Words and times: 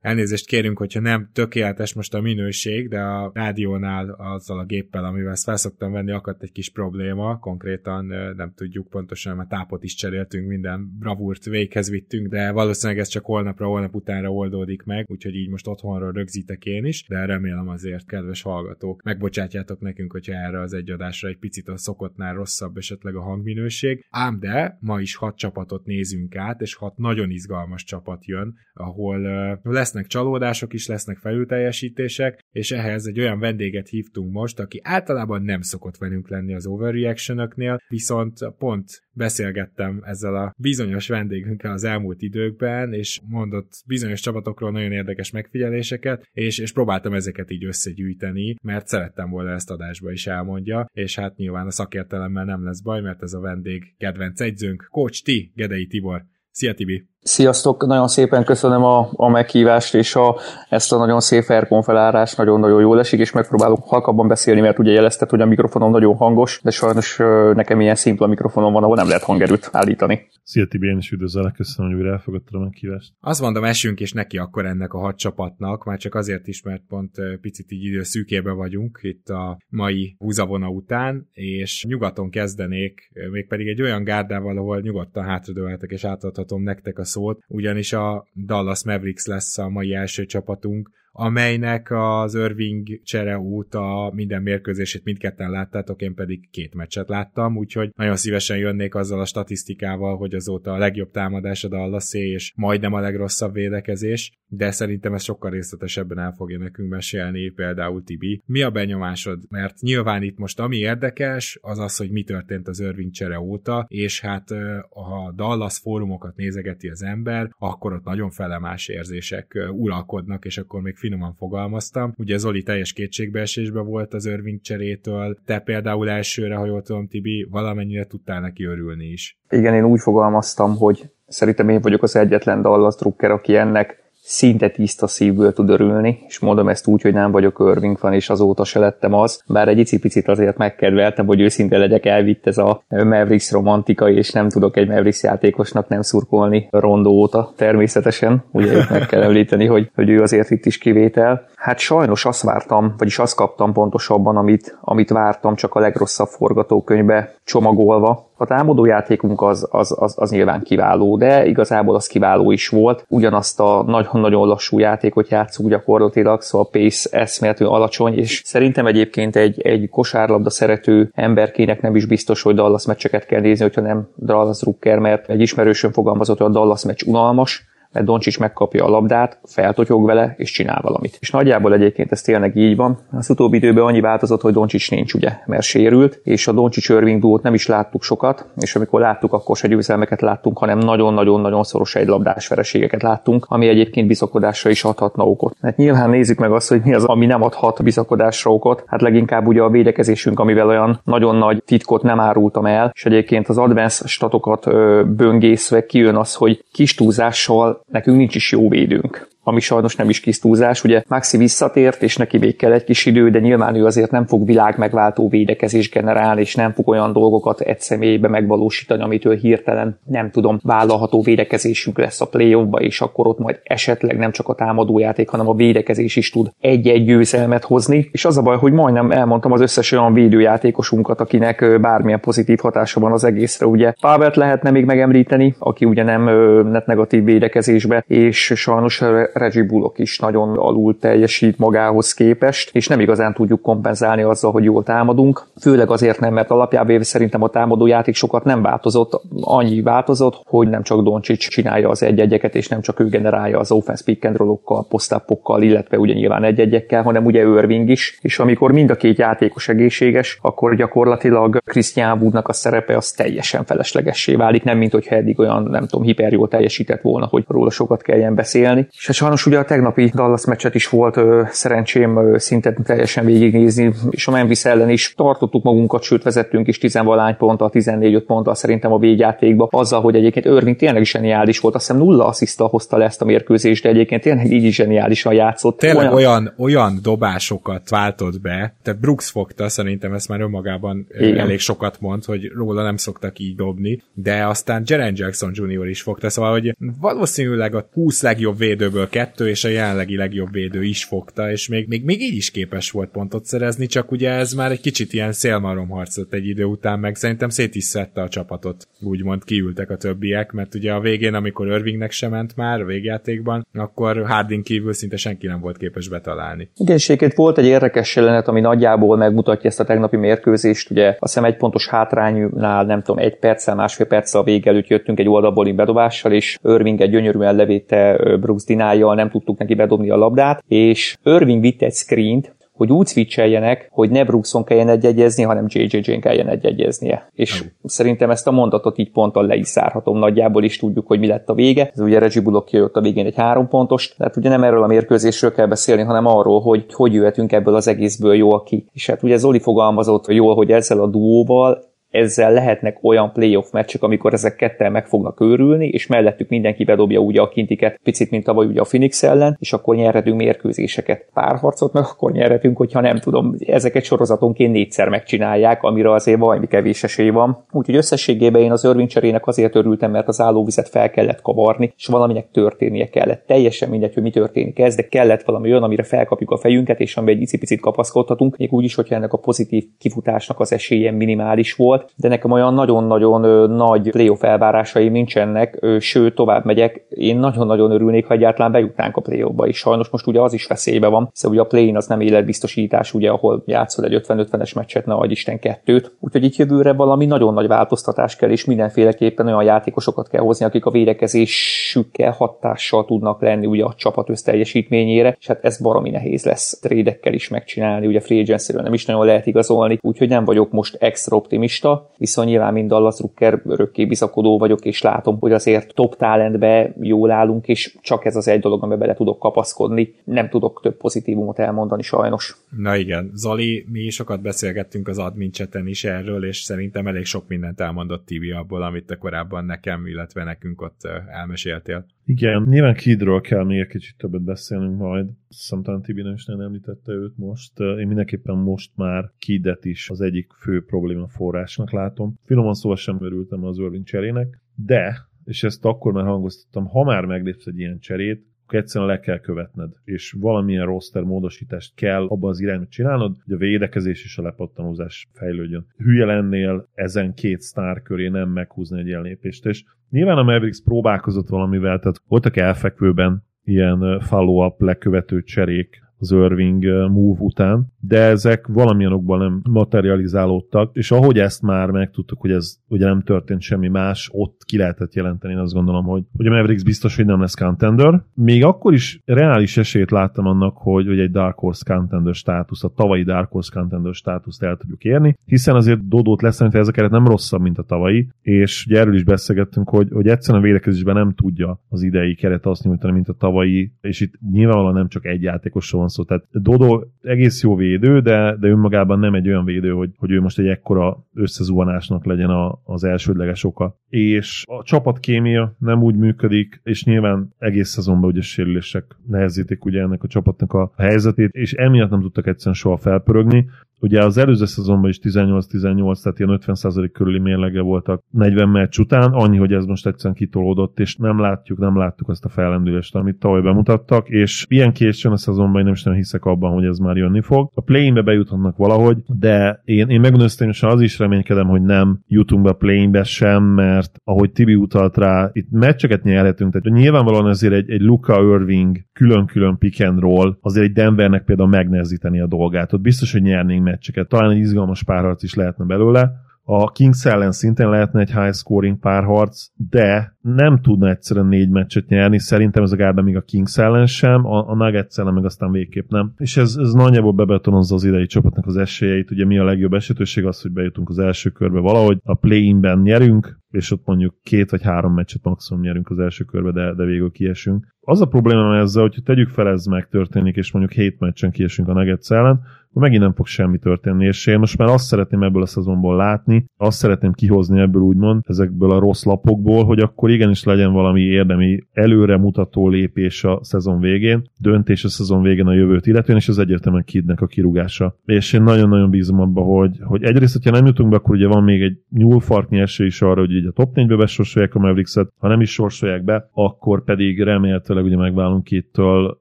Elnézést 0.00 0.46
kérünk, 0.46 0.78
hogyha 0.78 1.00
nem 1.00 1.30
tökéletes 1.32 1.94
most 1.94 2.14
a 2.14 2.20
minőség, 2.20 2.88
de 2.88 3.00
a 3.00 3.30
rádiónál 3.34 4.10
azzal 4.10 4.58
a 4.58 4.64
géppel, 4.64 5.04
amivel 5.04 5.32
ezt 5.32 5.44
felszoktam 5.44 5.92
venni, 5.92 6.12
akadt 6.12 6.42
egy 6.42 6.52
kis 6.52 6.70
probléma. 6.70 7.38
Konkrétan 7.38 8.04
nem 8.36 8.52
tudjuk 8.54 8.88
pontosan, 8.88 9.36
mert 9.36 9.48
tápot 9.48 9.84
is 9.84 9.94
cseréltünk, 9.94 10.48
minden 10.48 10.96
bravúrt 10.98 11.44
véghez 11.44 11.90
vittünk, 11.90 12.28
de 12.28 12.50
valószínűleg 12.50 13.00
ez 13.00 13.08
csak 13.08 13.24
holnapra, 13.24 13.66
holnap 13.66 13.94
utánra 13.94 14.32
oldódik 14.32 14.82
meg, 14.82 15.06
úgyhogy 15.08 15.34
így 15.34 15.48
most 15.48 15.66
otthonról 15.66 16.12
rögzítek 16.12 16.64
én 16.64 16.84
is, 16.84 17.04
de 17.08 17.24
remélem 17.24 17.68
azért, 17.68 18.06
kedves 18.06 18.42
hallgatók, 18.42 19.02
megbocsátjátok 19.02 19.80
nekünk, 19.80 20.12
hogyha 20.12 20.32
erre 20.32 20.60
az 20.60 20.72
egy 20.72 20.90
adásra 20.90 21.28
egy 21.28 21.38
picit 21.38 21.68
a 21.68 21.76
szokottnál 21.76 22.34
rosszabb 22.34 22.76
esetleg 22.76 23.14
a 23.14 23.22
hangminőség. 23.22 24.06
Ám 24.10 24.38
de 24.40 24.78
ma 24.80 25.00
is 25.00 25.14
hat 25.14 25.36
csapatot 25.36 25.84
nézünk 25.84 26.36
át, 26.36 26.60
és 26.60 26.74
hat 26.74 26.96
nagyon 26.96 27.30
izgalmas 27.30 27.84
csapat 27.84 28.26
jön, 28.26 28.54
ahol 28.74 29.20
lesz 29.62 29.85
lesznek 29.86 30.06
csalódások 30.06 30.72
is, 30.72 30.86
lesznek 30.86 31.18
felülteljesítések, 31.18 32.44
és 32.50 32.70
ehhez 32.70 33.06
egy 33.06 33.20
olyan 33.20 33.38
vendéget 33.38 33.88
hívtunk 33.88 34.32
most, 34.32 34.58
aki 34.60 34.80
általában 34.82 35.42
nem 35.42 35.60
szokott 35.60 35.96
velünk 35.96 36.28
lenni 36.28 36.54
az 36.54 36.66
overreaction 36.66 37.50
viszont 37.88 38.38
pont 38.58 39.02
beszélgettem 39.12 40.00
ezzel 40.04 40.36
a 40.36 40.54
bizonyos 40.58 41.08
vendégünkkel 41.08 41.72
az 41.72 41.84
elmúlt 41.84 42.22
időkben, 42.22 42.92
és 42.92 43.20
mondott 43.28 43.70
bizonyos 43.86 44.20
csapatokról 44.20 44.70
nagyon 44.70 44.92
érdekes 44.92 45.30
megfigyeléseket, 45.30 46.28
és, 46.32 46.58
és 46.58 46.72
próbáltam 46.72 47.12
ezeket 47.12 47.50
így 47.50 47.64
összegyűjteni, 47.64 48.54
mert 48.62 48.86
szerettem 48.86 49.30
volna 49.30 49.52
ezt 49.52 49.70
adásba 49.70 50.10
is 50.10 50.26
elmondja, 50.26 50.86
és 50.92 51.16
hát 51.16 51.36
nyilván 51.36 51.66
a 51.66 51.70
szakértelemmel 51.70 52.44
nem 52.44 52.64
lesz 52.64 52.80
baj, 52.80 53.00
mert 53.00 53.22
ez 53.22 53.32
a 53.32 53.40
vendég 53.40 53.94
kedvenc 53.98 54.40
egyzőnk, 54.40 54.86
Coach 54.90 55.22
T, 55.22 55.54
Gedei 55.54 55.86
Tibor. 55.86 56.24
Szia 56.50 56.74
Tibi! 56.74 57.08
Sziasztok, 57.26 57.86
nagyon 57.86 58.08
szépen 58.08 58.44
köszönöm 58.44 58.84
a, 58.84 59.08
a 59.12 59.28
meghívást, 59.28 59.94
és 59.94 60.14
a, 60.14 60.36
ezt 60.68 60.92
a 60.92 60.98
nagyon 60.98 61.20
szép 61.20 61.42
Faircon 61.42 61.82
felállás 61.82 62.34
nagyon-nagyon 62.34 62.80
jól 62.80 62.98
esik, 62.98 63.20
és 63.20 63.32
megpróbálok 63.32 63.88
halkabban 63.88 64.28
beszélni, 64.28 64.60
mert 64.60 64.78
ugye 64.78 64.92
jelezted, 64.92 65.30
hogy 65.30 65.40
a 65.40 65.46
mikrofonom 65.46 65.90
nagyon 65.90 66.16
hangos, 66.16 66.60
de 66.62 66.70
sajnos 66.70 67.16
nekem 67.54 67.80
ilyen 67.80 67.94
szimpla 67.94 68.26
mikrofonom 68.26 68.72
van, 68.72 68.82
ahol 68.82 68.96
nem 68.96 69.06
lehet 69.06 69.22
hangerőt 69.22 69.68
állítani. 69.72 70.28
Szia 70.42 70.66
Tibi, 70.66 70.86
én 70.86 70.96
is 70.96 71.10
üdvözöllek, 71.10 71.52
köszönöm, 71.54 71.90
hogy 71.90 72.00
újra 72.00 72.12
elfogadtad 72.12 72.60
a 72.60 72.64
meghívást. 72.64 73.12
Azt 73.20 73.40
mondom, 73.40 73.64
esünk 73.64 74.00
és 74.00 74.12
neki 74.12 74.38
akkor 74.38 74.66
ennek 74.66 74.92
a 74.92 74.98
hat 74.98 75.16
csapatnak, 75.16 75.84
már 75.84 75.98
csak 75.98 76.14
azért 76.14 76.46
is, 76.46 76.62
mert 76.62 76.82
pont 76.88 77.10
picit 77.40 77.72
így 77.72 77.84
idő 77.84 78.02
szűkébe 78.02 78.52
vagyunk 78.52 78.98
itt 79.02 79.28
a 79.28 79.58
mai 79.68 80.16
húzavona 80.18 80.68
után, 80.68 81.28
és 81.32 81.84
nyugaton 81.88 82.30
kezdenék, 82.30 83.10
mégpedig 83.30 83.68
egy 83.68 83.82
olyan 83.82 84.04
gárdával, 84.04 84.56
ahol 84.58 84.80
nyugodtan 84.80 85.24
hátradőlhetek, 85.24 85.90
és 85.90 86.04
átadhatom 86.04 86.62
nektek 86.62 86.98
a 86.98 87.04
szót, 87.16 87.42
ugyanis 87.48 87.92
a 87.92 88.26
Dallas 88.46 88.84
Mavericks 88.84 89.26
lesz 89.26 89.58
a 89.58 89.68
mai 89.68 89.94
első 89.94 90.26
csapatunk, 90.26 90.90
amelynek 91.18 91.90
az 91.90 92.34
Irving 92.34 93.02
csere 93.02 93.38
óta 93.38 94.10
minden 94.14 94.42
mérkőzését 94.42 95.04
mindketten 95.04 95.50
láttátok, 95.50 96.02
én 96.02 96.14
pedig 96.14 96.50
két 96.50 96.74
meccset 96.74 97.08
láttam, 97.08 97.56
úgyhogy 97.56 97.90
nagyon 97.96 98.16
szívesen 98.16 98.56
jönnék 98.56 98.94
azzal 98.94 99.20
a 99.20 99.24
statisztikával, 99.24 100.16
hogy 100.16 100.34
azóta 100.34 100.72
a 100.72 100.78
legjobb 100.78 101.10
támadás 101.10 101.64
a 101.64 101.68
dallas 101.68 102.12
és 102.12 102.52
majdnem 102.56 102.92
a 102.92 103.00
legrosszabb 103.00 103.52
védekezés, 103.52 104.32
de 104.48 104.70
szerintem 104.70 105.14
ez 105.14 105.22
sokkal 105.22 105.50
részletesebben 105.50 106.18
el 106.18 106.32
fogja 106.36 106.58
nekünk 106.58 106.88
mesélni 106.88 107.50
például 107.50 108.02
Tibi. 108.02 108.42
Mi 108.46 108.62
a 108.62 108.70
benyomásod? 108.70 109.42
Mert 109.48 109.80
nyilván 109.80 110.22
itt 110.22 110.38
most 110.38 110.60
ami 110.60 110.76
érdekes, 110.76 111.58
az 111.62 111.78
az, 111.78 111.96
hogy 111.96 112.10
mi 112.10 112.22
történt 112.22 112.68
az 112.68 112.80
Irving 112.80 113.10
csere 113.10 113.40
óta, 113.40 113.86
és 113.88 114.20
hát 114.20 114.48
ha 114.90 115.32
Dallas 115.36 115.78
fórumokat 115.78 116.36
nézegeti 116.36 116.88
az 116.88 117.02
ember, 117.02 117.50
akkor 117.58 117.92
ott 117.92 118.04
nagyon 118.04 118.30
felemás 118.30 118.88
érzések 118.88 119.58
uralkodnak, 119.72 120.44
és 120.44 120.58
akkor 120.58 120.82
még 120.82 120.96
finoman 121.06 121.34
fogalmaztam. 121.38 122.14
Ugye 122.18 122.36
Zoli 122.36 122.62
teljes 122.62 122.92
kétségbeesésbe 122.92 123.80
volt 123.80 124.14
az 124.14 124.26
Irving 124.26 124.60
cserétől, 124.60 125.38
te 125.44 125.58
például 125.58 126.08
elsőre, 126.08 126.56
ha 126.56 126.66
jól 126.66 126.82
tudom, 126.82 127.08
Tibi, 127.08 127.46
valamennyire 127.50 128.04
tudtál 128.04 128.40
neki 128.40 128.64
örülni 128.64 129.06
is. 129.06 129.38
Igen, 129.50 129.74
én 129.74 129.84
úgy 129.84 130.00
fogalmaztam, 130.00 130.76
hogy 130.76 131.10
szerintem 131.26 131.68
én 131.68 131.80
vagyok 131.80 132.02
az 132.02 132.16
egyetlen 132.16 132.62
Dallas 132.62 132.94
drukker, 132.94 133.30
aki 133.30 133.56
ennek 133.56 134.05
szinte 134.28 134.68
tiszta 134.68 135.06
szívből 135.06 135.52
tud 135.52 135.70
örülni, 135.70 136.18
és 136.26 136.38
mondom 136.38 136.68
ezt 136.68 136.86
úgy, 136.86 137.02
hogy 137.02 137.12
nem 137.12 137.30
vagyok 137.30 137.64
Irving 137.74 137.98
fan, 137.98 138.12
és 138.12 138.30
azóta 138.30 138.64
se 138.64 138.78
lettem 138.78 139.12
az, 139.12 139.42
bár 139.46 139.68
egy 139.68 139.78
icipicit 139.78 140.28
azért 140.28 140.56
megkedveltem, 140.56 141.26
hogy 141.26 141.40
őszinte 141.40 141.78
legyek, 141.78 142.06
elvitt 142.06 142.46
ez 142.46 142.58
a 142.58 142.82
Mavericks 142.88 143.50
romantika, 143.50 144.08
és 144.10 144.30
nem 144.30 144.48
tudok 144.48 144.76
egy 144.76 144.88
Mavericks 144.88 145.22
játékosnak 145.22 145.88
nem 145.88 146.02
szurkolni 146.02 146.68
Rondo 146.70 147.10
óta, 147.10 147.52
természetesen, 147.56 148.44
ugye 148.50 148.84
meg 148.90 149.06
kell 149.06 149.22
említeni, 149.22 149.66
hogy, 149.66 149.90
hogy 149.94 150.08
ő 150.08 150.22
azért 150.22 150.50
itt 150.50 150.66
is 150.66 150.78
kivétel. 150.78 151.48
Hát 151.54 151.78
sajnos 151.78 152.24
azt 152.24 152.42
vártam, 152.42 152.94
vagyis 152.98 153.18
azt 153.18 153.36
kaptam 153.36 153.72
pontosabban, 153.72 154.36
amit, 154.36 154.78
amit 154.80 155.10
vártam, 155.10 155.54
csak 155.54 155.74
a 155.74 155.80
legrosszabb 155.80 156.28
forgatókönyvbe 156.28 157.34
csomagolva, 157.44 158.25
a 158.36 158.46
támadó 158.46 158.84
játékunk 158.84 159.42
az, 159.42 159.68
az, 159.70 159.96
az, 159.98 160.14
az 160.16 160.30
nyilván 160.30 160.62
kiváló, 160.62 161.16
de 161.16 161.46
igazából 161.46 161.94
az 161.94 162.06
kiváló 162.06 162.50
is 162.50 162.68
volt. 162.68 163.04
Ugyanazt 163.08 163.60
a 163.60 163.82
nagyon-nagyon 163.86 164.46
lassú 164.46 164.78
játékot 164.78 165.28
játszunk 165.28 165.68
gyakorlatilag, 165.68 166.40
szóval 166.42 166.66
a 166.66 166.78
pace 166.78 167.18
eszméletlenül 167.18 167.74
alacsony, 167.74 168.14
és 168.14 168.42
szerintem 168.44 168.86
egyébként 168.86 169.36
egy, 169.36 169.60
egy 169.60 169.88
kosárlabda 169.88 170.50
szerető 170.50 171.10
emberkének 171.14 171.80
nem 171.80 171.96
is 171.96 172.06
biztos, 172.06 172.42
hogy 172.42 172.54
Dallas 172.54 172.86
meccseket 172.86 173.26
kell 173.26 173.40
nézni, 173.40 173.64
hogyha 173.64 173.80
nem 173.80 174.08
Dallas 174.24 174.62
Rucker, 174.62 174.98
mert 174.98 175.28
egy 175.28 175.40
ismerősön 175.40 175.92
fogalmazott, 175.92 176.38
hogy 176.38 176.46
a 176.46 176.50
Dallas 176.50 176.84
meccs 176.84 177.02
unalmas, 177.06 177.64
mert 177.96 178.08
Doncsics 178.08 178.38
megkapja 178.38 178.84
a 178.84 178.88
labdát, 178.88 179.38
feltotyog 179.44 180.06
vele, 180.06 180.34
és 180.36 180.50
csinál 180.50 180.80
valamit. 180.82 181.16
És 181.20 181.30
nagyjából 181.30 181.72
egyébként 181.72 182.12
ez 182.12 182.22
tényleg 182.22 182.56
így 182.56 182.76
van. 182.76 182.98
Az 183.10 183.30
utóbbi 183.30 183.56
időben 183.56 183.84
annyi 183.84 184.00
változott, 184.00 184.40
hogy 184.40 184.52
Doncsics 184.52 184.90
nincs, 184.90 185.14
ugye, 185.14 185.32
mert 185.46 185.62
sérült, 185.62 186.20
és 186.22 186.46
a 186.46 186.52
Doncsics 186.52 186.88
Irving 186.88 187.20
duót 187.20 187.42
nem 187.42 187.54
is 187.54 187.66
láttuk 187.66 188.02
sokat, 188.02 188.46
és 188.56 188.76
amikor 188.76 189.00
láttuk, 189.00 189.32
akkor 189.32 189.56
se 189.56 189.68
győzelmeket 189.68 190.20
láttunk, 190.20 190.58
hanem 190.58 190.78
nagyon-nagyon-nagyon 190.78 191.62
szoros 191.62 191.94
egy 191.94 192.06
labdás 192.06 192.48
vereségeket 192.48 193.02
láttunk, 193.02 193.46
ami 193.48 193.68
egyébként 193.68 194.06
bizakodásra 194.06 194.70
is 194.70 194.84
adhatna 194.84 195.24
okot. 195.24 195.56
Hát 195.62 195.76
nyilván 195.76 196.10
nézzük 196.10 196.38
meg 196.38 196.52
azt, 196.52 196.68
hogy 196.68 196.80
mi 196.84 196.94
az, 196.94 197.04
ami 197.04 197.26
nem 197.26 197.42
adhat 197.42 197.82
bizakodásra 197.82 198.52
okot. 198.52 198.84
Hát 198.86 199.02
leginkább 199.02 199.46
ugye 199.46 199.62
a 199.62 199.70
védekezésünk, 199.70 200.40
amivel 200.40 200.66
olyan 200.66 201.00
nagyon 201.04 201.36
nagy 201.36 201.62
titkot 201.64 202.02
nem 202.02 202.20
árultam 202.20 202.66
el, 202.66 202.90
és 202.94 203.04
egyébként 203.04 203.48
az 203.48 203.58
advanced 203.58 204.06
statokat 204.06 204.66
ö, 204.66 205.02
böngészve 205.16 205.86
kijön 205.86 206.16
az, 206.16 206.34
hogy 206.34 206.64
kis 206.72 206.94
túlzással 206.94 207.84
nekünk 207.86 208.16
nincs 208.16 208.34
is 208.34 208.52
jó 208.52 208.68
védőnk 208.68 209.28
ami 209.46 209.60
sajnos 209.60 209.96
nem 209.96 210.08
is 210.08 210.20
kis 210.20 210.38
túlzás. 210.38 210.84
Ugye 210.84 211.02
Maxi 211.08 211.36
visszatért, 211.36 212.02
és 212.02 212.16
neki 212.16 212.38
még 212.38 212.56
kell 212.56 212.72
egy 212.72 212.84
kis 212.84 213.06
idő, 213.06 213.30
de 213.30 213.38
nyilván 213.38 213.74
ő 213.74 213.84
azért 213.84 214.10
nem 214.10 214.26
fog 214.26 214.46
világ 214.46 214.78
megváltó 214.78 215.28
védekezés 215.28 215.90
generálni, 215.90 216.40
és 216.40 216.54
nem 216.54 216.72
fog 216.72 216.88
olyan 216.88 217.12
dolgokat 217.12 217.60
egy 217.60 217.80
személybe 217.80 218.28
megvalósítani, 218.28 219.02
amitől 219.02 219.36
hirtelen 219.36 219.98
nem 220.04 220.30
tudom, 220.30 220.58
vállalható 220.62 221.22
védekezésünk 221.22 221.98
lesz 221.98 222.20
a 222.20 222.26
play 222.26 222.56
és 222.78 223.00
akkor 223.00 223.26
ott 223.26 223.38
majd 223.38 223.60
esetleg 223.62 224.18
nem 224.18 224.30
csak 224.30 224.48
a 224.48 224.54
támadójáték, 224.54 225.28
hanem 225.28 225.48
a 225.48 225.54
védekezés 225.54 226.16
is 226.16 226.30
tud 226.30 226.50
egy-egy 226.60 227.04
győzelmet 227.04 227.64
hozni. 227.64 228.08
És 228.12 228.24
az 228.24 228.38
a 228.38 228.42
baj, 228.42 228.56
hogy 228.56 228.72
majdnem 228.72 229.10
elmondtam 229.10 229.52
az 229.52 229.60
összes 229.60 229.92
olyan 229.92 230.12
védőjátékosunkat, 230.12 231.20
akinek 231.20 231.80
bármilyen 231.80 232.20
pozitív 232.20 232.58
hatása 232.58 233.00
van 233.00 233.12
az 233.12 233.24
egészre. 233.24 233.66
Ugye 233.66 233.92
Pávert 234.00 234.36
lehetne 234.36 234.70
még 234.70 234.84
megemlíteni, 234.84 235.54
aki 235.58 235.84
ugye 235.84 236.02
nem 236.02 236.24
net 236.70 236.86
negatív 236.86 237.24
védekezésbe, 237.24 238.04
és 238.06 238.52
sajnos 238.56 239.02
Reggie 239.36 239.64
Bullock 239.64 239.98
is 239.98 240.18
nagyon 240.18 240.56
alul 240.56 240.98
teljesít 240.98 241.58
magához 241.58 242.14
képest, 242.14 242.70
és 242.72 242.88
nem 242.88 243.00
igazán 243.00 243.34
tudjuk 243.34 243.62
kompenzálni 243.62 244.22
azzal, 244.22 244.52
hogy 244.52 244.64
jól 244.64 244.82
támadunk. 244.82 245.46
Főleg 245.60 245.90
azért 245.90 246.20
nem, 246.20 246.32
mert 246.32 246.50
alapjában 246.50 246.86
véve 246.86 247.04
szerintem 247.04 247.42
a 247.42 247.48
támadó 247.48 247.86
játék 247.86 248.14
sokat 248.14 248.44
nem 248.44 248.62
változott. 248.62 249.20
Annyi 249.40 249.82
változott, 249.82 250.40
hogy 250.44 250.68
nem 250.68 250.82
csak 250.82 251.02
Doncsics 251.02 251.48
csinálja 251.48 251.88
az 251.88 252.02
egy-egyeket, 252.02 252.54
és 252.54 252.68
nem 252.68 252.80
csak 252.80 253.00
ő 253.00 253.08
generálja 253.08 253.58
az 253.58 253.72
offense 253.72 254.04
pick 254.04 254.24
and 254.24 254.36
rollokkal, 254.36 254.86
posztápokkal, 254.88 255.62
illetve 255.62 255.98
ugye 255.98 256.12
nyilván 256.12 256.44
egy-egyekkel, 256.44 257.02
hanem 257.02 257.24
ugye 257.24 257.40
Irving 257.40 257.88
is. 257.88 258.18
És 258.22 258.38
amikor 258.38 258.72
mind 258.72 258.90
a 258.90 258.96
két 258.96 259.18
játékos 259.18 259.68
egészséges, 259.68 260.38
akkor 260.42 260.76
gyakorlatilag 260.76 261.58
Christian 261.64 262.18
Woodnak 262.18 262.48
a 262.48 262.52
szerepe 262.52 262.96
az 262.96 263.10
teljesen 263.10 263.64
feleslegessé 263.64 264.34
válik, 264.34 264.62
nem 264.62 264.78
mint 264.78 264.92
hogyha 264.92 265.14
eddig 265.14 265.38
olyan, 265.38 265.62
nem 265.62 265.86
tudom, 265.86 266.04
hiper 266.04 266.32
jól 266.32 266.48
teljesített 266.48 267.00
volna, 267.00 267.26
hogy 267.26 267.44
róla 267.48 267.70
sokat 267.70 268.02
kelljen 268.02 268.34
beszélni. 268.34 268.88
És 268.90 269.08
sajnos 269.26 269.46
ugye 269.46 269.58
a 269.58 269.64
tegnapi 269.64 270.10
Dallas 270.14 270.44
meccset 270.44 270.74
is 270.74 270.88
volt 270.88 271.16
ö, 271.16 271.42
szerencsém 271.50 272.16
ö, 272.16 272.38
szinte 272.38 272.72
teljesen 272.84 273.24
végignézni, 273.24 273.92
és 274.10 274.26
a 274.26 274.30
Memphis 274.30 274.64
ellen 274.64 274.90
is 274.90 275.14
tartottuk 275.16 275.62
magunkat, 275.62 276.02
sőt 276.02 276.22
vezettünk 276.22 276.66
is 276.66 276.78
10 276.78 276.98
valány 276.98 277.36
ponttal, 277.36 277.70
14-5 277.72 278.22
ponttal 278.26 278.54
szerintem 278.54 278.92
a 278.92 278.98
végjátékba, 278.98 279.68
azzal, 279.70 280.00
hogy 280.00 280.14
egyébként 280.14 280.46
Irving 280.46 280.76
tényleg 280.76 281.04
zseniális 281.04 281.58
volt, 281.58 281.74
azt 281.74 281.86
hiszem 281.86 282.02
nulla 282.02 282.26
asszisztal 282.26 282.68
hozta 282.68 282.96
le 282.96 283.04
ezt 283.04 283.22
a 283.22 283.24
mérkőzést, 283.24 283.82
de 283.82 283.88
egyébként 283.88 284.22
tényleg 284.22 284.52
így 284.52 284.64
is 284.64 284.74
zseniálisan 284.74 285.32
játszott. 285.32 285.78
Tényleg 285.78 286.12
olyan, 286.12 286.14
olyan, 286.14 286.54
olyan 286.58 286.98
dobásokat 287.02 287.88
váltott 287.88 288.40
be, 288.40 288.74
tehát 288.82 289.00
Brooks 289.00 289.30
fogta, 289.30 289.68
szerintem 289.68 290.12
ezt 290.12 290.28
már 290.28 290.40
önmagában 290.40 291.06
Igen. 291.18 291.38
elég 291.38 291.58
sokat 291.58 292.00
mond, 292.00 292.24
hogy 292.24 292.50
róla 292.54 292.82
nem 292.82 292.96
szoktak 292.96 293.38
így 293.38 293.56
dobni, 293.56 294.02
de 294.14 294.46
aztán 294.46 294.82
Jaren 294.86 295.12
Jackson 295.16 295.50
Jr. 295.54 295.88
is 295.88 296.02
fogta, 296.02 296.30
szóval, 296.30 296.50
hogy 296.50 296.76
valószínűleg 297.00 297.74
a 297.74 297.88
20 297.92 298.22
legjobb 298.22 298.58
védőből 298.58 299.08
kettő, 299.16 299.48
és 299.48 299.64
a 299.64 299.68
jelenlegi 299.68 300.16
legjobb 300.16 300.52
védő 300.52 300.82
is 300.84 301.04
fogta, 301.04 301.50
és 301.50 301.68
még, 301.68 301.88
még, 301.88 302.04
még 302.04 302.20
így 302.20 302.36
is 302.36 302.50
képes 302.50 302.90
volt 302.90 303.08
pontot 303.08 303.44
szerezni, 303.44 303.86
csak 303.86 304.10
ugye 304.10 304.30
ez 304.30 304.52
már 304.52 304.70
egy 304.70 304.80
kicsit 304.80 305.12
ilyen 305.12 305.32
szélmaromharcot 305.32 306.32
egy 306.32 306.46
idő 306.46 306.64
után, 306.64 306.98
meg 306.98 307.14
szerintem 307.14 307.48
szét 307.48 307.74
is 307.74 307.84
szedte 307.84 308.22
a 308.22 308.28
csapatot, 308.28 308.88
úgymond 309.02 309.44
kiültek 309.44 309.90
a 309.90 309.96
többiek, 309.96 310.52
mert 310.52 310.74
ugye 310.74 310.92
a 310.92 311.00
végén, 311.00 311.34
amikor 311.34 311.66
Irvingnek 311.66 312.10
sem 312.10 312.30
ment 312.30 312.56
már 312.56 312.80
a 312.80 312.84
végjátékban, 312.84 313.66
akkor 313.74 314.26
Harding 314.26 314.62
kívül 314.62 314.92
szinte 314.92 315.16
senki 315.16 315.46
nem 315.46 315.60
volt 315.60 315.76
képes 315.76 316.08
betalálni. 316.08 316.70
Igen, 316.76 316.98
volt 317.34 317.58
egy 317.58 317.66
érdekes 317.66 318.16
jelenet, 318.16 318.48
ami 318.48 318.60
nagyjából 318.60 319.16
megmutatja 319.16 319.68
ezt 319.68 319.80
a 319.80 319.84
tegnapi 319.84 320.16
mérkőzést, 320.16 320.90
ugye 320.90 321.16
a 321.18 321.28
szem 321.28 321.44
egy 321.44 321.56
pontos 321.56 321.88
hátránynál, 321.88 322.84
nem 322.84 323.02
tudom, 323.02 323.24
egy 323.24 323.38
perccel, 323.38 323.74
másfél 323.74 324.06
perccel 324.06 324.40
a 324.40 324.44
vége 324.44 324.70
előtt 324.70 324.86
jöttünk 324.86 325.18
egy 325.18 325.28
oldalból 325.28 325.72
bedobással, 325.72 326.32
és 326.32 326.58
Irving 326.62 327.00
egy 327.00 327.10
gyönyörűen 327.10 327.56
levéte 327.56 328.16
Brooks 328.40 328.64
Dinájjal, 329.06 329.14
nem 329.14 329.30
tudtuk 329.30 329.58
neki 329.58 329.74
bedobni 329.74 330.10
a 330.10 330.16
labdát, 330.16 330.64
és 330.68 331.16
Irving 331.24 331.60
vitt 331.60 331.82
egy 331.82 331.92
screent, 331.92 332.54
hogy 332.72 332.90
úgy 332.92 333.06
switcheljenek, 333.06 333.88
hogy 333.92 334.10
ne 334.10 334.24
Brookson 334.24 334.64
kelljen 334.64 334.88
egyegyezni, 334.88 335.42
hanem 335.42 335.66
JJ-n 335.68 336.20
kelljen 336.20 336.48
egyegyeznie. 336.48 337.28
És 337.34 337.60
oh. 337.60 337.66
szerintem 337.84 338.30
ezt 338.30 338.46
a 338.46 338.50
mondatot 338.50 338.98
így 338.98 339.10
ponttal 339.10 339.46
le 339.46 339.54
is 339.54 339.68
szárhatom 339.68 340.18
nagyjából, 340.18 340.64
is 340.64 340.78
tudjuk, 340.78 341.06
hogy 341.06 341.18
mi 341.18 341.26
lett 341.26 341.48
a 341.48 341.54
vége. 341.54 341.90
Ez 341.92 342.00
ugye 342.00 342.18
Reggie 342.18 342.42
Bullock 342.42 342.70
jött 342.70 342.96
a 342.96 343.00
végén 343.00 343.26
egy 343.26 343.36
három 343.36 343.68
pontos, 343.68 344.14
tehát 344.16 344.36
ugye 344.36 344.48
nem 344.48 344.64
erről 344.64 344.82
a 344.82 344.86
mérkőzésről 344.86 345.52
kell 345.52 345.66
beszélni, 345.66 346.02
hanem 346.02 346.26
arról, 346.26 346.60
hogy 346.60 346.84
hogy 346.92 347.12
jöhetünk 347.12 347.52
ebből 347.52 347.74
az 347.74 347.88
egészből 347.88 348.34
jól 348.34 348.62
ki. 348.62 348.86
És 348.92 349.06
hát 349.06 349.22
ugye 349.22 349.36
Zoli 349.36 349.58
fogalmazott 349.58 350.32
jól, 350.32 350.54
hogy 350.54 350.70
ezzel 350.70 351.00
a 351.00 351.06
duóval 351.06 351.82
ezzel 352.10 352.52
lehetnek 352.52 352.98
olyan 353.02 353.32
playoff 353.32 353.70
meccsek, 353.70 354.02
amikor 354.02 354.32
ezek 354.32 354.56
kettel 354.56 354.90
meg 354.90 355.06
fognak 355.06 355.40
őrülni, 355.40 355.88
és 355.88 356.06
mellettük 356.06 356.48
mindenki 356.48 356.84
bedobja 356.84 357.20
ugye 357.20 357.40
a 357.40 357.48
kintiket, 357.48 358.00
picit, 358.02 358.30
mint 358.30 358.44
tavaly 358.44 358.66
ugye 358.66 358.80
a 358.80 358.84
Phoenix 358.84 359.22
ellen, 359.22 359.56
és 359.60 359.72
akkor 359.72 359.96
nyerhetünk 359.96 360.36
mérkőzéseket. 360.36 361.26
Párharcot 361.34 361.92
meg 361.92 362.02
akkor 362.02 362.32
nyerhetünk, 362.32 362.76
hogyha 362.76 363.00
nem 363.00 363.18
tudom, 363.18 363.54
ezeket 363.66 364.04
sorozatonként 364.04 364.72
négyszer 364.72 365.08
megcsinálják, 365.08 365.82
amire 365.82 366.12
azért 366.12 366.38
valami 366.38 366.66
kevés 366.66 367.04
esély 367.04 367.30
van. 367.30 367.64
Úgyhogy 367.72 367.96
összességében 367.96 368.62
én 368.62 368.72
az 368.72 368.84
Irving 368.84 369.08
cserének 369.08 369.46
azért 369.46 369.74
örültem, 369.74 370.10
mert 370.10 370.28
az 370.28 370.40
állóvizet 370.40 370.88
fel 370.88 371.10
kellett 371.10 371.42
kavarni, 371.42 371.92
és 371.96 372.06
valaminek 372.06 372.50
történnie 372.50 373.08
kellett. 373.08 373.46
Teljesen 373.46 373.88
mindegy, 373.88 374.14
hogy 374.14 374.22
mi 374.22 374.30
történik 374.30 374.78
ez, 374.78 374.94
de 374.94 375.08
kellett 375.08 375.42
valami 375.42 375.70
olyan, 375.70 375.82
amire 375.82 376.02
felkapjuk 376.02 376.50
a 376.50 376.56
fejünket, 376.56 377.00
és 377.00 377.16
amiben 377.16 377.40
egy 377.40 377.58
picit 377.58 377.80
kapaszkodhatunk, 377.80 378.56
még 378.56 378.72
úgy 378.72 378.84
is, 378.84 378.94
hogyha 378.94 379.14
ennek 379.14 379.32
a 379.32 379.38
pozitív 379.38 379.84
kifutásnak 379.98 380.60
az 380.60 380.72
esélye 380.72 381.10
minimális 381.10 381.72
volt, 381.72 381.95
de 382.16 382.28
nekem 382.28 382.50
olyan 382.50 382.74
nagyon-nagyon 382.74 383.70
nagy 383.70 384.10
playoff 384.10 384.42
elvárásaim 384.42 385.12
nincsenek, 385.12 385.86
sőt, 385.98 386.34
tovább 386.34 386.64
megyek. 386.64 387.06
Én 387.08 387.38
nagyon-nagyon 387.38 387.90
örülnék, 387.90 388.26
ha 388.26 388.34
egyáltalán 388.34 388.72
bejutnánk 388.72 389.16
a 389.16 389.20
playoffba 389.20 389.66
is. 389.66 389.78
Sajnos 389.78 390.08
most 390.08 390.26
ugye 390.26 390.40
az 390.40 390.52
is 390.52 390.66
veszélybe 390.66 391.06
van, 391.06 391.28
hiszen 391.32 391.50
ugye 391.50 391.60
a 391.60 391.64
play 391.64 391.94
az 391.94 392.06
nem 392.06 392.20
életbiztosítás, 392.20 393.14
ugye, 393.14 393.30
ahol 393.30 393.62
játszol 393.66 394.04
egy 394.04 394.22
50-50-es 394.26 394.74
meccset, 394.74 395.06
ne 395.06 395.14
adj 395.14 395.30
Isten 395.30 395.58
kettőt. 395.58 396.12
Úgyhogy 396.20 396.44
itt 396.44 396.56
jövőre 396.56 396.92
valami 396.92 397.26
nagyon 397.26 397.54
nagy 397.54 397.66
változtatás 397.66 398.36
kell, 398.36 398.50
és 398.50 398.64
mindenféleképpen 398.64 399.46
olyan 399.46 399.62
játékosokat 399.62 400.28
kell 400.28 400.42
hozni, 400.42 400.64
akik 400.64 400.86
a 400.86 400.90
védekezésükkel 400.90 402.30
hatással 402.30 403.04
tudnak 403.04 403.40
lenni 403.40 403.66
ugye 403.66 403.84
a 403.84 403.94
csapat 403.96 404.28
összteljesítményére, 404.28 405.36
és 405.40 405.46
hát 405.46 405.64
ez 405.64 405.80
baromi 405.80 406.10
nehéz 406.10 406.44
lesz 406.44 406.78
trédekkel 406.80 407.32
is 407.32 407.48
megcsinálni, 407.48 408.06
ugye 408.06 408.20
free 408.20 408.44
nem 408.72 408.92
is 408.92 409.04
nagyon 409.04 409.26
lehet 409.26 409.46
igazolni, 409.46 409.98
úgyhogy 410.02 410.28
nem 410.28 410.44
vagyok 410.44 410.70
most 410.70 410.96
extra 411.00 411.36
optimista, 411.36 411.85
viszont 412.18 412.48
nyilván 412.48 412.72
mind 412.72 412.88
Dallas 412.88 413.20
Rucker 413.20 413.62
örökké 413.64 414.04
bizakodó 414.04 414.58
vagyok, 414.58 414.84
és 414.84 415.02
látom, 415.02 415.38
hogy 415.38 415.52
azért 415.52 415.94
top 415.94 416.16
talentbe 416.16 416.94
jól 417.00 417.30
állunk, 417.30 417.68
és 417.68 417.96
csak 418.00 418.24
ez 418.24 418.36
az 418.36 418.48
egy 418.48 418.60
dolog, 418.60 418.82
amiben 418.82 418.98
bele 418.98 419.14
tudok 419.14 419.38
kapaszkodni. 419.38 420.14
Nem 420.24 420.48
tudok 420.48 420.80
több 420.82 420.96
pozitívumot 420.96 421.58
elmondani 421.58 422.02
sajnos. 422.02 422.56
Na 422.76 422.96
igen, 422.96 423.30
Zali, 423.34 423.86
mi 423.92 424.10
sokat 424.10 424.42
beszélgettünk 424.42 425.08
az 425.08 425.18
admin 425.18 425.50
cseten 425.50 425.86
is 425.86 426.04
erről, 426.04 426.44
és 426.44 426.58
szerintem 426.58 427.06
elég 427.06 427.24
sok 427.24 427.48
mindent 427.48 427.80
elmondott 427.80 428.26
TV 428.26 428.56
abból, 428.58 428.82
amit 428.82 429.06
te 429.06 429.16
korábban 429.16 429.64
nekem, 429.64 430.06
illetve 430.06 430.44
nekünk 430.44 430.82
ott 430.82 431.00
elmeséltél. 431.32 432.06
Igen, 432.28 432.62
nyilván 432.62 432.94
Kidról 432.94 433.40
kell 433.40 433.64
még 433.64 433.78
egy 433.78 433.86
kicsit 433.86 434.16
többet 434.16 434.42
beszélnünk 434.42 434.98
majd. 434.98 435.28
Szerintem 435.48 436.02
Tibi 436.02 436.22
nem 436.22 436.34
is 436.34 436.44
nem 436.44 436.60
említette 436.60 437.12
őt 437.12 437.36
most. 437.36 437.80
Én 437.80 438.06
mindenképpen 438.06 438.56
most 438.56 438.90
már 438.96 439.30
Kidet 439.38 439.84
is 439.84 440.10
az 440.10 440.20
egyik 440.20 440.52
fő 440.52 440.84
probléma 440.84 441.28
forrásnak 441.28 441.92
látom. 441.92 442.38
Finoman 442.44 442.74
szóval 442.74 442.96
sem 442.96 443.18
örültem 443.20 443.64
az 443.64 443.78
Irving 443.78 444.04
cserének, 444.04 444.60
de, 444.74 445.28
és 445.44 445.62
ezt 445.64 445.84
akkor 445.84 446.12
már 446.12 446.24
hangoztattam, 446.24 446.86
ha 446.86 447.04
már 447.04 447.24
meglépsz 447.24 447.66
egy 447.66 447.78
ilyen 447.78 447.98
cserét, 447.98 448.46
akkor 448.66 448.78
egyszerűen 448.78 449.10
le 449.10 449.20
kell 449.20 449.38
követned, 449.38 449.92
és 450.04 450.34
valamilyen 450.38 450.86
roster 450.86 451.22
módosítást 451.22 451.94
kell 451.94 452.26
abba 452.26 452.48
az 452.48 452.60
irányba 452.60 452.86
csinálnod, 452.86 453.36
hogy 453.44 453.54
a 453.54 453.58
védekezés 453.58 454.24
és 454.24 454.38
a 454.38 454.42
lepattanózás 454.42 455.28
fejlődjön. 455.32 455.86
Hülye 455.96 456.24
lennél 456.24 456.88
ezen 456.94 457.34
két 457.34 457.60
sztár 457.60 458.02
köré 458.02 458.28
nem 458.28 458.48
meghúzni 458.48 459.00
egy 459.00 459.06
ilyen 459.06 459.22
lépést, 459.22 459.66
és 459.66 459.84
nyilván 460.10 460.38
a 460.38 460.42
Mavericks 460.42 460.82
próbálkozott 460.82 461.48
valamivel, 461.48 461.98
tehát 461.98 462.22
voltak 462.28 462.56
elfekvőben 462.56 463.44
ilyen 463.64 464.20
follow-up 464.20 464.80
lekövető 464.80 465.42
cserék, 465.42 466.05
az 466.18 466.32
Irving 466.32 466.84
move 467.10 467.40
után, 467.40 467.86
de 468.00 468.20
ezek 468.20 468.66
valamilyen 468.66 469.12
okban 469.12 469.38
nem 469.38 469.60
materializálódtak, 469.70 470.90
és 470.92 471.10
ahogy 471.10 471.38
ezt 471.38 471.62
már 471.62 471.90
megtudtuk, 471.90 472.40
hogy 472.40 472.50
ez 472.50 472.76
ugye 472.88 473.06
nem 473.06 473.22
történt 473.22 473.60
semmi 473.60 473.88
más, 473.88 474.30
ott 474.32 474.60
ki 474.64 474.76
lehetett 474.76 475.14
jelenteni, 475.14 475.52
én 475.52 475.58
azt 475.58 475.74
gondolom, 475.74 476.04
hogy, 476.04 476.22
hogy 476.36 476.46
a 476.46 476.50
Mavericks 476.50 476.82
biztos, 476.82 477.16
hogy 477.16 477.26
nem 477.26 477.40
lesz 477.40 477.54
contender. 477.54 478.22
Még 478.34 478.64
akkor 478.64 478.92
is 478.92 479.20
reális 479.24 479.76
esélyt 479.76 480.10
láttam 480.10 480.46
annak, 480.46 480.76
hogy, 480.76 481.06
hogy 481.06 481.18
egy 481.18 481.30
Dark 481.30 481.58
Horse 481.58 481.94
contender 481.94 482.34
státusz, 482.34 482.84
a 482.84 482.92
tavalyi 482.96 483.22
Dark 483.22 483.50
Horse 483.50 483.70
contender 483.80 484.14
státuszt 484.14 484.62
el 484.62 484.76
tudjuk 484.76 485.04
érni, 485.04 485.36
hiszen 485.44 485.74
azért 485.74 486.08
Dodót 486.08 486.42
leszámítva 486.42 486.78
ez 486.78 486.88
a 486.88 486.92
keret 486.92 487.10
nem 487.10 487.26
rosszabb, 487.26 487.60
mint 487.60 487.78
a 487.78 487.82
tavalyi, 487.82 488.28
és 488.42 488.86
ugye 488.86 488.98
erről 488.98 489.14
is 489.14 489.24
beszélgettünk, 489.24 489.88
hogy, 489.88 490.08
hogy 490.12 490.28
egyszerűen 490.28 490.62
a 490.62 490.66
védekezésben 490.66 491.14
nem 491.14 491.34
tudja 491.34 491.80
az 491.88 492.02
idei 492.02 492.34
keret 492.34 492.66
azt 492.66 492.84
nyújtani, 492.84 493.12
mint 493.12 493.28
a 493.28 493.32
tavalyi, 493.32 493.92
és 494.00 494.20
itt 494.20 494.32
nyilvánvalóan 494.50 494.94
nem 494.94 495.08
csak 495.08 495.26
egy 495.26 495.42
játékosról 495.42 496.05
van 496.06 496.14
szó, 496.14 496.24
tehát 496.24 496.44
Dodo 496.50 497.00
egész 497.22 497.62
jó 497.62 497.76
védő, 497.76 498.20
de, 498.20 498.56
de 498.60 498.68
önmagában 498.68 499.18
nem 499.18 499.34
egy 499.34 499.48
olyan 499.48 499.64
védő, 499.64 499.90
hogy, 499.90 500.10
hogy 500.16 500.30
ő 500.30 500.40
most 500.40 500.58
egy 500.58 500.66
ekkora 500.66 501.24
összezuhanásnak 501.34 502.24
legyen 502.24 502.50
a, 502.50 502.80
az 502.84 503.04
elsődleges 503.04 503.64
oka. 503.64 503.98
És 504.08 504.64
a 504.68 504.82
csapatkémia 504.82 505.74
nem 505.78 506.02
úgy 506.02 506.16
működik, 506.16 506.80
és 506.84 507.04
nyilván 507.04 507.54
egész 507.58 507.88
szezonban 507.88 508.30
ugye 508.30 508.40
sérülések 508.40 509.04
nehezítik 509.26 509.84
ugye 509.84 510.00
ennek 510.00 510.22
a 510.22 510.28
csapatnak 510.28 510.72
a 510.72 510.92
helyzetét, 510.96 511.50
és 511.52 511.72
emiatt 511.72 512.10
nem 512.10 512.20
tudtak 512.20 512.46
egyszerűen 512.46 512.74
soha 512.74 512.96
felpörögni. 512.96 513.66
Ugye 514.00 514.24
az 514.24 514.38
előző 514.38 514.64
szezonban 514.64 515.10
is 515.10 515.18
18-18, 515.22 516.22
tehát 516.22 516.38
ilyen 516.38 516.60
50% 516.62 517.10
körüli 517.12 517.38
mérlege 517.38 517.80
voltak 517.80 518.22
40 518.30 518.68
meccs 518.68 518.98
után, 518.98 519.32
annyi, 519.32 519.56
hogy 519.56 519.72
ez 519.72 519.84
most 519.84 520.06
egyszerűen 520.06 520.34
kitolódott, 520.34 521.00
és 521.00 521.16
nem 521.16 521.40
látjuk, 521.40 521.78
nem 521.78 521.98
láttuk 521.98 522.28
azt 522.28 522.44
a 522.44 522.48
fellendülést, 522.48 523.14
amit 523.14 523.38
tavaly 523.38 523.60
bemutattak, 523.60 524.28
és 524.28 524.66
ilyen 524.68 524.92
későn 524.92 525.32
a 525.32 525.36
szezonban 525.36 525.78
én 525.78 525.84
nem 525.84 525.92
is 525.92 526.02
nem 526.02 526.14
hiszek 526.14 526.44
abban, 526.44 526.72
hogy 526.72 526.84
ez 526.84 526.98
már 526.98 527.16
jönni 527.16 527.40
fog. 527.40 527.70
A 527.74 527.80
play-inbe 527.80 528.22
bejuthatnak 528.22 528.76
valahogy, 528.76 529.16
de 529.38 529.80
én, 529.84 530.08
én 530.08 530.20
megmondom 530.20 530.48
az 530.80 531.00
is 531.00 531.18
reménykedem, 531.18 531.66
hogy 531.66 531.82
nem 531.82 532.20
jutunk 532.28 532.62
be 532.62 532.70
a 532.70 532.72
play-inbe 532.74 533.22
sem, 533.22 533.62
mert 533.62 533.95
mert 533.96 534.20
ahogy 534.24 534.52
Tibi 534.52 534.74
utalt 534.74 535.16
rá, 535.16 535.50
itt 535.52 535.70
meccseket 535.70 536.22
nyerhetünk, 536.22 536.72
tehát 536.72 536.98
nyilvánvalóan 536.98 537.46
azért 537.46 537.72
egy, 537.72 537.90
egy 537.90 538.00
Luka 538.00 538.42
Irving 538.42 538.98
külön-külön 539.12 539.78
pick 539.78 540.06
and 540.06 540.20
roll 540.20 540.58
azért 540.60 540.86
egy 540.86 540.92
Denvernek 540.92 541.44
például 541.44 541.68
megnehezíteni 541.68 542.40
a 542.40 542.46
dolgát. 542.46 542.92
Ott 542.92 543.00
biztos, 543.00 543.32
hogy 543.32 543.42
nyernénk 543.42 543.84
meccseket. 543.84 544.28
Talán 544.28 544.50
egy 544.50 544.58
izgalmas 544.58 545.02
párharc 545.02 545.42
is 545.42 545.54
lehetne 545.54 545.84
belőle. 545.84 546.45
A 546.68 546.90
Kings 546.90 547.24
ellen 547.24 547.52
szintén 547.52 547.88
lehetne 547.88 548.20
egy 548.20 548.32
high 548.32 548.52
scoring 548.52 548.98
párharc, 548.98 549.66
de 549.74 550.36
nem 550.40 550.80
tudna 550.80 551.08
egyszerűen 551.08 551.46
négy 551.46 551.70
meccset 551.70 552.08
nyerni, 552.08 552.38
szerintem 552.38 552.82
ez 552.82 552.92
a 552.92 552.96
gárda 552.96 553.22
még 553.22 553.36
a 553.36 553.40
Kings 553.40 553.78
ellen 553.78 554.06
sem, 554.06 554.46
a, 554.46 554.68
a 554.68 554.74
Nuggets 554.74 555.18
ellen 555.18 555.34
meg 555.34 555.44
aztán 555.44 555.70
végképp 555.70 556.10
nem. 556.10 556.32
És 556.36 556.56
ez, 556.56 556.76
ez 556.76 556.92
nagyjából 556.92 557.32
bebetonozza 557.32 557.94
az 557.94 558.04
idei 558.04 558.26
csapatnak 558.26 558.66
az 558.66 558.76
esélyeit, 558.76 559.30
ugye 559.30 559.44
mi 559.44 559.58
a 559.58 559.64
legjobb 559.64 559.92
esetőség 559.92 560.46
az, 560.46 560.62
hogy 560.62 560.72
bejutunk 560.72 561.08
az 561.08 561.18
első 561.18 561.50
körbe 561.50 561.78
valahogy, 561.78 562.18
a 562.22 562.34
play-inben 562.34 562.98
nyerünk, 562.98 563.60
és 563.70 563.90
ott 563.90 564.02
mondjuk 564.04 564.34
két 564.42 564.70
vagy 564.70 564.82
három 564.82 565.14
meccset 565.14 565.44
maximum 565.44 565.82
nyerünk 565.82 566.10
az 566.10 566.18
első 566.18 566.44
körbe, 566.44 566.70
de, 566.70 566.94
de 566.94 567.04
végül 567.04 567.30
kiesünk. 567.30 567.94
Az 568.00 568.20
a 568.20 568.26
probléma 568.26 568.76
ezzel, 568.76 569.02
hogy 569.02 569.22
tegyük 569.24 569.48
fel 569.48 569.68
ez 569.68 569.84
megtörténik, 569.84 570.56
és 570.56 570.72
mondjuk 570.72 570.94
hét 570.94 571.18
meccsen 571.18 571.50
kiesünk 571.50 571.88
a 571.88 571.92
Nuggets 571.92 572.30
ellen, 572.30 572.60
megint 573.00 573.22
nem 573.22 573.34
fog 573.34 573.46
semmi 573.46 573.78
történni, 573.78 574.24
és 574.24 574.46
én 574.46 574.58
most 574.58 574.78
már 574.78 574.88
azt 574.88 575.06
szeretném 575.06 575.42
ebből 575.42 575.62
a 575.62 575.66
szezonból 575.66 576.16
látni, 576.16 576.64
azt 576.76 576.98
szeretném 576.98 577.32
kihozni 577.32 577.80
ebből 577.80 578.02
úgymond, 578.02 578.42
ezekből 578.46 578.90
a 578.90 578.98
rossz 578.98 579.24
lapokból, 579.24 579.84
hogy 579.84 579.98
akkor 579.98 580.30
igenis 580.30 580.64
legyen 580.64 580.92
valami 580.92 581.20
érdemi 581.20 581.86
előre 581.92 582.36
mutató 582.36 582.88
lépés 582.88 583.44
a 583.44 583.58
szezon 583.62 584.00
végén, 584.00 584.50
döntés 584.58 585.04
a 585.04 585.08
szezon 585.08 585.42
végén 585.42 585.66
a 585.66 585.74
jövőt 585.74 586.06
illetően, 586.06 586.38
és 586.38 586.48
az 586.48 586.58
egyértelműen 586.58 587.04
kidnek 587.04 587.40
a 587.40 587.46
kirúgása. 587.46 588.16
És 588.24 588.52
én 588.52 588.62
nagyon-nagyon 588.62 589.10
bízom 589.10 589.40
abba, 589.40 589.60
hogy, 589.60 589.98
hogy 590.02 590.22
egyrészt, 590.22 590.52
hogyha 590.52 590.70
nem 590.70 590.86
jutunk 590.86 591.10
be, 591.10 591.16
akkor 591.16 591.34
ugye 591.34 591.46
van 591.46 591.64
még 591.64 591.82
egy 591.82 591.98
nyúlfarknyi 592.10 592.78
esély 592.78 593.06
is 593.06 593.22
arra, 593.22 593.40
hogy 593.40 593.52
így 593.52 593.66
a 593.66 593.72
top 593.72 593.90
4-be 593.94 594.16
besorsolják 594.16 594.74
a 594.74 594.78
Mavericks-et, 594.78 595.32
ha 595.38 595.48
nem 595.48 595.60
is 595.60 595.70
sorsolják 595.70 596.24
be, 596.24 596.48
akkor 596.52 597.04
pedig 597.04 597.42
remélhetőleg 597.42 598.04
ugye 598.04 598.16
megválunk 598.16 598.70
ittől, 598.70 599.40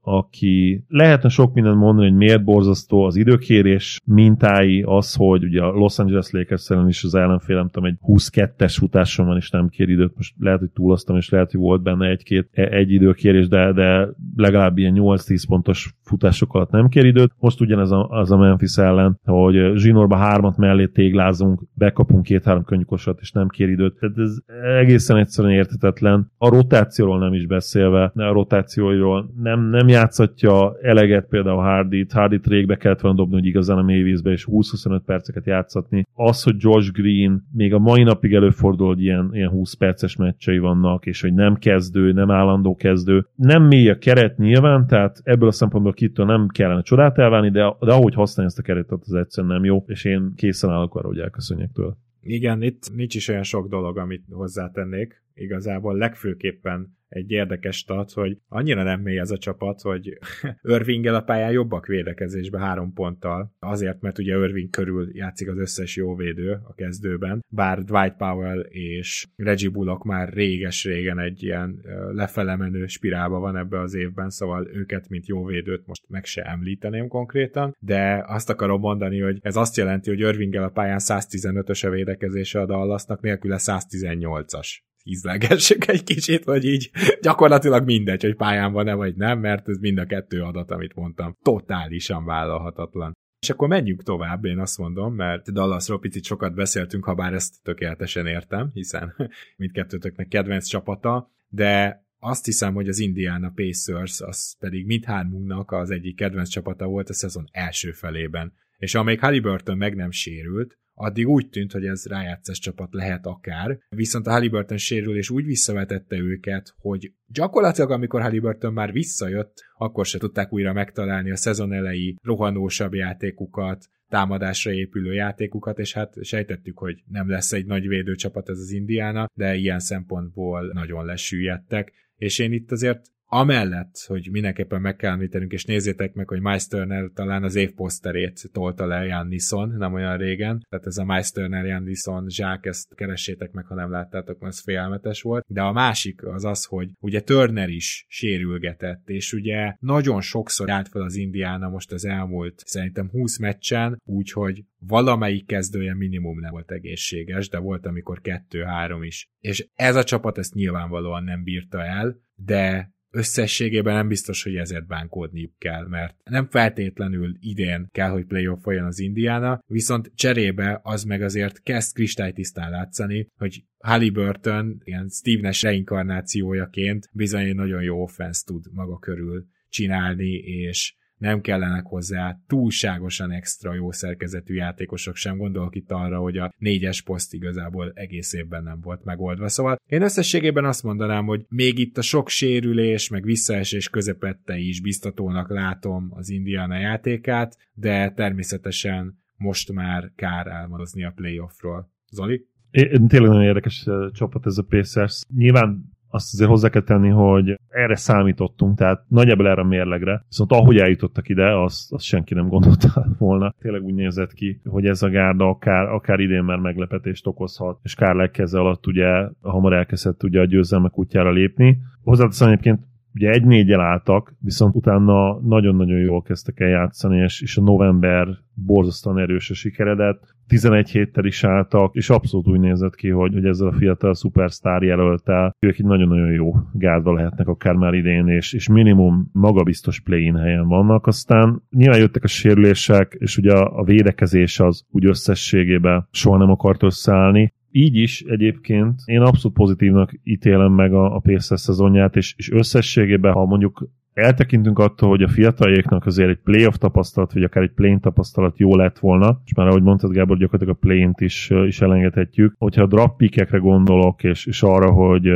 aki 0.00 0.84
lehetne 0.88 1.28
sok 1.28 1.54
mindent 1.54 1.78
mondani, 1.78 2.08
hogy 2.08 2.16
miért 2.16 2.44
borzasztó 2.44 3.04
az 3.04 3.16
időkérés 3.44 4.00
mintái, 4.04 4.82
az, 4.86 5.14
hogy 5.14 5.44
ugye 5.44 5.62
a 5.62 5.70
Los 5.70 5.98
Angeles 5.98 6.30
Lakers 6.30 6.70
is 6.88 7.04
az 7.04 7.14
ellenfél, 7.14 7.56
nem 7.56 7.68
tudom, 7.68 7.88
egy 7.88 7.98
22-es 8.06 8.74
futáson 8.78 9.26
van, 9.26 9.36
és 9.36 9.50
nem 9.50 9.68
kér 9.68 9.88
időt. 9.88 10.12
Most 10.16 10.34
lehet, 10.38 10.58
hogy 10.58 10.70
túloztam, 10.70 11.16
és 11.16 11.28
lehet, 11.28 11.50
hogy 11.50 11.60
volt 11.60 11.82
benne 11.82 12.08
egy-két 12.08 12.48
egy 12.52 12.90
időkérés, 12.90 13.48
de, 13.48 13.72
de 13.72 14.08
legalább 14.36 14.78
ilyen 14.78 14.94
8-10 14.96 15.42
pontos 15.48 15.94
futások 16.02 16.54
alatt 16.54 16.70
nem 16.70 16.88
kér 16.88 17.04
időt. 17.04 17.32
Most 17.38 17.60
ugyanez 17.60 17.90
a, 17.90 18.08
az 18.08 18.30
a 18.30 18.36
Memphis 18.36 18.76
ellen, 18.76 19.18
hogy 19.24 19.72
zsinórba 19.74 20.16
hármat 20.16 20.56
mellé 20.56 20.86
téglázunk, 20.86 21.62
bekapunk 21.74 22.22
két-három 22.22 22.64
könnyűkosat, 22.64 23.18
és 23.20 23.32
nem 23.32 23.48
kér 23.48 23.68
időt. 23.68 23.98
Tehát 23.98 24.18
ez 24.18 24.36
egészen 24.78 25.16
egyszerűen 25.16 25.54
értetetlen. 25.54 26.30
A 26.38 26.48
rotációról 26.48 27.18
nem 27.18 27.32
is 27.32 27.46
beszélve, 27.46 28.12
a 28.14 28.32
rotációiról 28.32 29.32
nem, 29.42 29.68
nem 29.68 29.88
játszatja 29.88 30.76
eleget 30.82 31.26
például 31.28 31.62
Hardy-t, 31.62 32.12
Hardy-t 32.12 32.46
régbe 32.46 32.76
kellett 32.76 33.00
volna 33.00 33.16
dobni, 33.16 33.33
hogy 33.34 33.46
igazán 33.46 33.78
a 33.78 33.82
mélyvízbe, 33.82 34.30
és 34.30 34.46
20-25 34.50 35.00
perceket 35.06 35.46
játszatni. 35.46 36.06
Az, 36.14 36.42
hogy 36.42 36.54
Josh 36.58 36.92
Green 36.92 37.46
még 37.52 37.74
a 37.74 37.78
mai 37.78 38.02
napig 38.02 38.34
előfordul, 38.34 38.86
hogy 38.86 39.02
ilyen, 39.02 39.30
ilyen 39.32 39.48
20 39.48 39.74
perces 39.74 40.16
meccsei 40.16 40.58
vannak, 40.58 41.06
és 41.06 41.20
hogy 41.20 41.34
nem 41.34 41.54
kezdő, 41.54 42.12
nem 42.12 42.30
állandó 42.30 42.74
kezdő. 42.74 43.26
Nem 43.34 43.62
mély 43.62 43.88
a 43.88 43.98
keret 43.98 44.38
nyilván, 44.38 44.86
tehát 44.86 45.20
ebből 45.22 45.48
a 45.48 45.52
szempontból 45.52 45.92
kitől 45.92 46.26
nem 46.26 46.48
kellene 46.48 46.82
csodát 46.82 47.18
elválni, 47.18 47.50
de, 47.50 47.76
de 47.80 47.92
ahogy 47.92 48.14
használja 48.14 48.50
ezt 48.50 48.58
a 48.58 48.62
keretet, 48.62 49.02
az 49.06 49.14
egyszerűen 49.14 49.52
nem 49.52 49.64
jó, 49.64 49.84
és 49.86 50.04
én 50.04 50.32
készen 50.36 50.70
állok 50.70 50.94
arra, 50.94 51.06
hogy 51.06 51.18
elköszönjek 51.18 51.70
tőle. 51.72 51.96
Igen, 52.20 52.62
itt 52.62 52.90
nincs 52.94 53.14
is 53.14 53.28
olyan 53.28 53.42
sok 53.42 53.68
dolog, 53.68 53.98
amit 53.98 54.24
hozzátennék. 54.30 55.22
Igazából 55.34 55.96
legfőképpen 55.96 56.96
egy 57.14 57.30
érdekes 57.30 57.76
stat, 57.76 58.12
hogy 58.12 58.38
annyira 58.48 58.82
nem 58.82 59.00
mély 59.00 59.18
ez 59.18 59.30
a 59.30 59.38
csapat, 59.38 59.80
hogy 59.80 60.18
Irvinggel 60.62 61.14
a 61.14 61.20
pályán 61.20 61.50
jobbak 61.50 61.86
védekezésbe 61.86 62.58
három 62.58 62.92
ponttal, 62.92 63.54
azért, 63.58 64.00
mert 64.00 64.18
ugye 64.18 64.36
Irving 64.36 64.70
körül 64.70 65.08
játszik 65.12 65.48
az 65.48 65.58
összes 65.58 65.96
jó 65.96 66.14
védő 66.14 66.60
a 66.64 66.74
kezdőben, 66.74 67.44
bár 67.48 67.84
Dwight 67.84 68.16
Powell 68.16 68.60
és 68.60 69.26
Reggie 69.36 69.70
Bullock 69.70 70.04
már 70.04 70.32
réges-régen 70.32 71.18
egy 71.18 71.42
ilyen 71.42 71.80
lefele 72.12 72.56
menő 72.56 72.86
spirálba 72.86 73.38
van 73.38 73.56
ebbe 73.56 73.80
az 73.80 73.94
évben, 73.94 74.30
szóval 74.30 74.68
őket, 74.72 75.08
mint 75.08 75.26
jó 75.26 75.44
védőt 75.44 75.86
most 75.86 76.02
meg 76.08 76.24
se 76.24 76.42
említeném 76.42 77.08
konkrétan, 77.08 77.76
de 77.78 78.24
azt 78.26 78.50
akarom 78.50 78.80
mondani, 78.80 79.20
hogy 79.20 79.38
ez 79.40 79.56
azt 79.56 79.76
jelenti, 79.76 80.10
hogy 80.10 80.20
Irvinggel 80.20 80.62
a 80.62 80.68
pályán 80.68 81.00
115-ös 81.00 81.86
a 81.86 81.90
védekezése 81.90 82.60
a 82.60 82.66
Dallasnak, 82.66 83.20
nélküle 83.20 83.56
118-as 83.60 84.68
ízlelgessük 85.04 85.88
egy 85.88 86.04
kicsit, 86.04 86.44
hogy 86.44 86.64
így 86.64 86.90
gyakorlatilag 87.20 87.84
mindegy, 87.84 88.22
hogy 88.22 88.36
pályán 88.36 88.72
van-e 88.72 88.94
vagy 88.94 89.14
nem, 89.16 89.38
mert 89.38 89.68
ez 89.68 89.78
mind 89.78 89.98
a 89.98 90.06
kettő 90.06 90.42
adat, 90.42 90.70
amit 90.70 90.94
mondtam, 90.94 91.36
totálisan 91.42 92.24
vállalhatatlan. 92.24 93.12
És 93.40 93.50
akkor 93.50 93.68
menjünk 93.68 94.02
tovább, 94.02 94.44
én 94.44 94.58
azt 94.58 94.78
mondom, 94.78 95.14
mert 95.14 95.52
Dallasról 95.52 95.98
picit 95.98 96.24
sokat 96.24 96.54
beszéltünk, 96.54 97.04
ha 97.04 97.14
bár 97.14 97.32
ezt 97.32 97.62
tökéletesen 97.62 98.26
értem, 98.26 98.70
hiszen 98.72 99.14
mindkettőtöknek 99.56 100.28
kedvenc 100.28 100.66
csapata, 100.66 101.30
de 101.48 102.02
azt 102.18 102.44
hiszem, 102.44 102.74
hogy 102.74 102.88
az 102.88 102.98
Indiana 102.98 103.52
Pacers, 103.54 104.20
az 104.20 104.56
pedig 104.58 104.86
mindhármunknak 104.86 105.72
az 105.72 105.90
egyik 105.90 106.16
kedvenc 106.16 106.48
csapata 106.48 106.86
volt 106.86 107.08
a 107.08 107.14
szezon 107.14 107.48
első 107.52 107.92
felében. 107.92 108.52
És 108.76 108.94
amíg 108.94 109.20
Halliburton 109.20 109.76
meg 109.76 109.94
nem 109.94 110.10
sérült, 110.10 110.78
addig 110.94 111.28
úgy 111.28 111.48
tűnt, 111.48 111.72
hogy 111.72 111.86
ez 111.86 112.06
rájátszás 112.06 112.58
csapat 112.58 112.94
lehet 112.94 113.26
akár, 113.26 113.78
viszont 113.88 114.26
a 114.26 114.30
Halliburton 114.30 114.76
sérül 114.76 115.16
és 115.16 115.30
úgy 115.30 115.44
visszavetette 115.44 116.16
őket, 116.16 116.74
hogy 116.78 117.12
gyakorlatilag 117.26 117.90
amikor 117.90 118.20
Halliburton 118.20 118.72
már 118.72 118.92
visszajött, 118.92 119.64
akkor 119.76 120.06
se 120.06 120.18
tudták 120.18 120.52
újra 120.52 120.72
megtalálni 120.72 121.30
a 121.30 121.36
szezon 121.36 121.72
elejé 121.72 122.14
rohanósabb 122.22 122.94
játékukat, 122.94 123.88
támadásra 124.08 124.72
épülő 124.72 125.12
játékukat, 125.12 125.78
és 125.78 125.92
hát 125.92 126.14
sejtettük, 126.24 126.78
hogy 126.78 127.02
nem 127.06 127.28
lesz 127.28 127.52
egy 127.52 127.66
nagy 127.66 127.88
védőcsapat 127.88 128.48
ez 128.48 128.58
az 128.58 128.70
Indiana, 128.70 129.30
de 129.34 129.54
ilyen 129.54 129.78
szempontból 129.78 130.70
nagyon 130.72 131.04
lesüllyedtek, 131.04 131.92
és 132.16 132.38
én 132.38 132.52
itt 132.52 132.70
azért 132.70 133.13
amellett, 133.26 134.04
hogy 134.06 134.28
mindenképpen 134.30 134.80
meg 134.80 134.96
kell 134.96 135.12
említenünk, 135.12 135.52
és 135.52 135.64
nézzétek 135.64 136.12
meg, 136.12 136.28
hogy 136.28 136.40
Miles 136.40 136.66
Turner 136.66 137.10
talán 137.14 137.42
az 137.42 137.54
év 137.54 137.72
poszterét 137.74 138.50
tolta 138.52 138.86
le 138.86 139.04
Jannison, 139.04 139.68
nem 139.68 139.94
olyan 139.94 140.16
régen, 140.16 140.66
tehát 140.68 140.86
ez 140.86 140.96
a 140.96 141.04
Miles 141.04 141.30
Turner, 141.30 141.64
Jannison, 141.64 142.28
Zsák, 142.28 142.66
ezt 142.66 142.94
keressétek 142.94 143.52
meg, 143.52 143.66
ha 143.66 143.74
nem 143.74 143.90
láttátok, 143.90 144.38
mert 144.38 144.52
ez 144.52 144.62
félelmetes 144.62 145.22
volt, 145.22 145.44
de 145.48 145.60
a 145.60 145.72
másik 145.72 146.26
az 146.26 146.44
az, 146.44 146.64
hogy 146.64 146.90
ugye 147.00 147.20
Turner 147.20 147.68
is 147.68 148.04
sérülgetett, 148.08 149.08
és 149.08 149.32
ugye 149.32 149.74
nagyon 149.78 150.20
sokszor 150.20 150.70
állt 150.70 150.88
fel 150.88 151.02
az 151.02 151.16
Indiana 151.16 151.68
most 151.68 151.92
az 151.92 152.04
elmúlt 152.04 152.62
szerintem 152.64 153.10
20 153.10 153.38
meccsen, 153.38 154.00
úgyhogy 154.04 154.64
valamelyik 154.78 155.46
kezdője 155.46 155.94
minimum 155.94 156.40
nem 156.40 156.50
volt 156.50 156.70
egészséges, 156.70 157.48
de 157.48 157.58
volt 157.58 157.86
amikor 157.86 158.20
kettő-három 158.20 159.02
is. 159.02 159.28
És 159.40 159.68
ez 159.74 159.96
a 159.96 160.04
csapat 160.04 160.38
ezt 160.38 160.54
nyilvánvalóan 160.54 161.24
nem 161.24 161.42
bírta 161.42 161.84
el, 161.84 162.22
de 162.34 162.93
összességében 163.14 163.94
nem 163.94 164.08
biztos, 164.08 164.42
hogy 164.42 164.56
ezért 164.56 164.86
bánkódniuk 164.86 165.58
kell, 165.58 165.86
mert 165.86 166.16
nem 166.24 166.48
feltétlenül 166.50 167.36
idén 167.40 167.88
kell, 167.90 168.10
hogy 168.10 168.24
playoff 168.24 168.62
folyjon 168.62 168.84
az 168.84 168.98
Indiana, 168.98 169.60
viszont 169.66 170.12
cserébe 170.14 170.80
az 170.82 171.04
meg 171.04 171.22
azért 171.22 171.62
kezd 171.62 171.94
kristálytisztán 171.94 172.70
látszani, 172.70 173.28
hogy 173.36 173.64
Halliburton 173.78 174.80
ilyen 174.84 175.08
Steve 175.08 175.40
Nash 175.40 175.62
reinkarnációjaként 175.62 177.08
bizony 177.12 177.54
nagyon 177.54 177.82
jó 177.82 178.02
offense 178.02 178.42
tud 178.46 178.64
maga 178.72 178.98
körül 178.98 179.46
csinálni, 179.68 180.32
és 180.38 180.94
nem 181.24 181.40
kellenek 181.40 181.86
hozzá 181.86 182.38
túlságosan 182.46 183.30
extra 183.30 183.74
jó 183.74 183.92
szerkezetű 183.92 184.54
játékosok 184.54 185.16
sem. 185.16 185.36
Gondolok 185.36 185.76
itt 185.76 185.90
arra, 185.90 186.18
hogy 186.18 186.36
a 186.36 186.52
négyes 186.58 187.02
poszt 187.02 187.34
igazából 187.34 187.92
egész 187.94 188.32
évben 188.32 188.62
nem 188.62 188.80
volt 188.80 189.04
megoldva. 189.04 189.48
Szóval 189.48 189.76
én 189.86 190.02
összességében 190.02 190.64
azt 190.64 190.82
mondanám, 190.82 191.26
hogy 191.26 191.44
még 191.48 191.78
itt 191.78 191.98
a 191.98 192.02
sok 192.02 192.28
sérülés, 192.28 193.08
meg 193.08 193.24
visszaesés 193.24 193.88
közepette 193.88 194.56
is 194.56 194.80
biztatónak 194.80 195.50
látom 195.50 196.08
az 196.10 196.30
Indiana 196.30 196.78
játékát, 196.78 197.56
de 197.74 198.10
természetesen 198.10 199.22
most 199.36 199.72
már 199.72 200.12
kár 200.16 200.46
álmodozni 200.46 201.04
a 201.04 201.12
playoffról. 201.14 201.92
Zoli? 202.10 202.46
É, 202.70 202.82
tényleg 203.06 203.30
nagyon 203.30 203.42
érdekes 203.42 203.86
csapat 204.12 204.46
ez 204.46 204.58
a 204.58 204.62
Pacers. 204.62 205.22
Nyilván 205.36 205.93
azt 206.14 206.32
azért 206.32 206.50
hozzá 206.50 206.68
kell 206.68 206.82
tenni, 206.82 207.08
hogy 207.08 207.58
erre 207.68 207.96
számítottunk, 207.96 208.76
tehát 208.76 209.04
nagyjából 209.08 209.48
erre 209.48 209.60
a 209.60 209.64
mérlegre, 209.64 210.24
viszont 210.28 210.52
ahogy 210.52 210.76
eljutottak 210.76 211.28
ide, 211.28 211.56
azt, 211.56 211.92
azt 211.92 212.04
senki 212.04 212.34
nem 212.34 212.48
gondolta 212.48 213.06
volna. 213.18 213.54
Tényleg 213.60 213.82
úgy 213.82 213.94
nézett 213.94 214.32
ki, 214.32 214.60
hogy 214.64 214.86
ez 214.86 215.02
a 215.02 215.08
gárda 215.08 215.48
akár, 215.48 215.86
akár 215.86 216.20
idén 216.20 216.42
már 216.42 216.58
meglepetést 216.58 217.26
okozhat, 217.26 217.78
és 217.82 217.94
Kár 217.94 218.14
legkeze 218.14 218.58
alatt 218.58 218.86
ugye 218.86 219.28
hamar 219.40 219.72
elkezdett 219.72 220.22
ugye 220.22 220.40
a 220.40 220.44
győzelmek 220.44 220.98
útjára 220.98 221.30
lépni. 221.30 221.78
Hozzáteszem 222.02 222.48
egyébként 222.48 222.80
ugye 223.14 223.30
egy 223.30 223.44
négyel 223.44 223.80
álltak, 223.80 224.34
viszont 224.40 224.74
utána 224.74 225.40
nagyon-nagyon 225.40 225.98
jól 225.98 226.22
kezdtek 226.22 226.60
el 226.60 226.68
játszani, 226.68 227.18
és, 227.18 227.40
és 227.40 227.56
a 227.56 227.62
november 227.62 228.28
borzasztóan 228.54 229.18
erős 229.18 229.50
a 229.50 229.54
sikeredet. 229.54 230.34
11 230.46 230.90
héttel 230.90 231.24
is 231.24 231.44
álltak, 231.44 231.94
és 231.94 232.10
abszolút 232.10 232.48
úgy 232.48 232.60
nézett 232.60 232.94
ki, 232.94 233.08
hogy, 233.08 233.32
hogy 233.32 233.44
ezzel 233.44 233.66
a 233.66 233.72
fiatal 233.72 234.14
szupersztár 234.14 234.82
jelöltel 234.82 235.56
ők 235.58 235.78
egy 235.78 235.84
nagyon-nagyon 235.84 236.32
jó 236.32 236.54
gárda 236.72 237.12
lehetnek 237.12 237.48
akár 237.48 237.74
már 237.74 237.94
idén, 237.94 238.28
és, 238.28 238.52
és 238.52 238.68
minimum 238.68 239.30
magabiztos 239.32 240.00
play-in 240.00 240.36
helyen 240.36 240.68
vannak. 240.68 241.06
Aztán 241.06 241.62
nyilván 241.70 241.98
jöttek 241.98 242.24
a 242.24 242.26
sérülések, 242.26 243.16
és 243.18 243.36
ugye 243.36 243.52
a, 243.52 243.78
a 243.78 243.84
védekezés 243.84 244.60
az 244.60 244.84
úgy 244.90 245.06
összességében 245.06 246.08
soha 246.10 246.36
nem 246.36 246.50
akart 246.50 246.82
összeállni. 246.82 247.52
Így 247.76 247.96
is 247.96 248.20
egyébként 248.20 249.00
én 249.04 249.20
abszolút 249.20 249.56
pozitívnak 249.56 250.12
ítélem 250.22 250.72
meg 250.72 250.92
a, 250.92 251.14
a 251.14 251.18
Pacers 251.18 251.60
szezonját, 251.60 252.16
és, 252.16 252.34
és 252.36 252.50
összességében, 252.50 253.32
ha 253.32 253.44
mondjuk 253.44 253.88
eltekintünk 254.12 254.78
attól, 254.78 255.08
hogy 255.08 255.22
a 255.22 255.28
fiataljaiknak 255.28 256.06
azért 256.06 256.28
egy 256.28 256.38
playoff 256.44 256.74
tapasztalat, 256.74 257.32
vagy 257.32 257.42
akár 257.42 257.62
egy 257.62 257.72
play 257.72 257.98
tapasztalat 258.00 258.58
jó 258.58 258.76
lett 258.76 258.98
volna, 258.98 259.40
és 259.44 259.54
már 259.54 259.66
ahogy 259.66 259.82
mondtad 259.82 260.12
Gábor, 260.12 260.38
gyakorlatilag 260.38 260.76
a 260.76 260.86
play 260.86 261.08
is, 261.16 261.50
is 261.66 261.80
elengedhetjük. 261.80 262.54
Hogyha 262.58 262.82
a 262.82 262.86
draft 262.86 263.58
gondolok, 263.60 264.24
és, 264.24 264.46
és 264.46 264.62
arra, 264.62 264.90
hogy 264.90 265.28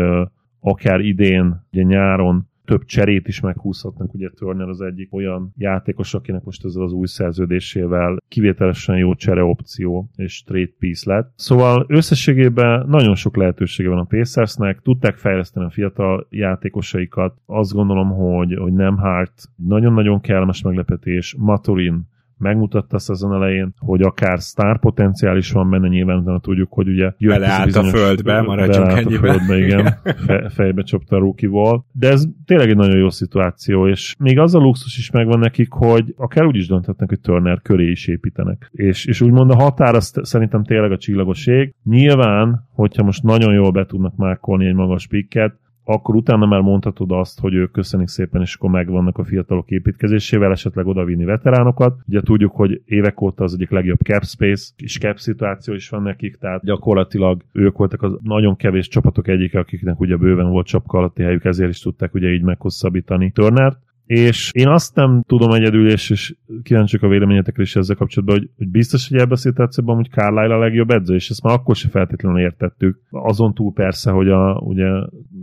akár 0.60 1.00
idén, 1.00 1.66
ugye 1.72 1.82
nyáron 1.82 2.47
több 2.68 2.84
cserét 2.84 3.28
is 3.28 3.40
meghúzhatnak, 3.40 4.14
ugye 4.14 4.30
Turner 4.34 4.68
az 4.68 4.80
egyik 4.80 5.14
olyan 5.14 5.52
játékos, 5.56 6.14
akinek 6.14 6.44
most 6.44 6.64
ezzel 6.64 6.82
az 6.82 6.92
új 6.92 7.06
szerződésével 7.06 8.16
kivételesen 8.28 8.96
jó 8.96 9.14
csere 9.14 9.42
opció 9.42 10.10
és 10.16 10.42
trade 10.42 10.70
piece 10.78 11.12
lett. 11.12 11.32
Szóval 11.36 11.84
összességében 11.88 12.86
nagyon 12.88 13.14
sok 13.14 13.36
lehetősége 13.36 13.88
van 13.88 13.98
a 13.98 14.04
Pacersnek, 14.04 14.80
tudták 14.82 15.16
fejleszteni 15.16 15.66
a 15.66 15.70
fiatal 15.70 16.26
játékosaikat, 16.30 17.36
azt 17.46 17.72
gondolom, 17.72 18.10
hogy, 18.10 18.54
hogy 18.58 18.72
nem 18.72 18.96
Hart 18.96 19.48
nagyon-nagyon 19.56 20.20
kellemes 20.20 20.62
meglepetés, 20.62 21.34
Maturin 21.38 22.06
megmutatta 22.38 22.96
a 22.96 22.98
szezon 22.98 23.34
elején, 23.34 23.74
hogy 23.78 24.02
akár 24.02 24.40
sztár 24.40 24.78
potenciál 24.78 25.36
is 25.36 25.52
van 25.52 25.70
benne, 25.70 25.88
nyilván 25.88 26.18
utána 26.18 26.40
tudjuk, 26.40 26.72
hogy 26.72 26.88
ugye 26.88 27.12
jött 27.18 27.32
Beleállt 27.32 27.76
a 27.76 27.82
földbe, 27.82 28.42
maradjunk 28.42 28.90
ennyiben. 28.90 29.30
A 29.30 29.32
földbe, 29.32 29.58
igen, 29.58 29.94
fe, 30.26 30.48
fejbe 30.48 30.82
csapta 30.82 31.16
a 31.16 31.18
rookie 31.18 31.48
de 31.92 32.08
ez 32.08 32.24
tényleg 32.44 32.68
egy 32.68 32.76
nagyon 32.76 32.98
jó 32.98 33.10
szituáció, 33.10 33.88
és 33.88 34.14
még 34.18 34.38
az 34.38 34.54
a 34.54 34.58
luxus 34.58 34.98
is 34.98 35.10
megvan 35.10 35.38
nekik, 35.38 35.72
hogy 35.72 36.14
akár 36.16 36.44
úgy 36.44 36.56
is 36.56 36.66
dönthetnek, 36.66 37.08
hogy 37.08 37.20
Turner 37.20 37.60
köré 37.62 37.90
is 37.90 38.06
építenek. 38.06 38.68
És, 38.72 39.04
és 39.06 39.20
úgymond 39.20 39.50
a 39.50 39.56
határ 39.56 39.94
az 39.94 40.12
szerintem 40.22 40.64
tényleg 40.64 40.92
a 40.92 40.98
csillagoség. 40.98 41.74
Nyilván, 41.84 42.68
hogyha 42.72 43.02
most 43.02 43.22
nagyon 43.22 43.52
jól 43.52 43.70
be 43.70 43.86
tudnak 43.86 44.16
mákolni 44.16 44.66
egy 44.66 44.74
magas 44.74 45.06
pikket, 45.06 45.58
akkor 45.90 46.14
utána 46.14 46.46
már 46.46 46.60
mondhatod 46.60 47.10
azt, 47.10 47.40
hogy 47.40 47.54
ők 47.54 47.70
köszönik 47.70 48.08
szépen, 48.08 48.40
és 48.40 48.54
akkor 48.54 48.70
megvannak 48.70 49.18
a 49.18 49.24
fiatalok 49.24 49.70
építkezésével, 49.70 50.50
esetleg 50.50 50.86
odavinni 50.86 51.24
veteránokat. 51.24 51.98
Ugye 52.06 52.20
tudjuk, 52.20 52.52
hogy 52.52 52.82
évek 52.84 53.20
óta 53.20 53.44
az 53.44 53.54
egyik 53.54 53.70
legjobb 53.70 53.98
cap 53.98 54.24
space, 54.24 54.72
és 54.76 54.98
cap 54.98 55.18
szituáció 55.18 55.74
is 55.74 55.88
van 55.88 56.02
nekik, 56.02 56.36
tehát 56.36 56.64
gyakorlatilag 56.64 57.42
ők 57.52 57.76
voltak 57.76 58.02
az 58.02 58.18
nagyon 58.22 58.56
kevés 58.56 58.88
csapatok 58.88 59.28
egyike, 59.28 59.58
akiknek 59.58 60.00
ugye 60.00 60.16
bőven 60.16 60.50
volt 60.50 60.66
csapka 60.66 60.98
alatti 60.98 61.22
helyük, 61.22 61.44
ezért 61.44 61.70
is 61.70 61.80
tudták 61.80 62.14
ugye 62.14 62.32
így 62.32 62.42
meghosszabbítani 62.42 63.30
Turnert 63.30 63.78
és 64.08 64.50
én 64.54 64.68
azt 64.68 64.94
nem 64.94 65.22
tudom 65.26 65.50
egyedül, 65.50 65.90
és, 65.90 66.10
és 66.10 66.34
kíváncsiak 66.62 67.02
a 67.02 67.08
véleményetekre 67.08 67.62
is 67.62 67.76
ezzel 67.76 67.96
kapcsolatban, 67.96 68.38
hogy, 68.38 68.50
hogy 68.56 68.68
biztos, 68.68 69.08
hogy 69.08 69.18
ebben 69.18 69.32
a 69.32 69.36
szituációban, 69.36 69.96
hogy 69.96 70.08
Carlisle 70.10 70.54
a 70.54 70.58
legjobb 70.58 70.90
edző, 70.90 71.14
és 71.14 71.30
ezt 71.30 71.42
már 71.42 71.54
akkor 71.54 71.76
sem 71.76 71.90
feltétlenül 71.90 72.40
értettük. 72.40 73.00
Azon 73.10 73.54
túl 73.54 73.72
persze, 73.72 74.10
hogy 74.10 74.28
a, 74.28 74.54
ugye 74.54 74.86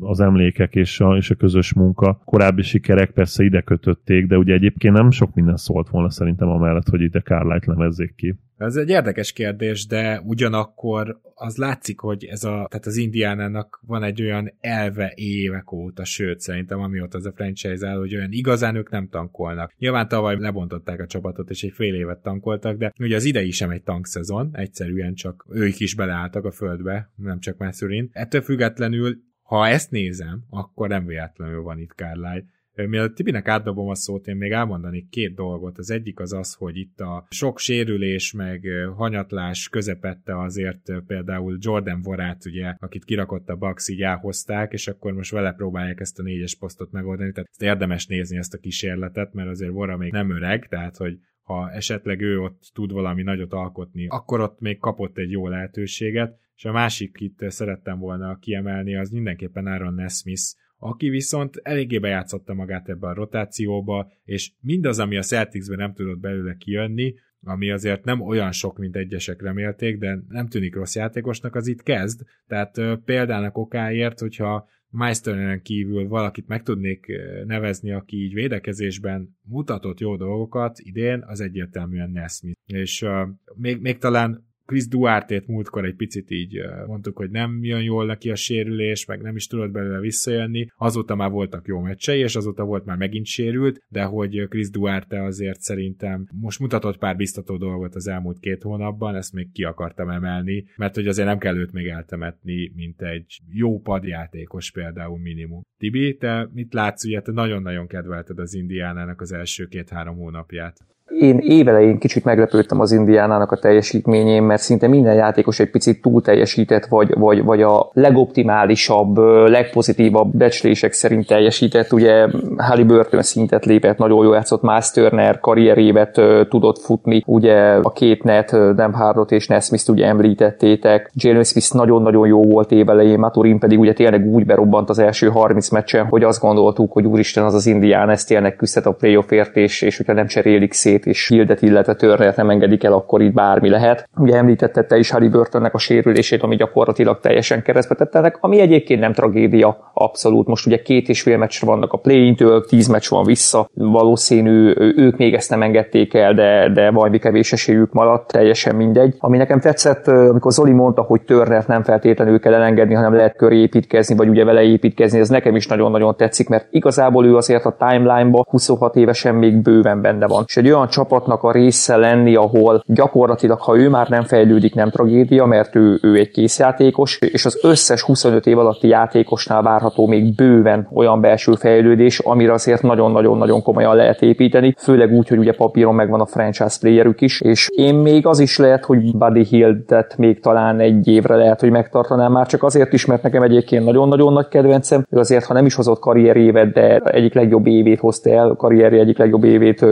az 0.05 0.19
emlékek 0.19 0.75
és 0.75 0.99
a, 0.99 1.15
és 1.15 1.29
a 1.29 1.35
közös 1.35 1.73
munka, 1.73 2.21
korábbi 2.25 2.61
sikerek 2.61 3.11
persze 3.11 3.43
ide 3.43 3.61
kötötték, 3.61 4.27
de 4.27 4.37
ugye 4.37 4.53
egyébként 4.53 4.93
nem 4.93 5.11
sok 5.11 5.33
minden 5.33 5.57
szólt 5.57 5.89
volna 5.89 6.09
szerintem 6.09 6.49
amellett, 6.49 6.89
hogy 6.89 7.01
ide 7.01 7.21
Carlisle 7.21 7.73
nevezzék 7.73 8.15
ki. 8.15 8.35
Ez 8.57 8.75
egy 8.75 8.89
érdekes 8.89 9.31
kérdés, 9.31 9.87
de 9.87 10.21
ugyanakkor 10.25 11.19
az 11.33 11.55
látszik, 11.57 11.99
hogy 11.99 12.25
ez 12.25 12.43
a, 12.43 12.67
tehát 12.69 12.85
az 12.85 12.97
Indiánának 12.97 13.81
van 13.87 14.03
egy 14.03 14.21
olyan 14.21 14.53
elve 14.59 15.11
évek 15.15 15.71
óta, 15.71 16.05
sőt 16.05 16.39
szerintem 16.39 16.79
amióta 16.79 17.17
az 17.17 17.25
a 17.25 17.31
franchise 17.35 17.87
áll, 17.87 17.97
hogy 17.97 18.15
olyan 18.15 18.31
igazán 18.31 18.75
ők 18.75 18.89
nem 18.89 19.07
tankolnak. 19.07 19.73
Nyilván 19.77 20.07
tavaly 20.07 20.39
lebontották 20.39 20.99
a 20.99 21.07
csapatot, 21.07 21.49
és 21.49 21.63
egy 21.63 21.71
fél 21.73 21.95
évet 21.95 22.21
tankoltak, 22.21 22.77
de 22.77 22.93
ugye 22.99 23.15
az 23.15 23.25
idei 23.25 23.51
sem 23.51 23.69
egy 23.69 23.83
tankszezon, 23.83 24.49
egyszerűen 24.53 25.13
csak 25.13 25.45
ők 25.49 25.79
is 25.79 25.95
beleálltak 25.95 26.45
a 26.45 26.51
földbe, 26.51 27.11
nem 27.15 27.39
csak 27.39 27.57
Messurin. 27.57 28.09
Ettől 28.11 28.41
függetlenül 28.41 29.17
ha 29.45 29.67
ezt 29.67 29.91
nézem, 29.91 30.43
akkor 30.49 30.87
nem 30.87 31.05
véletlenül 31.05 31.61
van 31.61 31.79
itt 31.79 31.91
Carlisle. 31.91 32.43
Mielőtt 32.75 33.15
Tibinek 33.15 33.47
átdobom 33.47 33.87
a 33.89 33.95
szót, 33.95 34.27
én 34.27 34.35
még 34.35 34.51
elmondanék 34.51 35.09
két 35.09 35.35
dolgot. 35.35 35.77
Az 35.77 35.89
egyik 35.89 36.19
az 36.19 36.33
az, 36.33 36.53
hogy 36.53 36.77
itt 36.77 36.99
a 36.99 37.25
sok 37.29 37.59
sérülés 37.59 38.31
meg 38.31 38.67
hanyatlás 38.95 39.69
közepette 39.69 40.39
azért 40.39 40.91
például 41.07 41.57
Jordan 41.59 42.01
Vorát, 42.01 42.45
ugye, 42.45 42.75
akit 42.79 43.05
kirakott 43.05 43.49
a 43.49 43.55
Bucks, 43.55 43.89
így 43.89 44.01
elhozták, 44.01 44.73
és 44.73 44.87
akkor 44.87 45.13
most 45.13 45.31
vele 45.31 45.51
próbálják 45.51 45.99
ezt 45.99 46.19
a 46.19 46.23
négyes 46.23 46.55
posztot 46.55 46.91
megoldani. 46.91 47.31
Tehát 47.31 47.49
ezt 47.49 47.61
érdemes 47.61 48.07
nézni 48.07 48.37
ezt 48.37 48.53
a 48.53 48.57
kísérletet, 48.57 49.33
mert 49.33 49.49
azért 49.49 49.71
Vora 49.71 49.97
még 49.97 50.11
nem 50.11 50.31
öreg, 50.31 50.67
tehát 50.67 50.97
hogy 50.97 51.19
ha 51.41 51.71
esetleg 51.71 52.21
ő 52.21 52.39
ott 52.39 52.71
tud 52.73 52.91
valami 52.91 53.23
nagyot 53.23 53.53
alkotni, 53.53 54.07
akkor 54.07 54.39
ott 54.39 54.59
még 54.59 54.77
kapott 54.77 55.17
egy 55.17 55.31
jó 55.31 55.47
lehetőséget, 55.47 56.37
és 56.55 56.65
a 56.65 56.71
másik 56.71 57.17
itt 57.19 57.49
szerettem 57.49 57.99
volna 57.99 58.37
kiemelni, 58.39 58.95
az 58.95 59.09
mindenképpen 59.09 59.67
Aaron 59.67 59.93
Nesmith, 59.93 60.43
aki 60.77 61.09
viszont 61.09 61.59
eléggé 61.63 61.97
bejátszotta 61.97 62.53
magát 62.53 62.89
ebbe 62.89 63.07
a 63.07 63.13
rotációba, 63.13 64.11
és 64.23 64.51
mindaz, 64.59 64.99
ami 64.99 65.17
a 65.17 65.21
Celticsben 65.21 65.77
nem 65.77 65.93
tudott 65.93 66.19
belőle 66.19 66.55
kijönni, 66.55 67.13
ami 67.43 67.71
azért 67.71 68.03
nem 68.03 68.21
olyan 68.21 68.51
sok, 68.51 68.77
mint 68.77 68.95
egyesek 68.95 69.41
remélték, 69.41 69.97
de 69.97 70.19
nem 70.27 70.47
tűnik 70.47 70.75
rossz 70.75 70.95
játékosnak, 70.95 71.55
az 71.55 71.67
itt 71.67 71.83
kezd. 71.83 72.21
Tehát 72.47 72.81
példának 73.05 73.57
okáért, 73.57 74.19
hogyha 74.19 74.67
Meisterneren 74.89 75.61
kívül 75.61 76.07
valakit 76.07 76.47
meg 76.47 76.63
tudnék 76.63 77.05
nevezni, 77.45 77.91
aki 77.91 78.17
így 78.17 78.33
védekezésben 78.33 79.37
mutatott 79.41 79.99
jó 79.99 80.15
dolgokat 80.15 80.79
idén, 80.79 81.23
az 81.27 81.39
egyértelműen 81.39 82.09
Nesmith. 82.09 82.59
És 82.65 83.01
uh, 83.01 83.27
még, 83.55 83.81
még 83.81 83.97
talán 83.97 84.44
Chris 84.65 84.87
Duarte-t 84.87 85.47
múltkor 85.47 85.85
egy 85.85 85.95
picit 85.95 86.31
így 86.31 86.61
mondtuk, 86.87 87.17
hogy 87.17 87.29
nem 87.29 87.59
jön 87.61 87.81
jól 87.81 88.05
neki 88.05 88.29
a 88.29 88.35
sérülés, 88.35 89.05
meg 89.05 89.21
nem 89.21 89.35
is 89.35 89.47
tudott 89.47 89.71
belőle 89.71 89.99
visszajönni. 89.99 90.67
Azóta 90.77 91.15
már 91.15 91.29
voltak 91.29 91.67
jó 91.67 91.79
meccsei, 91.79 92.19
és 92.19 92.35
azóta 92.35 92.63
volt 92.63 92.85
már 92.85 92.97
megint 92.97 93.25
sérült, 93.25 93.81
de 93.89 94.03
hogy 94.03 94.47
Chris 94.49 94.69
Duarte 94.69 95.23
azért 95.23 95.61
szerintem 95.61 96.27
most 96.41 96.59
mutatott 96.59 96.97
pár 96.97 97.15
biztató 97.15 97.57
dolgot 97.57 97.95
az 97.95 98.07
elmúlt 98.07 98.39
két 98.39 98.61
hónapban, 98.61 99.15
ezt 99.15 99.33
még 99.33 99.51
ki 99.51 99.63
akartam 99.63 100.09
emelni, 100.09 100.65
mert 100.75 100.95
hogy 100.95 101.07
azért 101.07 101.27
nem 101.27 101.37
kell 101.37 101.57
őt 101.57 101.71
még 101.71 101.87
eltemetni, 101.87 102.71
mint 102.75 103.01
egy 103.01 103.39
jó 103.51 103.79
padjátékos 103.79 104.71
például 104.71 105.19
minimum. 105.19 105.61
Tibi, 105.77 106.15
te 106.17 106.49
mit 106.53 106.73
látsz, 106.73 107.05
ugye 107.05 107.21
te 107.21 107.31
nagyon-nagyon 107.31 107.87
kedvelted 107.87 108.39
az 108.39 108.53
Indiánának 108.53 109.21
az 109.21 109.31
első 109.31 109.65
két-három 109.65 110.15
hónapját. 110.15 110.77
Én 111.09 111.37
évelején 111.37 111.97
kicsit 111.97 112.23
meglepődtem 112.23 112.79
az 112.79 112.91
Indiánának 112.91 113.51
a 113.51 113.55
teljesítményén, 113.55 114.43
mert 114.43 114.61
szinte 114.61 114.87
minden 114.87 115.13
játékos 115.13 115.59
egy 115.59 115.69
picit 115.69 116.01
túl 116.01 116.21
teljesített, 116.21 116.85
vagy, 116.85 117.13
vagy, 117.13 117.43
vagy 117.43 117.61
a 117.61 117.89
legoptimálisabb, 117.93 119.17
legpozitívabb 119.47 120.35
becslések 120.35 120.93
szerint 120.93 121.27
teljesített. 121.27 121.93
Ugye 121.93 122.27
Halliburton 122.57 123.21
szintet 123.21 123.65
lépett, 123.65 123.97
nagyon 123.97 124.23
jól 124.23 124.35
játszott, 124.35 124.61
Miles 124.61 124.91
Turner 124.91 125.39
karrierévet 125.39 126.21
tudott 126.49 126.79
futni, 126.79 127.23
ugye 127.25 127.79
a 127.81 127.91
két 127.91 128.23
net, 128.23 128.51
nem 128.75 128.93
Hardot 128.93 129.31
és 129.31 129.47
Nesmith-t 129.47 129.89
ugye 129.89 130.05
említettétek, 130.05 131.11
Jalen 131.13 131.43
Smith 131.43 131.73
nagyon-nagyon 131.73 132.27
jó 132.27 132.43
volt 132.43 132.71
évelején, 132.71 133.19
Maturin 133.19 133.59
pedig 133.59 133.79
ugye 133.79 133.93
tényleg 133.93 134.25
úgy 134.25 134.45
berobbant 134.45 134.89
az 134.89 134.99
első 134.99 135.27
30 135.27 135.69
meccsen, 135.69 136.05
hogy 136.05 136.23
azt 136.23 136.41
gondoltuk, 136.41 136.91
hogy 136.91 137.05
úristen 137.05 137.43
az 137.43 137.53
az 137.53 137.65
Indián, 137.65 138.09
ez 138.09 138.23
tényleg 138.23 138.55
küzdhet 138.55 138.85
a 138.85 138.91
playoffért, 138.91 139.55
és, 139.55 139.81
és 139.81 139.97
hogyha 139.97 140.13
nem 140.13 140.27
cserélik 140.27 140.73
szét, 140.73 140.94
Kelsey-t 140.95 141.05
és 141.05 141.27
Hildet, 141.27 141.61
illetve 141.61 141.95
Törnert 141.95 142.35
nem 142.35 142.49
engedik 142.49 142.83
el, 142.83 142.93
akkor 142.93 143.21
itt 143.21 143.33
bármi 143.33 143.69
lehet. 143.69 144.09
Ugye 144.17 144.35
említette 144.35 144.83
te 144.83 144.97
is 144.97 145.11
Harry 145.11 145.27
Burtonnek 145.27 145.73
a 145.73 145.77
sérülését, 145.77 146.43
ami 146.43 146.55
gyakorlatilag 146.55 147.19
teljesen 147.19 147.61
keresztbe 147.61 147.95
tettenek, 147.95 148.37
ami 148.41 148.59
egyébként 148.59 148.99
nem 148.99 149.13
tragédia, 149.13 149.91
abszolút. 149.93 150.47
Most 150.47 150.65
ugye 150.65 150.81
két 150.81 151.09
és 151.09 151.21
fél 151.21 151.37
meccsre 151.37 151.67
vannak 151.67 151.93
a 151.93 151.97
play-intől, 151.97 152.65
tíz 152.65 152.87
meccs 152.87 153.09
van 153.09 153.23
vissza, 153.23 153.69
valószínű 153.73 154.73
ők 154.77 155.17
még 155.17 155.33
ezt 155.33 155.49
nem 155.49 155.61
engedték 155.61 156.13
el, 156.13 156.33
de, 156.33 156.69
de 156.73 156.91
valami 156.91 157.19
kevés 157.19 157.53
esélyük 157.53 157.93
maradt, 157.93 158.31
teljesen 158.31 158.75
mindegy. 158.75 159.15
Ami 159.19 159.37
nekem 159.37 159.59
tetszett, 159.59 160.07
amikor 160.07 160.51
Zoli 160.51 160.71
mondta, 160.71 161.01
hogy 161.01 161.21
Törnert 161.21 161.67
nem 161.67 161.83
feltétlenül 161.83 162.39
kell 162.39 162.53
elengedni, 162.53 162.93
hanem 162.93 163.13
lehet 163.13 163.35
köré 163.35 163.57
építkezni, 163.57 164.15
vagy 164.15 164.29
ugye 164.29 164.43
vele 164.43 164.61
építkezni, 164.61 165.19
ez 165.19 165.29
nekem 165.29 165.55
is 165.55 165.67
nagyon-nagyon 165.67 166.15
tetszik, 166.15 166.49
mert 166.49 166.67
igazából 166.71 167.25
ő 167.25 167.35
azért 167.35 167.65
a 167.65 167.75
timeline-ba 167.77 168.45
26 168.49 168.95
évesen 168.95 169.35
még 169.35 169.61
bőven 169.61 170.01
benne 170.01 170.27
van. 170.27 170.43
És 170.47 170.57
egy 170.57 170.71
olyan 170.71 170.84
olyan 170.85 171.07
csapatnak 171.07 171.43
a 171.43 171.51
része 171.51 171.95
lenni, 171.95 172.35
ahol 172.35 172.83
gyakorlatilag, 172.87 173.59
ha 173.59 173.77
ő 173.77 173.89
már 173.89 174.09
nem 174.09 174.23
fejlődik, 174.23 174.75
nem 174.75 174.89
tragédia, 174.89 175.45
mert 175.45 175.75
ő, 175.75 175.99
ő 176.01 176.15
egy 176.15 176.31
készjátékos, 176.31 177.17
és 177.19 177.45
az 177.45 177.59
összes 177.61 178.01
25 178.01 178.45
év 178.45 178.57
alatti 178.57 178.87
játékosnál 178.87 179.61
várható 179.61 180.07
még 180.07 180.35
bőven 180.35 180.87
olyan 180.93 181.21
belső 181.21 181.53
fejlődés, 181.55 182.19
amire 182.19 182.53
azért 182.53 182.81
nagyon-nagyon-nagyon 182.81 183.61
komolyan 183.61 183.95
lehet 183.95 184.21
építeni, 184.21 184.75
főleg 184.77 185.11
úgy, 185.11 185.27
hogy 185.27 185.37
ugye 185.37 185.53
papíron 185.53 185.95
megvan 185.95 186.21
a 186.21 186.25
franchise 186.25 186.77
playerük 186.79 187.21
is, 187.21 187.41
és 187.41 187.69
én 187.75 187.95
még 187.95 188.27
az 188.27 188.39
is 188.39 188.57
lehet, 188.57 188.85
hogy 188.85 189.17
Buddy 189.17 189.43
Hill-et 189.43 190.17
még 190.17 190.39
talán 190.39 190.79
egy 190.79 191.07
évre 191.07 191.35
lehet, 191.35 191.59
hogy 191.59 191.71
megtartanám 191.71 192.31
már 192.31 192.47
csak 192.47 192.63
azért 192.63 192.93
is, 192.93 193.05
mert 193.05 193.23
nekem 193.23 193.43
egyébként 193.43 193.85
nagyon-nagyon 193.85 194.33
nagy 194.33 194.47
kedvencem, 194.47 195.05
ő 195.09 195.19
azért, 195.19 195.45
ha 195.45 195.53
nem 195.53 195.65
is 195.65 195.75
hozott 195.75 195.99
karrierévet, 195.99 196.73
de 196.73 196.97
egyik 196.97 197.33
legjobb 197.33 197.67
évét 197.67 197.99
hozta 197.99 198.29
el, 198.29 198.55
karrieri 198.57 198.99
egyik 198.99 199.17
legjobb 199.17 199.43
évét 199.43 199.85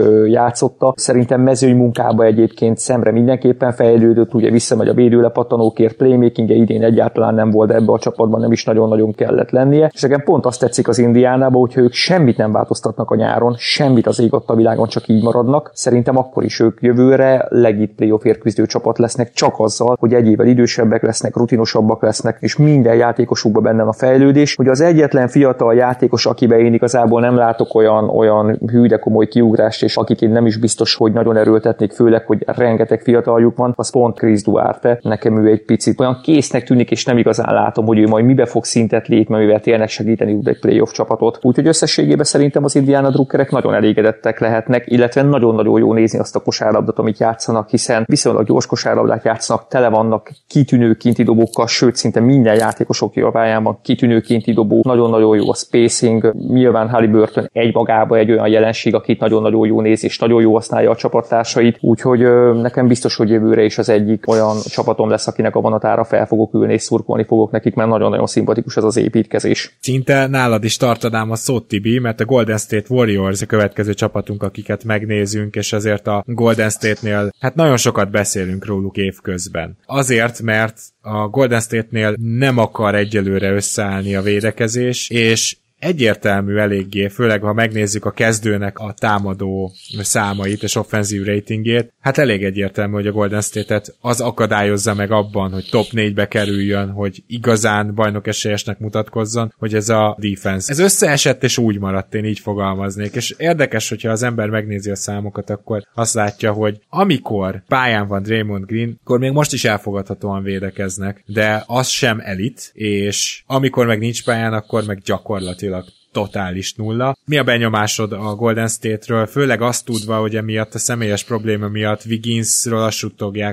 játszotta. 0.84 1.12
Szerintem 1.12 1.40
mezőny 1.40 1.76
munkába 1.76 2.24
egyébként 2.24 2.78
szemre 2.78 3.10
mindenképpen 3.10 3.72
fejlődött, 3.72 4.34
ugye 4.34 4.50
visszamegy 4.50 4.88
a 4.88 4.94
védőlepattanókért, 4.94 5.96
playmakingje 5.96 6.54
idén 6.54 6.82
egyáltalán 6.82 7.34
nem 7.34 7.50
volt 7.50 7.70
ebbe 7.70 7.92
a 7.92 7.98
csapatban, 7.98 8.40
nem 8.40 8.52
is 8.52 8.64
nagyon-nagyon 8.64 9.12
kellett 9.12 9.50
lennie. 9.50 9.90
És 9.94 10.00
nekem 10.00 10.22
pont 10.22 10.46
azt 10.46 10.60
tetszik 10.60 10.88
az 10.88 10.98
Indiánában, 10.98 11.60
hogyha 11.60 11.80
ők 11.80 11.92
semmit 11.92 12.36
nem 12.36 12.52
változtatnak 12.52 13.10
a 13.10 13.14
nyáron, 13.14 13.54
semmit 13.58 14.06
az 14.06 14.20
ég 14.20 14.32
a 14.46 14.54
világon, 14.54 14.88
csak 14.88 15.08
így 15.08 15.22
maradnak. 15.22 15.70
Szerintem 15.72 16.18
akkor 16.18 16.44
is 16.44 16.60
ők 16.60 16.78
jövőre 16.82 17.46
legit 17.48 17.94
playoffért 17.94 18.38
küzdő 18.38 18.66
csapat 18.66 18.98
lesznek, 18.98 19.32
csak 19.32 19.54
azzal, 19.56 19.96
hogy 20.00 20.14
egy 20.14 20.28
évvel 20.28 20.46
idősebbek 20.46 21.02
lesznek, 21.02 21.36
rutinosabbak 21.36 22.02
lesznek, 22.02 22.36
és 22.40 22.56
minden 22.56 22.94
játékosukban 22.94 23.62
benne 23.62 23.82
a 23.82 23.92
fejlődés. 23.92 24.54
Hogy 24.54 24.68
az 24.68 24.80
egyetlen 24.80 25.28
fiatal 25.28 25.74
játékos, 25.74 26.26
akiben 26.26 26.58
én 26.58 26.74
igazából 26.74 27.20
nem 27.20 27.36
látok 27.36 27.74
olyan, 27.74 28.08
olyan 28.08 28.58
hű, 28.66 28.86
de 28.86 28.96
komoly 28.96 29.26
kiugrást, 29.26 29.82
és 29.82 29.96
akit 29.96 30.22
én 30.22 30.30
nem 30.30 30.46
is 30.46 30.56
biztos, 30.56 30.73
hogy 30.96 31.12
nagyon 31.12 31.36
erőltetnék, 31.36 31.92
főleg, 31.92 32.26
hogy 32.26 32.42
rengeteg 32.46 33.00
fiataljuk 33.00 33.56
van, 33.56 33.72
az 33.76 33.90
pont 33.90 34.18
Chris 34.18 34.42
Duarte. 34.42 34.98
Nekem 35.02 35.46
ő 35.46 35.50
egy 35.50 35.64
picit 35.64 36.00
olyan 36.00 36.20
késznek 36.22 36.64
tűnik, 36.64 36.90
és 36.90 37.04
nem 37.04 37.18
igazán 37.18 37.54
látom, 37.54 37.86
hogy 37.86 37.98
ő 37.98 38.06
majd 38.06 38.24
mibe 38.24 38.46
fog 38.46 38.64
szintet 38.64 39.08
lépni, 39.08 39.36
mivel 39.36 39.60
tényleg 39.60 39.88
segíteni 39.88 40.32
tud 40.32 40.48
egy 40.48 40.58
playoff 40.58 40.90
csapatot. 40.90 41.38
Úgyhogy 41.42 41.66
összességében 41.66 42.24
szerintem 42.24 42.64
az 42.64 42.74
Indiana 42.76 43.10
drukkerek 43.10 43.50
nagyon 43.50 43.74
elégedettek 43.74 44.40
lehetnek, 44.40 44.84
illetve 44.86 45.22
nagyon-nagyon 45.22 45.78
jó 45.78 45.92
nézni 45.92 46.18
azt 46.18 46.36
a 46.36 46.40
kosárlabdát, 46.40 46.98
amit 46.98 47.18
játszanak, 47.18 47.68
hiszen 47.68 48.04
viszonylag 48.06 48.46
gyors 48.46 48.66
kosárlabdát 48.66 49.24
játszanak, 49.24 49.68
tele 49.68 49.88
vannak 49.88 50.30
kitűnő 50.46 50.94
kinti 50.94 51.22
dobókkal, 51.22 51.66
sőt 51.66 51.96
szinte 51.96 52.20
minden 52.20 52.54
játékosok 52.54 53.14
javájában 53.14 53.78
kitűnő 53.82 54.20
kinti 54.20 54.52
dobó, 54.52 54.80
nagyon-nagyon 54.82 55.36
jó 55.36 55.50
a 55.50 55.54
spacing, 55.54 56.34
nyilván 56.48 56.88
Halliburton 56.88 57.48
egy 57.52 57.74
magába 57.74 58.16
egy 58.16 58.30
olyan 58.30 58.48
jelenség, 58.48 58.94
akit 58.94 59.20
nagyon-nagyon 59.20 59.66
jó 59.66 59.80
néz 59.80 60.04
és 60.04 60.18
nagyon 60.18 60.40
jó 60.40 60.56
használja 60.64 60.90
a 60.90 60.96
csapattársait, 60.96 61.78
úgyhogy 61.80 62.18
nekem 62.54 62.86
biztos, 62.88 63.16
hogy 63.16 63.30
jövőre 63.30 63.64
is 63.64 63.78
az 63.78 63.88
egyik 63.88 64.28
olyan 64.28 64.56
csapatom 64.64 65.10
lesz, 65.10 65.26
akinek 65.26 65.56
a 65.56 65.60
vonatára 65.60 66.04
fel 66.04 66.26
fogok 66.26 66.54
ülni 66.54 66.72
és 66.72 66.82
szurkolni 66.82 67.24
fogok 67.24 67.50
nekik, 67.50 67.74
mert 67.74 67.88
nagyon-nagyon 67.88 68.26
szimpatikus 68.26 68.76
ez 68.76 68.84
az 68.84 68.96
építkezés. 68.96 69.76
Szinte 69.80 70.26
nálad 70.26 70.64
is 70.64 70.76
tartanám 70.76 71.30
a 71.30 71.36
szót, 71.36 71.68
Tibi, 71.68 71.98
mert 71.98 72.20
a 72.20 72.24
Golden 72.24 72.58
State 72.58 72.94
Warriors 72.94 73.42
a 73.42 73.46
következő 73.46 73.94
csapatunk, 73.94 74.42
akiket 74.42 74.84
megnézünk, 74.84 75.54
és 75.54 75.72
azért 75.72 76.06
a 76.06 76.24
Golden 76.26 76.70
State-nél 76.70 77.30
hát 77.38 77.54
nagyon 77.54 77.76
sokat 77.76 78.10
beszélünk 78.10 78.66
róluk 78.66 78.96
évközben. 78.96 79.76
Azért, 79.86 80.42
mert 80.42 80.78
a 81.00 81.28
Golden 81.28 81.60
State-nél 81.60 82.14
nem 82.38 82.58
akar 82.58 82.94
egyelőre 82.94 83.52
összeállni 83.52 84.14
a 84.14 84.22
védekezés, 84.22 85.10
és 85.10 85.56
egyértelmű 85.84 86.56
eléggé, 86.56 87.08
főleg 87.08 87.42
ha 87.42 87.52
megnézzük 87.52 88.04
a 88.04 88.10
kezdőnek 88.10 88.78
a 88.78 88.94
támadó 88.98 89.72
számait 89.98 90.62
és 90.62 90.74
offenzív 90.74 91.24
ratingét, 91.24 91.92
hát 92.00 92.18
elég 92.18 92.44
egyértelmű, 92.44 92.92
hogy 92.92 93.06
a 93.06 93.12
Golden 93.12 93.40
State-et 93.40 93.96
az 94.00 94.20
akadályozza 94.20 94.94
meg 94.94 95.10
abban, 95.10 95.52
hogy 95.52 95.68
top 95.70 95.86
4-be 95.92 96.28
kerüljön, 96.28 96.90
hogy 96.90 97.22
igazán 97.26 97.94
bajnok 97.94 98.26
esélyesnek 98.26 98.78
mutatkozzon, 98.78 99.54
hogy 99.58 99.74
ez 99.74 99.88
a 99.88 100.16
defense. 100.20 100.72
Ez 100.72 100.78
összeesett 100.78 101.42
és 101.42 101.58
úgy 101.58 101.78
maradt, 101.78 102.14
én 102.14 102.24
így 102.24 102.38
fogalmaznék. 102.38 103.14
És 103.14 103.34
érdekes, 103.38 103.88
hogyha 103.88 104.10
az 104.10 104.22
ember 104.22 104.48
megnézi 104.48 104.90
a 104.90 104.96
számokat, 104.96 105.50
akkor 105.50 105.82
azt 105.94 106.14
látja, 106.14 106.52
hogy 106.52 106.80
amikor 106.88 107.62
pályán 107.68 108.08
van 108.08 108.22
Draymond 108.22 108.64
Green, 108.66 108.98
akkor 109.04 109.18
még 109.18 109.32
most 109.32 109.52
is 109.52 109.64
elfogadhatóan 109.64 110.42
védekeznek, 110.42 111.22
de 111.26 111.64
az 111.66 111.88
sem 111.88 112.20
elit, 112.20 112.70
és 112.72 113.42
amikor 113.46 113.86
meg 113.86 113.98
nincs 113.98 114.24
pályán, 114.24 114.52
akkor 114.52 114.84
meg 114.86 114.98
gyakorlatilag 115.04 115.73
totális 116.12 116.74
nulla. 116.74 117.16
Mi 117.24 117.38
a 117.38 117.44
benyomásod 117.44 118.12
a 118.12 118.34
Golden 118.34 118.68
State-ről, 118.68 119.26
főleg 119.26 119.62
azt 119.62 119.84
tudva, 119.84 120.20
hogy 120.20 120.36
emiatt 120.36 120.74
a 120.74 120.78
személyes 120.78 121.24
probléma 121.24 121.68
miatt 121.68 122.04
Wigginsről 122.04 122.82
azt 122.82 122.98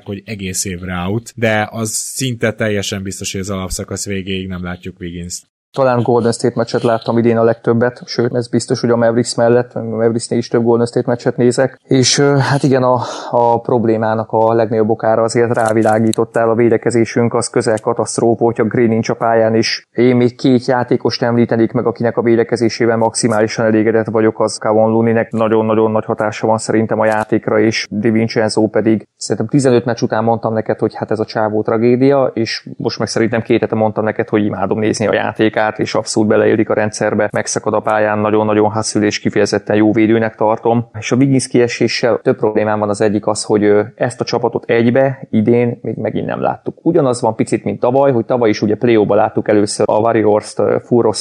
hogy 0.05 0.21
egész 0.25 0.65
évre 0.65 0.95
out, 0.95 1.33
de 1.35 1.67
az 1.71 1.89
szinte 1.89 2.53
teljesen 2.53 3.03
biztos, 3.03 3.31
hogy 3.31 3.41
az 3.41 3.49
alapszakasz 3.49 4.05
végéig 4.05 4.47
nem 4.47 4.63
látjuk 4.63 4.99
Wiggins-t. 4.99 5.50
Talán 5.77 6.01
Golden 6.01 6.31
State 6.31 6.53
meccset 6.55 6.81
láttam 6.81 7.17
idén 7.17 7.37
a 7.37 7.43
legtöbbet, 7.43 8.01
sőt, 8.05 8.35
ez 8.35 8.47
biztos, 8.47 8.81
hogy 8.81 8.89
a 8.89 8.95
Mavericks 8.95 9.35
mellett, 9.35 9.73
a 9.73 9.83
Mavericksnél 9.83 10.39
is 10.39 10.47
több 10.47 10.63
Golden 10.63 10.85
State 10.85 11.09
meccset 11.09 11.37
nézek. 11.37 11.79
És 11.83 12.19
hát 12.19 12.63
igen, 12.63 12.83
a, 12.83 12.99
a 13.29 13.61
problémának 13.61 14.31
a 14.31 14.53
legnagyobb 14.53 14.89
okára 14.89 15.21
azért 15.21 15.53
rávilágítottál 15.53 16.49
a 16.49 16.55
védekezésünk, 16.55 17.33
az 17.33 17.49
közel 17.49 17.77
katasztrófa, 17.81 18.43
hogyha 18.43 18.63
Green 18.63 18.89
nincs 18.89 19.09
a 19.09 19.13
pályán 19.13 19.55
is. 19.55 19.87
Én 19.91 20.15
még 20.15 20.35
két 20.35 20.65
játékost 20.65 21.21
említenék 21.21 21.71
meg, 21.71 21.85
akinek 21.85 22.17
a 22.17 22.21
védekezésével 22.21 22.97
maximálisan 22.97 23.65
elégedett 23.65 24.07
vagyok, 24.07 24.39
az 24.39 24.57
Kavon 24.57 24.91
Luninek 24.91 25.31
nagyon-nagyon 25.31 25.91
nagy 25.91 26.05
hatása 26.05 26.47
van 26.47 26.57
szerintem 26.57 26.99
a 26.99 27.05
játékra, 27.05 27.59
és 27.59 27.87
Di 27.89 28.09
Vincenzo 28.09 28.67
pedig 28.67 29.07
szerintem 29.15 29.47
15 29.47 29.85
meccs 29.85 30.01
után 30.01 30.23
mondtam 30.23 30.53
neked, 30.53 30.79
hogy 30.79 30.95
hát 30.95 31.11
ez 31.11 31.19
a 31.19 31.25
csávó 31.25 31.61
tragédia, 31.61 32.31
és 32.33 32.69
most 32.77 32.99
meg 32.99 33.07
szerintem 33.07 33.41
két 33.41 33.59
hete 33.59 33.75
mondtam 33.75 34.03
neked, 34.03 34.29
hogy 34.29 34.45
imádom 34.45 34.79
nézni 34.79 35.07
a 35.07 35.13
játékát 35.13 35.59
át, 35.61 35.79
és 35.79 35.95
abszolút 35.95 36.29
beleélik 36.29 36.69
a 36.69 36.73
rendszerbe, 36.73 37.29
megszakad 37.31 37.73
a 37.73 37.79
pályán, 37.79 38.19
nagyon-nagyon 38.19 38.71
haszül 38.71 39.03
és 39.03 39.19
kifejezetten 39.19 39.75
jó 39.75 39.91
védőnek 39.91 40.35
tartom. 40.35 40.89
És 40.99 41.11
a 41.11 41.15
Wiggins 41.15 41.47
kieséssel 41.47 42.19
több 42.23 42.37
problémám 42.37 42.79
van 42.79 42.89
az 42.89 43.01
egyik 43.01 43.27
az, 43.27 43.43
hogy 43.43 43.71
ezt 43.95 44.21
a 44.21 44.23
csapatot 44.23 44.63
egybe 44.67 45.27
idén 45.29 45.79
még 45.81 45.95
megint 45.95 46.25
nem 46.25 46.41
láttuk. 46.41 46.77
Ugyanaz 46.81 47.21
van 47.21 47.35
picit, 47.35 47.63
mint 47.63 47.79
tavaly, 47.79 48.11
hogy 48.11 48.25
tavaly 48.25 48.49
is 48.49 48.61
ugye 48.61 48.75
play 48.75 49.05
láttuk 49.07 49.47
először 49.47 49.85
a 49.89 49.99
Warriors-t 49.99 50.61
full 50.83 51.11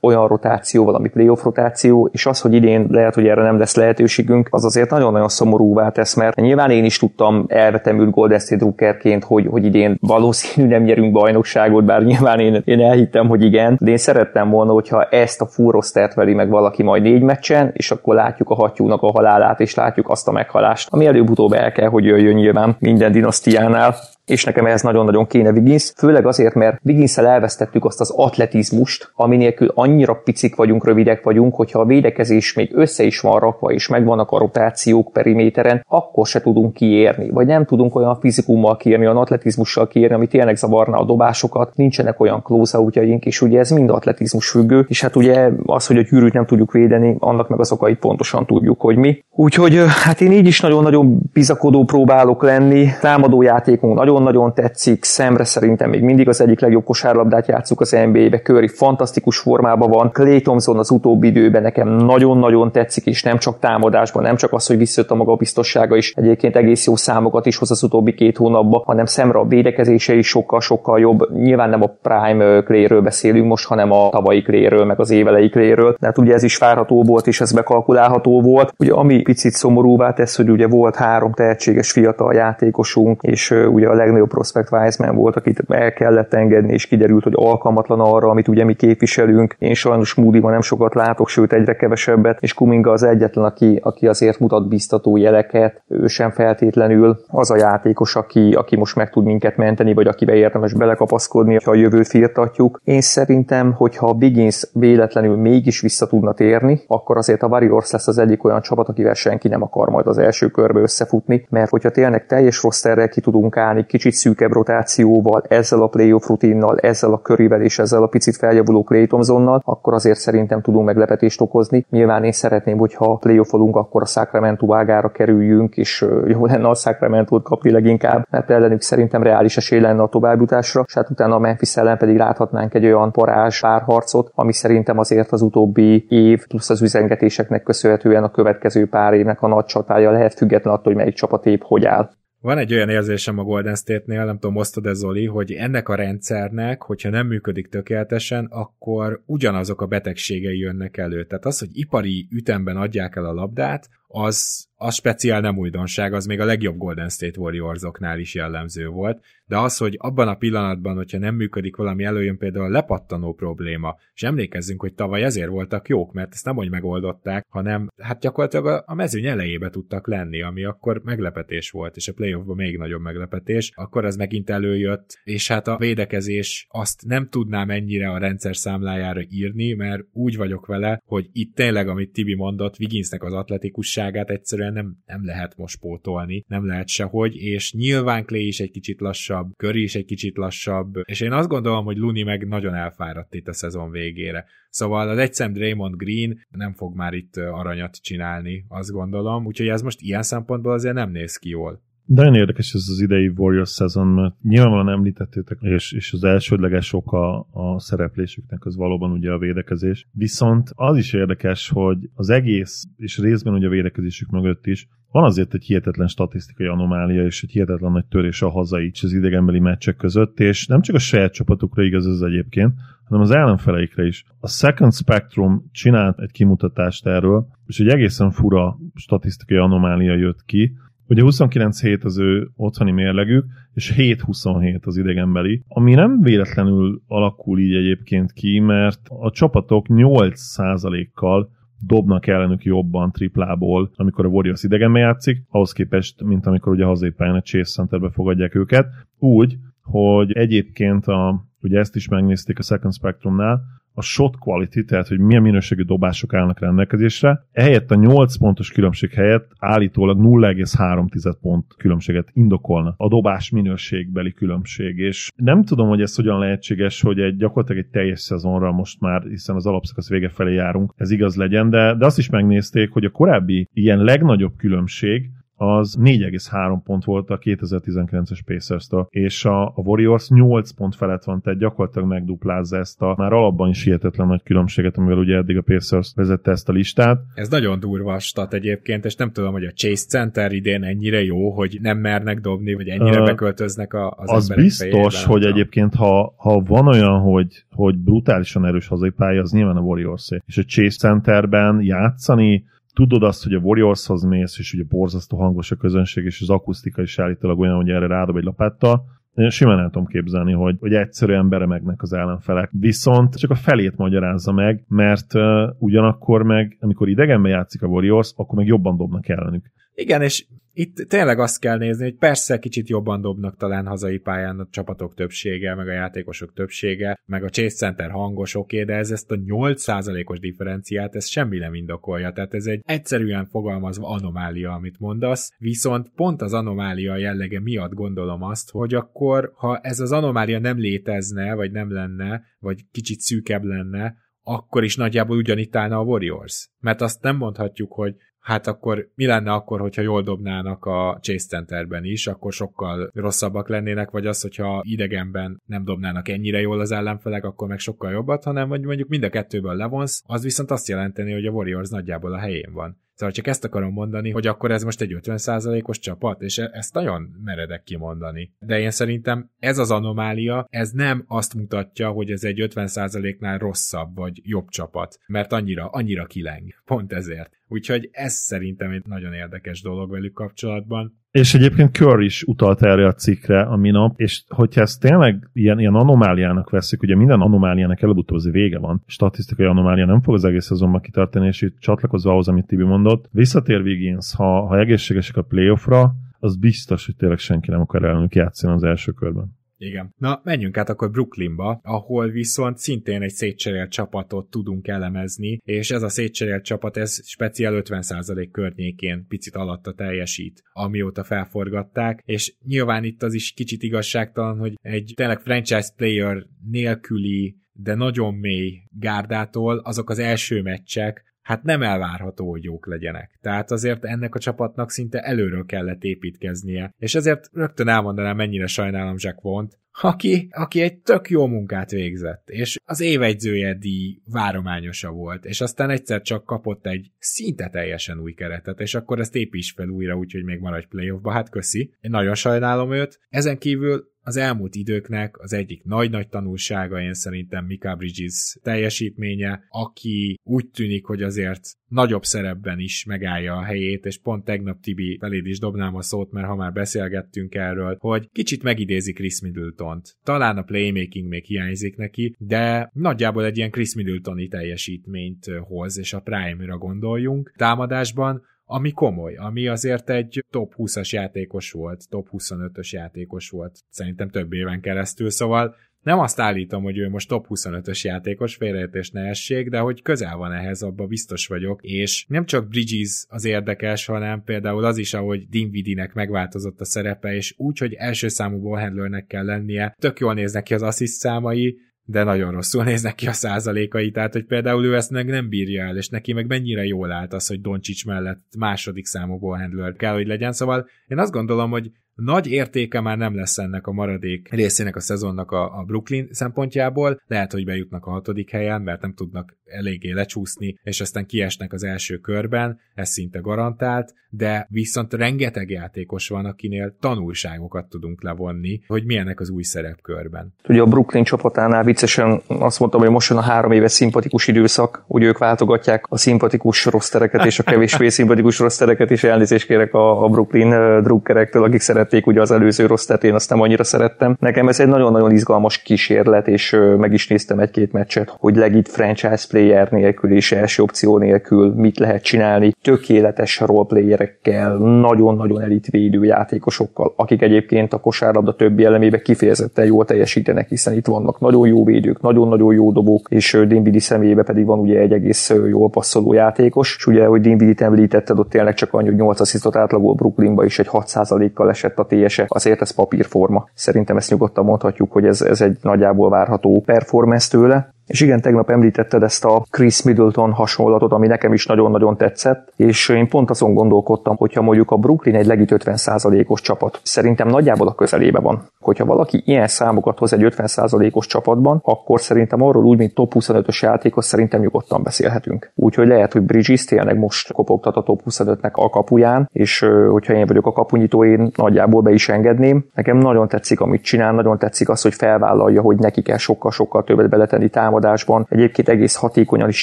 olyan 0.00 0.28
rotációval, 0.28 0.94
ami 0.94 1.08
playoff 1.08 1.42
rotáció, 1.42 2.08
és 2.12 2.26
az, 2.26 2.40
hogy 2.40 2.54
idén 2.54 2.86
lehet, 2.90 3.14
hogy 3.14 3.26
erre 3.26 3.42
nem 3.42 3.58
lesz 3.58 3.76
lehetőségünk, 3.76 4.48
az 4.50 4.64
azért 4.64 4.90
nagyon-nagyon 4.90 5.28
szomorúvá 5.28 5.88
tesz, 5.88 6.14
mert 6.14 6.36
nyilván 6.36 6.70
én 6.70 6.84
is 6.84 6.98
tudtam 6.98 7.44
elvetemült 7.48 8.10
Golden 8.10 8.38
State 8.38 8.56
Druckerként, 8.56 9.24
hogy, 9.24 9.46
hogy 9.46 9.64
idén 9.64 9.96
valószínű 10.00 10.68
nem 10.68 10.82
nyerünk 10.82 11.12
bajnokságot, 11.12 11.84
bár 11.84 12.02
nyilván 12.02 12.40
én, 12.40 12.62
én 12.64 12.80
elhittem, 12.80 13.28
hogy 13.28 13.44
igen, 13.44 13.59
igen, 13.60 13.76
de 13.80 13.90
én 13.90 13.96
szerettem 13.96 14.50
volna, 14.50 14.72
hogyha 14.72 15.04
ezt 15.04 15.40
a 15.40 15.46
full 15.46 15.80
veli 16.14 16.34
meg 16.34 16.48
valaki 16.48 16.82
majd 16.82 17.02
négy 17.02 17.22
meccsen, 17.22 17.70
és 17.72 17.90
akkor 17.90 18.14
látjuk 18.14 18.50
a 18.50 18.54
hattyúnak 18.54 19.02
a 19.02 19.10
halálát, 19.10 19.60
és 19.60 19.74
látjuk 19.74 20.08
azt 20.08 20.28
a 20.28 20.32
meghalást, 20.32 20.88
ami 20.90 21.06
előbb-utóbb 21.06 21.52
el 21.52 21.72
kell, 21.72 21.88
hogy 21.88 22.04
jöjjön 22.04 22.34
nyilván 22.34 22.76
minden 22.78 23.12
dinasztiánál 23.12 23.94
és 24.30 24.44
nekem 24.44 24.66
ez 24.66 24.82
nagyon-nagyon 24.82 25.26
kéne 25.26 25.50
Wiggins, 25.50 25.92
főleg 25.96 26.26
azért, 26.26 26.54
mert 26.54 26.80
wiggins 26.84 27.16
elvesztettük 27.16 27.84
azt 27.84 28.00
az 28.00 28.12
atletizmust, 28.16 29.12
ami 29.14 29.36
nélkül 29.36 29.70
annyira 29.74 30.20
picik 30.24 30.56
vagyunk, 30.56 30.86
rövidek 30.86 31.22
vagyunk, 31.22 31.54
hogyha 31.54 31.80
a 31.80 31.84
védekezés 31.84 32.54
még 32.54 32.70
össze 32.74 33.04
is 33.04 33.20
van 33.20 33.38
rakva, 33.38 33.70
és 33.70 33.88
megvannak 33.88 34.30
a 34.30 34.38
rotációk 34.38 35.12
periméteren, 35.12 35.84
akkor 35.88 36.26
se 36.26 36.40
tudunk 36.40 36.74
kiérni, 36.74 37.30
vagy 37.30 37.46
nem 37.46 37.64
tudunk 37.64 37.94
olyan 37.94 38.18
fizikummal 38.20 38.76
kiérni, 38.76 39.04
olyan 39.04 39.16
atletizmussal 39.16 39.88
kiérni, 39.88 40.14
ami 40.14 40.26
tényleg 40.26 40.56
zavarna 40.56 40.98
a 40.98 41.04
dobásokat, 41.04 41.72
nincsenek 41.74 42.20
olyan 42.20 42.42
close-outjaink, 42.42 43.24
és 43.26 43.40
ugye 43.40 43.58
ez 43.58 43.70
mind 43.70 43.90
atletizmus 43.90 44.48
függő, 44.48 44.84
és 44.88 45.02
hát 45.02 45.16
ugye 45.16 45.50
az, 45.66 45.86
hogy 45.86 45.96
a 45.96 46.02
gyűrűt 46.10 46.32
nem 46.32 46.46
tudjuk 46.46 46.72
védeni, 46.72 47.16
annak 47.18 47.48
meg 47.48 47.60
az 47.60 47.72
okait 47.72 47.98
pontosan 47.98 48.46
tudjuk, 48.46 48.80
hogy 48.80 48.96
mi. 48.96 49.24
Úgyhogy 49.30 49.80
hát 50.04 50.20
én 50.20 50.32
így 50.32 50.46
is 50.46 50.60
nagyon-nagyon 50.60 51.18
bizakodó 51.32 51.84
próbálok 51.84 52.42
lenni, 52.42 52.88
támadó 53.00 53.42
játékunk 53.42 53.94
nagyon 53.94 54.19
nagyon-nagyon 54.22 54.54
tetszik, 54.54 55.04
szemre 55.04 55.44
szerintem 55.44 55.90
még 55.90 56.02
mindig 56.02 56.28
az 56.28 56.40
egyik 56.40 56.60
legjobb 56.60 56.84
kosárlabdát 56.84 57.48
játszuk 57.48 57.80
az 57.80 57.90
NBA-be, 57.90 58.40
Curry 58.40 58.68
fantasztikus 58.68 59.38
formában 59.38 59.90
van, 59.90 60.10
Clay 60.10 60.40
Thompson 60.40 60.78
az 60.78 60.90
utóbbi 60.90 61.26
időben 61.26 61.62
nekem 61.62 61.88
nagyon-nagyon 61.88 62.72
tetszik, 62.72 63.06
és 63.06 63.22
nem 63.22 63.38
csak 63.38 63.58
támadásban, 63.58 64.22
nem 64.22 64.36
csak 64.36 64.52
az, 64.52 64.66
hogy 64.66 64.76
visszajött 64.76 65.10
a 65.10 65.14
maga 65.14 65.34
biztossága 65.34 65.96
is, 65.96 66.12
egyébként 66.16 66.56
egész 66.56 66.86
jó 66.86 66.96
számokat 66.96 67.46
is 67.46 67.56
hoz 67.56 67.70
az 67.70 67.82
utóbbi 67.82 68.14
két 68.14 68.36
hónapban, 68.36 68.82
hanem 68.84 69.04
szemre 69.04 69.38
a 69.38 69.46
védekezése 69.46 70.14
is 70.14 70.26
sokkal-sokkal 70.28 71.00
jobb. 71.00 71.32
Nyilván 71.32 71.70
nem 71.70 71.82
a 71.82 71.94
Prime 72.02 72.62
Clayről 72.62 73.00
beszélünk 73.00 73.46
most, 73.46 73.66
hanem 73.66 73.92
a 73.92 74.08
tavalyi 74.10 74.42
Clayről, 74.42 74.84
meg 74.84 75.00
az 75.00 75.10
évelei 75.10 75.48
Clayről, 75.48 75.96
de 76.00 76.06
hát 76.06 76.18
ugye 76.18 76.34
ez 76.34 76.42
is 76.42 76.58
várható 76.58 77.02
volt, 77.02 77.26
és 77.26 77.40
ez 77.40 77.52
bekalkulálható 77.52 78.40
volt. 78.40 78.72
Ugye 78.78 78.92
ami 78.92 79.22
picit 79.22 79.52
szomorúvá 79.52 80.12
tesz, 80.12 80.36
hogy 80.36 80.50
ugye 80.50 80.66
volt 80.66 80.96
három 80.96 81.32
tehetséges 81.32 81.92
fiatal 81.92 82.34
játékosunk, 82.34 83.22
és 83.22 83.50
ugye 83.50 83.88
a 83.88 83.94
legnagyobb 84.00 84.28
prospect 84.28 84.72
Wiseman 84.72 85.16
volt, 85.16 85.36
akit 85.36 85.62
el 85.68 85.92
kellett 85.92 86.34
engedni, 86.34 86.72
és 86.72 86.86
kiderült, 86.86 87.22
hogy 87.22 87.32
alkalmatlan 87.36 88.00
arra, 88.00 88.28
amit 88.28 88.48
ugye 88.48 88.64
mi 88.64 88.74
képviselünk. 88.74 89.54
Én 89.58 89.74
sajnos 89.74 90.14
moody 90.14 90.38
nem 90.38 90.60
sokat 90.60 90.94
látok, 90.94 91.28
sőt 91.28 91.52
egyre 91.52 91.76
kevesebbet, 91.76 92.38
és 92.40 92.54
Kuminga 92.54 92.90
az 92.90 93.02
egyetlen, 93.02 93.44
aki, 93.44 93.80
aki 93.82 94.06
azért 94.06 94.38
mutat 94.38 94.68
biztató 94.68 95.16
jeleket, 95.16 95.82
ő 95.88 96.06
sem 96.06 96.30
feltétlenül 96.30 97.20
az 97.28 97.50
a 97.50 97.56
játékos, 97.56 98.16
aki, 98.16 98.52
aki 98.52 98.76
most 98.76 98.96
meg 98.96 99.10
tud 99.10 99.24
minket 99.24 99.56
menteni, 99.56 99.94
vagy 99.94 100.06
akibe 100.06 100.34
érdemes 100.34 100.74
belekapaszkodni, 100.74 101.58
ha 101.64 101.70
a 101.70 101.74
jövőt 101.74 102.08
firtatjuk. 102.08 102.80
Én 102.84 103.00
szerintem, 103.00 103.72
hogyha 103.72 104.06
a 104.06 104.14
Biggins 104.14 104.68
véletlenül 104.72 105.36
mégis 105.36 105.80
vissza 105.80 106.06
tudna 106.06 106.32
térni, 106.32 106.80
akkor 106.86 107.16
azért 107.16 107.42
a 107.42 107.46
Warriors 107.46 107.90
lesz 107.90 108.08
az 108.08 108.18
egyik 108.18 108.44
olyan 108.44 108.60
csapat, 108.60 108.88
akivel 108.88 109.14
senki 109.14 109.48
nem 109.48 109.62
akar 109.62 109.88
majd 109.88 110.06
az 110.06 110.18
első 110.18 110.48
körbe 110.48 110.80
összefutni, 110.80 111.46
mert 111.50 111.70
hogyha 111.70 111.90
tényleg 111.90 112.26
teljes 112.26 112.62
rosterrel 112.62 113.08
ki 113.08 113.20
tudunk 113.20 113.56
állni, 113.56 113.86
kicsit 113.90 114.12
szűkebb 114.12 114.52
rotációval, 114.52 115.42
ezzel 115.48 115.82
a 115.82 115.86
playoff 115.86 116.28
rutinnal, 116.28 116.78
ezzel 116.78 117.12
a 117.12 117.20
körivel 117.20 117.62
és 117.62 117.78
ezzel 117.78 118.02
a 118.02 118.06
picit 118.06 118.36
feljavuló 118.36 118.82
Clay 118.82 119.06
Thompsonnal, 119.06 119.62
akkor 119.64 119.94
azért 119.94 120.18
szerintem 120.18 120.60
tudunk 120.60 120.86
meglepetést 120.86 121.40
okozni. 121.40 121.86
Nyilván 121.90 122.24
én 122.24 122.32
szeretném, 122.32 122.78
hogyha 122.78 123.16
playoffolunk, 123.16 123.76
akkor 123.76 124.02
a 124.02 124.06
Sacramento 124.06 124.74
ágára 124.74 125.10
kerüljünk, 125.10 125.76
és 125.76 126.06
jó 126.26 126.46
lenne 126.46 126.68
a 126.68 126.74
Sacramento-t 126.74 127.42
kapni 127.42 127.70
leginkább, 127.70 128.26
mert 128.30 128.50
ellenük 128.50 128.80
szerintem 128.80 129.22
reális 129.22 129.56
esély 129.56 129.80
lenne 129.80 130.02
a 130.02 130.08
továbbjutásra, 130.08 130.84
és 130.86 130.94
hát 130.94 131.10
utána 131.10 131.34
a 131.34 131.38
Memphis 131.38 131.76
ellen 131.76 131.98
pedig 131.98 132.16
láthatnánk 132.16 132.74
egy 132.74 132.84
olyan 132.84 133.12
parázs 133.12 133.60
párharcot, 133.60 134.30
ami 134.34 134.52
szerintem 134.52 134.98
azért 134.98 135.32
az 135.32 135.42
utóbbi 135.42 136.06
év 136.08 136.46
plusz 136.46 136.70
az 136.70 136.82
üzengetéseknek 136.82 137.62
köszönhetően 137.62 138.24
a 138.24 138.30
következő 138.30 138.88
pár 138.88 139.12
évnek 139.12 139.42
a 139.42 139.48
nagy 139.48 139.64
csatája 139.64 140.10
lehet 140.10 140.34
független 140.34 140.74
attól, 140.74 140.92
hogy 140.92 141.02
melyik 141.02 141.14
csapat 141.14 141.46
épp 141.46 141.62
hogy 141.62 141.84
áll. 141.84 142.10
Van 142.40 142.58
egy 142.58 142.72
olyan 142.72 142.88
érzésem 142.88 143.38
a 143.38 143.42
Golden 143.42 143.74
State-nél, 143.74 144.24
nem 144.24 144.38
tudom, 144.38 144.56
osztod 144.56 144.86
ez 144.86 144.98
Zoli, 144.98 145.26
hogy 145.26 145.52
ennek 145.52 145.88
a 145.88 145.94
rendszernek, 145.94 146.82
hogyha 146.82 147.10
nem 147.10 147.26
működik 147.26 147.68
tökéletesen, 147.68 148.44
akkor 148.44 149.22
ugyanazok 149.26 149.80
a 149.80 149.86
betegségei 149.86 150.58
jönnek 150.58 150.96
elő. 150.96 151.24
Tehát 151.24 151.44
az, 151.44 151.58
hogy 151.58 151.68
ipari 151.72 152.28
ütemben 152.30 152.76
adják 152.76 153.16
el 153.16 153.24
a 153.24 153.32
labdát, 153.32 153.88
az, 154.06 154.68
az 154.82 154.94
speciál 154.94 155.40
nem 155.40 155.58
újdonság, 155.58 156.12
az 156.12 156.26
még 156.26 156.40
a 156.40 156.44
legjobb 156.44 156.76
Golden 156.76 157.08
State 157.08 157.40
Warriorsoknál 157.40 158.18
is 158.18 158.34
jellemző 158.34 158.86
volt, 158.86 159.24
de 159.46 159.58
az, 159.58 159.76
hogy 159.76 159.96
abban 159.98 160.28
a 160.28 160.34
pillanatban, 160.34 160.96
hogyha 160.96 161.18
nem 161.18 161.34
működik 161.34 161.76
valami, 161.76 162.04
előjön 162.04 162.38
például 162.38 162.64
a 162.64 162.68
lepattanó 162.68 163.32
probléma, 163.32 163.96
és 164.14 164.22
emlékezzünk, 164.22 164.80
hogy 164.80 164.94
tavaly 164.94 165.22
ezért 165.22 165.48
voltak 165.48 165.88
jók, 165.88 166.12
mert 166.12 166.32
ezt 166.32 166.44
nem 166.44 166.56
úgy 166.56 166.70
megoldották, 166.70 167.46
hanem 167.48 167.88
hát 167.96 168.20
gyakorlatilag 168.20 168.82
a 168.86 168.94
mezőny 168.94 169.26
elejébe 169.26 169.70
tudtak 169.70 170.06
lenni, 170.06 170.42
ami 170.42 170.64
akkor 170.64 171.00
meglepetés 171.04 171.70
volt, 171.70 171.96
és 171.96 172.08
a 172.08 172.12
playoffban 172.12 172.56
még 172.56 172.78
nagyobb 172.78 173.02
meglepetés, 173.02 173.72
akkor 173.74 174.04
ez 174.04 174.16
megint 174.16 174.50
előjött, 174.50 175.18
és 175.24 175.48
hát 175.48 175.68
a 175.68 175.76
védekezés 175.76 176.66
azt 176.70 177.04
nem 177.06 177.28
tudnám 177.28 177.70
ennyire 177.70 178.10
a 178.10 178.18
rendszer 178.18 178.56
számlájára 178.56 179.20
írni, 179.28 179.72
mert 179.72 180.02
úgy 180.12 180.36
vagyok 180.36 180.66
vele, 180.66 181.02
hogy 181.04 181.28
itt 181.32 181.54
tényleg, 181.54 181.88
amit 181.88 182.12
Tibi 182.12 182.34
mondott, 182.34 182.78
Wigginsnek 182.78 183.22
az 183.22 183.32
atletikus 183.32 183.88
magasságát 183.94 184.30
egyszerűen 184.70 184.96
nem, 185.06 185.16
nem 185.16 185.24
lehet 185.24 185.56
most 185.56 185.80
pótolni, 185.80 186.44
nem 186.48 186.66
lehet 186.66 186.88
sehogy, 186.88 187.36
és 187.36 187.72
nyilván 187.72 188.24
Clay 188.24 188.46
is 188.46 188.60
egy 188.60 188.70
kicsit 188.70 189.00
lassabb, 189.00 189.52
Curry 189.56 189.82
is 189.82 189.94
egy 189.94 190.04
kicsit 190.04 190.36
lassabb, 190.36 190.94
és 191.04 191.20
én 191.20 191.32
azt 191.32 191.48
gondolom, 191.48 191.84
hogy 191.84 191.96
Luni 191.96 192.22
meg 192.22 192.48
nagyon 192.48 192.74
elfáradt 192.74 193.34
itt 193.34 193.48
a 193.48 193.52
szezon 193.52 193.90
végére. 193.90 194.44
Szóval 194.70 195.08
az 195.08 195.18
egyszerűen 195.18 195.54
Draymond 195.54 195.96
Green 195.96 196.46
nem 196.50 196.74
fog 196.74 196.96
már 196.96 197.12
itt 197.12 197.36
aranyat 197.36 198.02
csinálni, 198.02 198.64
azt 198.68 198.90
gondolom, 198.90 199.46
úgyhogy 199.46 199.68
ez 199.68 199.82
most 199.82 200.00
ilyen 200.00 200.22
szempontból 200.22 200.72
azért 200.72 200.94
nem 200.94 201.10
néz 201.10 201.36
ki 201.36 201.48
jól. 201.48 201.82
De 202.12 202.22
nagyon 202.22 202.34
érdekes 202.34 202.72
ez 202.74 202.86
az 202.88 203.00
idei 203.00 203.28
Warriors 203.28 203.68
szezon, 203.68 204.06
mert 204.06 204.34
nyilvánvalóan 204.42 204.88
említettétek, 204.88 205.58
és, 205.60 205.92
és 205.92 206.12
az 206.12 206.24
elsődleges 206.24 206.92
oka 206.92 207.40
a 207.40 207.80
szereplésüknek 207.80 208.64
az 208.64 208.76
valóban 208.76 209.10
ugye 209.10 209.30
a 209.30 209.38
védekezés. 209.38 210.08
Viszont 210.12 210.72
az 210.74 210.96
is 210.96 211.12
érdekes, 211.12 211.68
hogy 211.68 212.10
az 212.14 212.30
egész, 212.30 212.84
és 212.96 213.18
részben 213.18 213.54
ugye 213.54 213.66
a 213.66 213.70
védekezésük 213.70 214.30
mögött 214.30 214.66
is, 214.66 214.88
van 215.10 215.24
azért 215.24 215.54
egy 215.54 215.64
hihetetlen 215.64 216.06
statisztikai 216.06 216.66
anomália, 216.66 217.24
és 217.24 217.42
egy 217.42 217.50
hihetetlen 217.50 217.92
nagy 217.92 218.06
törés 218.06 218.42
a 218.42 218.50
hazai 218.50 218.90
és 218.92 219.02
az 219.02 219.12
idegenbeli 219.12 219.58
meccsek 219.58 219.96
között, 219.96 220.40
és 220.40 220.66
nem 220.66 220.80
csak 220.80 220.94
a 220.94 220.98
saját 220.98 221.32
csapatukra 221.32 221.82
igaz 221.82 222.06
ez 222.06 222.20
egyébként, 222.20 222.74
hanem 223.04 223.22
az 223.22 223.30
ellenfeleikre 223.30 224.06
is. 224.06 224.24
A 224.40 224.48
Second 224.48 224.92
Spectrum 224.92 225.68
csinált 225.72 226.20
egy 226.20 226.32
kimutatást 226.32 227.06
erről, 227.06 227.46
és 227.66 227.80
egy 227.80 227.88
egészen 227.88 228.30
fura 228.30 228.78
statisztikai 228.94 229.56
anomália 229.56 230.14
jött 230.14 230.44
ki, 230.44 230.72
Ugye 231.10 231.22
29 231.22 231.82
hét 231.82 232.04
az 232.04 232.18
ő 232.18 232.50
otthoni 232.56 232.90
mérlegük, 232.90 233.44
és 233.74 233.94
7-27 233.96 234.82
az 234.82 234.96
idegenbeli, 234.96 235.62
ami 235.68 235.94
nem 235.94 236.20
véletlenül 236.20 237.02
alakul 237.06 237.58
így 237.58 237.74
egyébként 237.74 238.32
ki, 238.32 238.58
mert 238.58 239.00
a 239.08 239.30
csapatok 239.30 239.86
8%-kal 239.88 241.50
dobnak 241.86 242.26
ellenük 242.26 242.64
jobban 242.64 243.12
triplából, 243.12 243.90
amikor 243.94 244.24
a 244.24 244.28
Warriors 244.28 244.62
idegenben 244.62 245.02
játszik, 245.02 245.42
ahhoz 245.48 245.72
képest, 245.72 246.22
mint 246.22 246.46
amikor 246.46 246.72
ugye 246.72 246.84
hazai 246.84 247.10
pályán 247.10 247.34
a 247.34 247.42
Chase 247.42 247.72
Centerbe 247.72 248.10
fogadják 248.10 248.54
őket. 248.54 248.86
Úgy, 249.18 249.56
hogy 249.82 250.32
egyébként 250.32 251.06
a, 251.06 251.44
ugye 251.60 251.78
ezt 251.78 251.96
is 251.96 252.08
megnézték 252.08 252.58
a 252.58 252.62
Second 252.62 252.94
Spectrumnál, 252.94 253.60
a 253.94 254.02
shot 254.02 254.38
quality, 254.38 254.84
tehát 254.84 255.08
hogy 255.08 255.18
milyen 255.18 255.42
minőségű 255.42 255.82
dobások 255.82 256.34
állnak 256.34 256.60
rendelkezésre. 256.60 257.44
Ehelyett 257.52 257.90
a 257.90 257.94
8 257.94 258.36
pontos 258.36 258.72
különbség 258.72 259.10
helyett 259.10 259.50
állítólag 259.58 260.18
0,3 260.18 261.34
pont 261.40 261.64
különbséget 261.76 262.30
indokolna 262.32 262.94
a 262.96 263.08
dobás 263.08 263.50
minőségbeli 263.50 264.32
különbség, 264.32 264.98
és 264.98 265.30
nem 265.36 265.64
tudom, 265.64 265.88
hogy 265.88 266.00
ez 266.00 266.14
hogyan 266.14 266.38
lehetséges, 266.38 267.00
hogy 267.00 267.20
egy 267.20 267.36
gyakorlatilag 267.36 267.84
egy 267.84 267.90
teljes 267.90 268.20
szezonra 268.20 268.72
most 268.72 269.00
már, 269.00 269.22
hiszen 269.22 269.56
az 269.56 269.66
alapszakasz 269.66 270.08
vége 270.08 270.28
felé 270.28 270.54
járunk, 270.54 270.92
ez 270.96 271.10
igaz 271.10 271.36
legyen, 271.36 271.70
de, 271.70 271.94
de 271.94 272.06
azt 272.06 272.18
is 272.18 272.30
megnézték, 272.30 272.90
hogy 272.90 273.04
a 273.04 273.10
korábbi 273.10 273.68
ilyen 273.72 273.98
legnagyobb 273.98 274.56
különbség 274.56 275.30
az 275.60 275.98
4,3 276.02 276.78
pont 276.84 277.04
volt 277.04 277.30
a 277.30 277.38
2019-es 277.38 278.38
Pacers-től, 278.44 279.06
és 279.10 279.44
a, 279.44 279.66
a 279.66 279.72
Warriors 279.74 280.28
8 280.28 280.70
pont 280.70 280.94
felett 280.94 281.24
van, 281.24 281.40
tehát 281.40 281.58
gyakorlatilag 281.58 282.08
megduplázza 282.08 282.76
ezt 282.76 283.02
a 283.02 283.14
már 283.16 283.32
alapban 283.32 283.68
is 283.68 283.84
hihetetlen 283.84 284.26
nagy 284.26 284.42
különbséget, 284.42 284.96
amivel 284.96 285.18
ugye 285.18 285.36
eddig 285.36 285.56
a 285.56 285.62
Pacers 285.62 286.12
vezette 286.14 286.50
ezt 286.50 286.68
a 286.68 286.72
listát. 286.72 287.20
Ez 287.34 287.48
nagyon 287.48 287.80
durva 287.80 288.18
stat 288.18 288.54
egyébként, 288.54 289.04
és 289.04 289.14
nem 289.14 289.32
tudom, 289.32 289.52
hogy 289.52 289.64
a 289.64 289.70
Chase 289.70 290.06
Center 290.06 290.52
idén 290.52 290.84
ennyire 290.84 291.22
jó, 291.22 291.50
hogy 291.50 291.78
nem 291.82 291.98
mernek 291.98 292.40
dobni, 292.40 292.74
vagy 292.74 292.88
ennyire 292.88 293.20
uh, 293.20 293.26
beköltöznek 293.26 293.94
a, 293.94 294.14
az 294.16 294.30
Az 294.32 294.54
biztos, 294.54 295.24
hogy 295.24 295.44
egyébként 295.44 295.94
ha, 295.94 296.34
ha 296.36 296.60
van 296.60 296.86
olyan, 296.86 297.20
hogy, 297.20 297.64
hogy 297.70 297.98
brutálisan 297.98 298.66
erős 298.66 298.86
hazai 298.86 299.10
pálya, 299.10 299.40
az 299.40 299.52
nyilván 299.52 299.76
a 299.76 299.80
warriors 299.80 300.30
-é. 300.30 300.42
És 300.46 300.58
a 300.58 300.62
Chase 300.62 300.98
Centerben 300.98 301.82
játszani 301.82 302.64
tudod 302.94 303.22
azt, 303.22 303.42
hogy 303.42 303.54
a 303.54 303.58
Warriorshoz 303.58 304.22
mész, 304.24 304.58
és 304.58 304.74
ugye 304.74 304.84
borzasztó 304.88 305.36
hangos 305.36 305.70
a 305.70 305.76
közönség, 305.76 306.24
és 306.24 306.40
az 306.40 306.50
akusztika 306.50 307.02
is 307.02 307.18
állítólag 307.18 307.58
olyan, 307.58 307.76
hogy 307.76 307.88
erre 307.88 308.06
rádob 308.06 308.36
egy 308.36 308.44
lapáttal, 308.44 309.04
én 309.34 309.50
simán 309.50 309.78
el 309.78 309.90
tudom 309.90 310.06
képzelni, 310.06 310.52
hogy, 310.52 310.76
hogy 310.80 310.94
egyszerűen 310.94 311.48
beremegnek 311.48 312.02
az 312.02 312.12
ellenfelek. 312.12 312.70
Viszont 312.72 313.36
csak 313.36 313.50
a 313.50 313.54
felét 313.54 313.96
magyarázza 313.96 314.52
meg, 314.52 314.84
mert 314.88 315.34
uh, 315.34 315.42
ugyanakkor 315.78 316.42
meg, 316.42 316.76
amikor 316.80 317.08
idegenben 317.08 317.50
játszik 317.50 317.82
a 317.82 317.86
Warriors, 317.86 318.32
akkor 318.36 318.58
meg 318.58 318.66
jobban 318.66 318.96
dobnak 318.96 319.28
ellenük. 319.28 319.64
Igen, 319.94 320.22
és 320.22 320.44
itt 320.72 320.94
tényleg 321.08 321.38
azt 321.38 321.60
kell 321.60 321.78
nézni, 321.78 322.04
hogy 322.04 322.14
persze 322.14 322.58
kicsit 322.58 322.88
jobban 322.88 323.20
dobnak 323.20 323.56
talán 323.56 323.86
hazai 323.86 324.18
pályán 324.18 324.58
a 324.58 324.68
csapatok 324.70 325.14
többsége, 325.14 325.74
meg 325.74 325.88
a 325.88 325.92
játékosok 325.92 326.52
többsége, 326.52 327.18
meg 327.26 327.44
a 327.44 327.48
Chase 327.48 327.76
Center 327.76 328.10
hangos, 328.10 328.54
oké, 328.54 328.84
de 328.84 328.94
ez 328.94 329.10
ezt 329.10 329.30
a 329.30 329.36
8%-os 329.36 330.38
differenciát, 330.38 331.14
ez 331.14 331.28
semmi 331.28 331.58
nem 331.58 331.74
indokolja, 331.74 332.32
tehát 332.32 332.54
ez 332.54 332.66
egy 332.66 332.80
egyszerűen 332.84 333.46
fogalmazva 333.46 334.08
anomália, 334.08 334.72
amit 334.72 334.98
mondasz, 334.98 335.52
viszont 335.58 336.10
pont 336.14 336.42
az 336.42 336.52
anomália 336.52 337.16
jellege 337.16 337.60
miatt 337.60 337.92
gondolom 337.92 338.42
azt, 338.42 338.70
hogy 338.70 338.94
akkor, 338.94 339.52
ha 339.54 339.78
ez 339.78 340.00
az 340.00 340.12
anomália 340.12 340.58
nem 340.58 340.78
létezne, 340.78 341.54
vagy 341.54 341.70
nem 341.72 341.92
lenne, 341.92 342.42
vagy 342.58 342.84
kicsit 342.90 343.20
szűkebb 343.20 343.62
lenne, 343.62 344.14
akkor 344.42 344.84
is 344.84 344.96
nagyjából 344.96 345.36
ugyanitt 345.36 345.76
állna 345.76 345.98
a 345.98 346.02
Warriors. 346.02 346.70
Mert 346.78 347.00
azt 347.00 347.22
nem 347.22 347.36
mondhatjuk, 347.36 347.92
hogy 347.92 348.14
hát 348.40 348.66
akkor 348.66 349.10
mi 349.14 349.26
lenne 349.26 349.52
akkor, 349.52 349.80
hogyha 349.80 350.02
jól 350.02 350.22
dobnának 350.22 350.84
a 350.84 351.18
Chase 351.22 351.46
Centerben 351.46 352.04
is, 352.04 352.26
akkor 352.26 352.52
sokkal 352.52 353.10
rosszabbak 353.14 353.68
lennének, 353.68 354.10
vagy 354.10 354.26
az, 354.26 354.40
hogyha 354.40 354.82
idegenben 354.86 355.62
nem 355.66 355.84
dobnának 355.84 356.28
ennyire 356.28 356.60
jól 356.60 356.80
az 356.80 356.90
ellenfelek, 356.90 357.44
akkor 357.44 357.68
meg 357.68 357.78
sokkal 357.78 358.10
jobbat, 358.10 358.44
hanem 358.44 358.68
hogy 358.68 358.84
mondjuk 358.84 359.08
mind 359.08 359.22
a 359.22 359.30
kettőből 359.30 359.74
levonsz, 359.74 360.22
az 360.26 360.42
viszont 360.42 360.70
azt 360.70 360.88
jelenteni, 360.88 361.32
hogy 361.32 361.46
a 361.46 361.50
Warriors 361.50 361.90
nagyjából 361.90 362.32
a 362.32 362.38
helyén 362.38 362.72
van. 362.72 362.98
Szóval 363.20 363.34
csak 363.34 363.46
ezt 363.46 363.64
akarom 363.64 363.92
mondani, 363.92 364.30
hogy 364.30 364.46
akkor 364.46 364.70
ez 364.70 364.82
most 364.82 365.00
egy 365.00 365.16
50%-os 365.20 365.98
csapat, 365.98 366.42
és 366.42 366.58
e- 366.58 366.70
ezt 366.72 366.94
nagyon 366.94 367.28
meredek 367.44 367.82
kimondani. 367.82 368.52
De 368.58 368.80
én 368.80 368.90
szerintem 368.90 369.50
ez 369.58 369.78
az 369.78 369.90
anomália, 369.90 370.66
ez 370.70 370.90
nem 370.90 371.24
azt 371.26 371.54
mutatja, 371.54 372.10
hogy 372.10 372.30
ez 372.30 372.44
egy 372.44 372.68
50%-nál 372.74 373.58
rosszabb 373.58 374.16
vagy 374.16 374.40
jobb 374.42 374.68
csapat, 374.68 375.18
mert 375.26 375.52
annyira, 375.52 375.86
annyira 375.86 376.26
kileng. 376.26 376.74
Pont 376.84 377.12
ezért. 377.12 377.59
Úgyhogy 377.70 378.08
ez 378.12 378.32
szerintem 378.32 378.90
egy 378.90 379.02
nagyon 379.06 379.32
érdekes 379.32 379.82
dolog 379.82 380.10
velük 380.10 380.32
kapcsolatban. 380.32 381.18
És 381.30 381.54
egyébként 381.54 381.98
Kör 381.98 382.20
is 382.20 382.42
utalt 382.42 382.82
erre 382.82 383.06
a 383.06 383.12
cikkre 383.12 383.60
a 383.60 383.76
minap, 383.76 384.20
és 384.20 384.44
hogyha 384.48 384.80
ezt 384.80 385.00
tényleg 385.00 385.48
ilyen, 385.52 385.78
ilyen 385.78 385.94
anomáliának 385.94 386.70
veszik, 386.70 387.02
ugye 387.02 387.16
minden 387.16 387.40
anomáliának 387.40 388.02
előbb-utóbb 388.02 388.36
az 388.36 388.50
vége 388.50 388.78
van, 388.78 389.02
statisztikai 389.06 389.66
anomália 389.66 390.06
nem 390.06 390.20
fog 390.20 390.34
az 390.34 390.44
egész 390.44 390.64
szezonban 390.64 391.00
kitartani, 391.00 391.46
és 391.46 391.62
itt 391.62 391.78
csatlakozva 391.78 392.30
ahhoz, 392.30 392.48
amit 392.48 392.66
Tibi 392.66 392.82
mondott, 392.82 393.28
visszatér 393.32 393.80
Wiggins, 393.80 394.34
ha, 394.34 394.66
ha 394.66 394.78
egészségesek 394.78 395.36
a 395.36 395.42
playoffra, 395.42 396.12
az 396.38 396.56
biztos, 396.56 397.06
hogy 397.06 397.16
tényleg 397.16 397.38
senki 397.38 397.70
nem 397.70 397.80
akar 397.80 398.04
ellenük 398.04 398.34
játszani 398.34 398.74
az 398.74 398.82
első 398.82 399.12
körben. 399.12 399.58
Igen. 399.82 400.14
Na, 400.16 400.40
menjünk 400.44 400.76
át 400.76 400.88
akkor 400.88 401.10
Brooklynba, 401.10 401.80
ahol 401.82 402.28
viszont 402.28 402.78
szintén 402.78 403.22
egy 403.22 403.30
szétcserélt 403.30 403.90
csapatot 403.90 404.50
tudunk 404.50 404.88
elemezni, 404.88 405.60
és 405.64 405.90
ez 405.90 406.02
a 406.02 406.08
szétcserélt 406.08 406.64
csapat, 406.64 406.96
ez 406.96 407.26
speciál 407.26 407.82
50% 407.84 408.48
környékén 408.52 409.26
picit 409.28 409.54
alatta 409.54 409.92
teljesít, 409.92 410.62
amióta 410.72 411.24
felforgatták, 411.24 412.22
és 412.24 412.54
nyilván 412.64 413.04
itt 413.04 413.22
az 413.22 413.34
is 413.34 413.52
kicsit 413.52 413.82
igazságtalan, 413.82 414.58
hogy 414.58 414.74
egy 414.82 415.12
tényleg 415.16 415.40
franchise 415.40 415.92
player 415.96 416.46
nélküli 416.70 417.58
de 417.72 417.94
nagyon 417.94 418.34
mély 418.34 418.82
gárdától 418.98 419.78
azok 419.78 420.10
az 420.10 420.18
első 420.18 420.62
meccsek, 420.62 421.29
hát 421.50 421.62
nem 421.62 421.82
elvárható, 421.82 422.50
hogy 422.50 422.64
jók 422.64 422.86
legyenek. 422.86 423.38
Tehát 423.40 423.70
azért 423.70 424.04
ennek 424.04 424.34
a 424.34 424.38
csapatnak 424.38 424.90
szinte 424.90 425.20
előről 425.20 425.64
kellett 425.66 426.02
építkeznie. 426.02 426.94
És 426.98 427.14
ezért 427.14 427.50
rögtön 427.52 427.88
elmondanám, 427.88 428.36
mennyire 428.36 428.66
sajnálom 428.66 429.14
Jack 429.18 429.40
Vont, 429.40 429.78
aki, 430.00 430.48
aki 430.50 430.80
egy 430.80 430.98
tök 430.98 431.30
jó 431.30 431.46
munkát 431.46 431.90
végzett, 431.90 432.50
és 432.50 432.78
az 432.84 433.00
évegyzője 433.00 433.74
díj 433.74 434.20
várományosa 434.24 435.10
volt, 435.10 435.44
és 435.44 435.60
aztán 435.60 435.90
egyszer 435.90 436.22
csak 436.22 436.44
kapott 436.44 436.86
egy 436.86 437.10
szinte 437.18 437.68
teljesen 437.68 438.20
új 438.20 438.32
keretet, 438.32 438.80
és 438.80 438.94
akkor 438.94 439.18
ezt 439.18 439.34
építs 439.34 439.72
fel 439.74 439.88
újra, 439.88 440.14
úgyhogy 440.16 440.44
még 440.44 440.60
maradj 440.60 440.86
playoffba, 440.86 441.32
hát 441.32 441.50
köszi. 441.50 441.94
Én 442.00 442.10
nagyon 442.10 442.34
sajnálom 442.34 442.92
őt. 442.92 443.20
Ezen 443.28 443.58
kívül 443.58 444.08
az 444.30 444.36
elmúlt 444.36 444.74
időknek 444.74 445.38
az 445.38 445.52
egyik 445.52 445.84
nagy-nagy 445.84 446.28
tanulsága 446.28 447.00
én 447.00 447.14
szerintem 447.14 447.64
Mika 447.64 447.94
Bridges 447.94 448.56
teljesítménye, 448.62 449.60
aki 449.68 450.38
úgy 450.42 450.68
tűnik, 450.68 451.04
hogy 451.04 451.22
azért 451.22 451.60
nagyobb 451.88 452.22
szerepben 452.24 452.78
is 452.78 453.04
megállja 453.04 453.54
a 453.54 453.62
helyét, 453.62 454.04
és 454.04 454.18
pont 454.18 454.44
tegnap 454.44 454.80
Tibi 454.80 455.16
feléd 455.20 455.46
is 455.46 455.58
dobnám 455.58 455.94
a 455.94 456.02
szót, 456.02 456.32
mert 456.32 456.46
ha 456.46 456.54
már 456.54 456.72
beszélgettünk 456.72 457.54
erről, 457.54 457.96
hogy 457.98 458.28
kicsit 458.32 458.62
megidézi 458.62 459.12
Chris 459.12 459.40
Middleton-t. 459.40 460.16
Talán 460.22 460.56
a 460.56 460.62
playmaking 460.62 461.28
még 461.28 461.44
hiányzik 461.44 461.96
neki, 461.96 462.34
de 462.38 462.90
nagyjából 462.92 463.44
egy 463.44 463.56
ilyen 463.56 463.70
Chris 463.70 463.94
Middletoni 463.94 464.48
teljesítményt 464.48 465.46
hoz, 465.60 465.98
és 465.98 466.12
a 466.12 466.20
Prime-ra 466.20 466.78
gondoljunk. 466.78 467.52
Támadásban 467.56 468.42
ami 468.70 468.92
komoly, 468.92 469.34
ami 469.34 469.66
azért 469.66 470.10
egy 470.10 470.44
top 470.50 470.74
20-as 470.76 471.10
játékos 471.10 471.70
volt, 471.70 472.08
top 472.08 472.28
25-ös 472.32 472.90
játékos 472.90 473.50
volt, 473.50 473.78
szerintem 473.88 474.28
több 474.28 474.52
éven 474.52 474.80
keresztül, 474.80 475.30
szóval 475.30 475.76
nem 476.02 476.18
azt 476.18 476.40
állítom, 476.40 476.82
hogy 476.82 476.98
ő 476.98 477.08
most 477.08 477.28
top 477.28 477.46
25-ös 477.48 478.00
játékos, 478.00 478.54
félreértés 478.54 479.10
ne 479.10 479.20
essék, 479.20 479.68
de 479.68 479.78
hogy 479.78 480.02
közel 480.02 480.36
van 480.36 480.52
ehhez, 480.52 480.82
abba 480.82 481.06
biztos 481.06 481.46
vagyok, 481.46 481.82
és 481.82 482.24
nem 482.28 482.44
csak 482.44 482.68
Bridges 482.68 483.24
az 483.28 483.44
érdekes, 483.44 484.06
hanem 484.06 484.42
például 484.42 484.84
az 484.84 484.98
is, 484.98 485.14
ahogy 485.14 485.48
Dinwiddie-nek 485.48 486.14
megváltozott 486.14 486.80
a 486.80 486.84
szerepe, 486.84 487.34
és 487.34 487.54
úgy, 487.56 487.78
hogy 487.78 487.92
első 487.92 488.28
számú 488.28 488.60
ballhandlernek 488.60 489.26
kell 489.26 489.44
lennie, 489.44 489.94
tök 489.98 490.18
jól 490.18 490.34
néznek 490.34 490.62
ki 490.62 490.74
az 490.74 490.82
assziszt 490.82 491.20
számai, 491.20 491.78
de 492.10 492.22
nagyon 492.22 492.52
rosszul 492.52 492.84
néznek 492.84 493.14
ki 493.14 493.26
a 493.26 493.32
százalékai, 493.32 494.10
tehát 494.10 494.32
hogy 494.32 494.44
például 494.44 494.84
ő 494.84 494.96
ezt 494.96 495.10
meg 495.10 495.26
nem 495.26 495.48
bírja 495.48 495.84
el, 495.84 495.96
és 495.96 496.08
neki 496.08 496.32
meg 496.32 496.46
mennyire 496.46 496.84
jól 496.84 497.12
állt 497.12 497.32
az, 497.32 497.46
hogy 497.46 497.60
Doncsics 497.60 498.06
mellett 498.06 498.44
második 498.58 499.06
számú 499.06 499.38
ballhandler 499.38 499.92
kell, 499.92 500.14
hogy 500.14 500.26
legyen, 500.26 500.52
szóval 500.52 500.88
én 501.06 501.18
azt 501.18 501.32
gondolom, 501.32 501.70
hogy 501.70 501.90
nagy 502.14 502.50
értéke 502.50 503.00
már 503.00 503.18
nem 503.18 503.34
lesz 503.34 503.58
ennek 503.58 503.86
a 503.86 503.92
maradék 503.92 504.48
részének 504.50 504.96
a 504.96 505.00
szezonnak 505.00 505.50
a, 505.50 505.78
a 505.78 505.84
Brooklyn 505.84 506.28
szempontjából. 506.30 507.20
Lehet, 507.26 507.52
hogy 507.52 507.64
bejutnak 507.64 508.06
a 508.06 508.10
hatodik 508.10 508.50
helyen, 508.50 508.82
mert 508.82 509.00
nem 509.00 509.14
tudnak 509.14 509.58
eléggé 509.64 510.10
lecsúszni, 510.10 510.78
és 510.82 511.00
aztán 511.00 511.26
kiesnek 511.26 511.72
az 511.72 511.84
első 511.84 512.16
körben, 512.16 512.78
ez 512.94 513.08
szinte 513.08 513.38
garantált, 513.38 514.14
de 514.30 514.66
viszont 514.70 515.12
rengeteg 515.12 515.70
játékos 515.70 516.28
van, 516.28 516.44
akinél 516.44 516.96
tanulságokat 517.00 517.88
tudunk 517.88 518.22
levonni, 518.22 518.80
hogy 518.86 519.04
milyenek 519.04 519.40
az 519.40 519.50
új 519.50 519.62
szerepkörben. 519.62 520.54
Ugye 520.68 520.80
a 520.80 520.86
Brooklyn 520.86 521.24
csapatánál 521.24 521.84
viccesen 521.84 522.42
azt 522.46 522.78
mondtam, 522.78 523.00
hogy 523.00 523.10
most 523.10 523.28
jön 523.30 523.38
a 523.38 523.42
három 523.42 523.72
éves 523.72 523.92
szimpatikus 523.92 524.46
időszak, 524.46 525.04
hogy 525.06 525.22
ők 525.22 525.38
váltogatják 525.38 526.04
a 526.08 526.18
szimpatikus 526.18 526.84
rosztereket 526.84 527.44
és 527.44 527.58
a 527.58 527.62
kevésbé 527.62 528.08
szimpatikus 528.08 528.58
rosztereket, 528.58 529.10
és 529.10 529.24
elnézést 529.24 529.66
kérek 529.66 529.94
a, 529.94 530.24
a 530.24 530.28
Brooklyn 530.28 531.02
drukkerektől, 531.02 531.64
akik 531.64 531.80
szerették 532.00 532.26
ugye 532.26 532.40
az 532.40 532.50
előző 532.50 532.86
rosztert, 532.86 533.24
én 533.24 533.34
azt 533.34 533.50
nem 533.50 533.60
annyira 533.60 533.84
szerettem. 533.84 534.36
Nekem 534.40 534.68
ez 534.68 534.80
egy 534.80 534.88
nagyon-nagyon 534.88 535.32
izgalmas 535.32 535.82
kísérlet, 535.82 536.48
és 536.48 536.76
meg 536.98 537.12
is 537.12 537.28
néztem 537.28 537.58
egy-két 537.58 537.92
meccset, 537.92 538.34
hogy 538.38 538.56
legit 538.56 538.88
franchise 538.88 539.46
play 539.48 539.60
player 539.60 539.90
nélkül 539.90 540.32
és 540.32 540.52
első 540.52 540.82
opció 540.82 541.18
nélkül 541.18 541.74
mit 541.74 541.98
lehet 541.98 542.22
csinálni, 542.22 542.72
tökéletes 542.82 543.60
roleplayerekkel, 543.60 544.76
nagyon-nagyon 544.76 545.62
elitvédő 545.62 546.24
játékosokkal, 546.24 547.12
akik 547.16 547.42
egyébként 547.42 547.92
a 547.92 547.98
kosárlabda 547.98 548.54
többi 548.54 548.84
elemébe 548.84 549.22
kifejezetten 549.22 549.84
jól 549.84 550.04
teljesítenek, 550.04 550.68
hiszen 550.68 550.94
itt 550.94 551.06
vannak 551.06 551.40
nagyon 551.40 551.66
jó 551.66 551.84
védők, 551.84 552.20
nagyon-nagyon 552.20 552.74
jó 552.74 552.92
dobók, 552.92 553.26
és 553.28 553.62
Dinvidi 553.66 553.98
személyében 553.98 554.44
pedig 554.44 554.66
van 554.66 554.78
ugye 554.78 554.98
egy 554.98 555.12
egész 555.12 555.54
jól 555.68 555.90
passzoló 555.90 556.32
játékos, 556.32 556.94
és 556.98 557.06
ugye, 557.06 557.26
hogy 557.26 557.40
Dinvidit 557.40 557.80
említetted, 557.80 558.38
ott 558.38 558.50
tényleg 558.50 558.74
csak 558.74 558.92
annyi, 558.92 559.08
hogy 559.08 559.16
8 559.16 559.40
asszisztot 559.40 559.76
átlagol 559.76 560.14
Brooklynba 560.14 560.64
is 560.64 560.78
egy 560.78 560.88
6%-kal 560.92 561.68
esett 561.68 561.89
a 561.98 562.06
TSE, 562.06 562.44
azért 562.48 562.80
ez 562.80 562.90
papírforma. 562.90 563.68
Szerintem 563.74 564.16
ezt 564.16 564.30
nyugodtan 564.30 564.64
mondhatjuk, 564.64 565.12
hogy 565.12 565.26
ez, 565.26 565.42
ez 565.42 565.60
egy 565.60 565.78
nagyjából 565.82 566.30
várható 566.30 566.82
performance 566.86 567.48
tőle. 567.50 567.94
És 568.10 568.20
igen, 568.20 568.40
tegnap 568.40 568.70
említetted 568.70 569.22
ezt 569.22 569.44
a 569.44 569.64
Chris 569.70 570.02
Middleton 570.02 570.52
hasonlatot, 570.52 571.12
ami 571.12 571.26
nekem 571.26 571.52
is 571.52 571.66
nagyon-nagyon 571.66 572.16
tetszett, 572.16 572.72
és 572.76 573.08
én 573.08 573.28
pont 573.28 573.50
azon 573.50 573.74
gondolkodtam, 573.74 574.36
hogyha 574.36 574.62
mondjuk 574.62 574.90
a 574.90 574.96
Brooklyn 574.96 575.34
egy 575.34 575.46
legit 575.46 575.74
50%-os 575.74 576.60
csapat, 576.60 577.00
szerintem 577.02 577.48
nagyjából 577.48 577.88
a 577.88 577.94
közelébe 577.94 578.40
van. 578.40 578.62
Hogyha 578.80 579.04
valaki 579.04 579.42
ilyen 579.44 579.66
számokat 579.66 580.18
hoz 580.18 580.32
egy 580.32 580.54
50%-os 580.56 581.26
csapatban, 581.26 581.80
akkor 581.84 582.20
szerintem 582.20 582.62
arról 582.62 582.84
úgy, 582.84 582.98
mint 582.98 583.14
top 583.14 583.32
25-ös 583.34 583.80
játékos, 583.82 584.24
szerintem 584.24 584.60
nyugodtan 584.60 585.02
beszélhetünk. 585.02 585.70
Úgyhogy 585.74 586.06
lehet, 586.06 586.32
hogy 586.32 586.42
Bridges 586.42 586.84
tényleg 586.84 587.18
most 587.18 587.52
kopogtat 587.52 587.96
a 587.96 588.02
top 588.02 588.20
25-nek 588.30 588.72
a 588.72 588.90
kapuján, 588.90 589.48
és 589.52 589.86
hogyha 590.10 590.34
én 590.34 590.46
vagyok 590.46 590.66
a 590.66 590.72
kapunyító, 590.72 591.24
én 591.24 591.50
nagyjából 591.56 592.02
be 592.02 592.10
is 592.10 592.28
engedném. 592.28 592.84
Nekem 592.94 593.16
nagyon 593.16 593.48
tetszik, 593.48 593.80
amit 593.80 594.02
csinál, 594.02 594.32
nagyon 594.32 594.58
tetszik 594.58 594.88
az, 594.88 595.02
hogy 595.02 595.14
felvállalja, 595.14 595.80
hogy 595.80 595.96
neki 595.96 596.22
kell 596.22 596.36
sokkal-sokkal 596.36 597.04
többet 597.04 597.28
beletenni 597.28 597.68
támad 597.68 597.98
támadásban 598.00 598.46
egyébként 598.48 598.88
egész 598.88 599.14
hatékonyan 599.14 599.68
is 599.68 599.82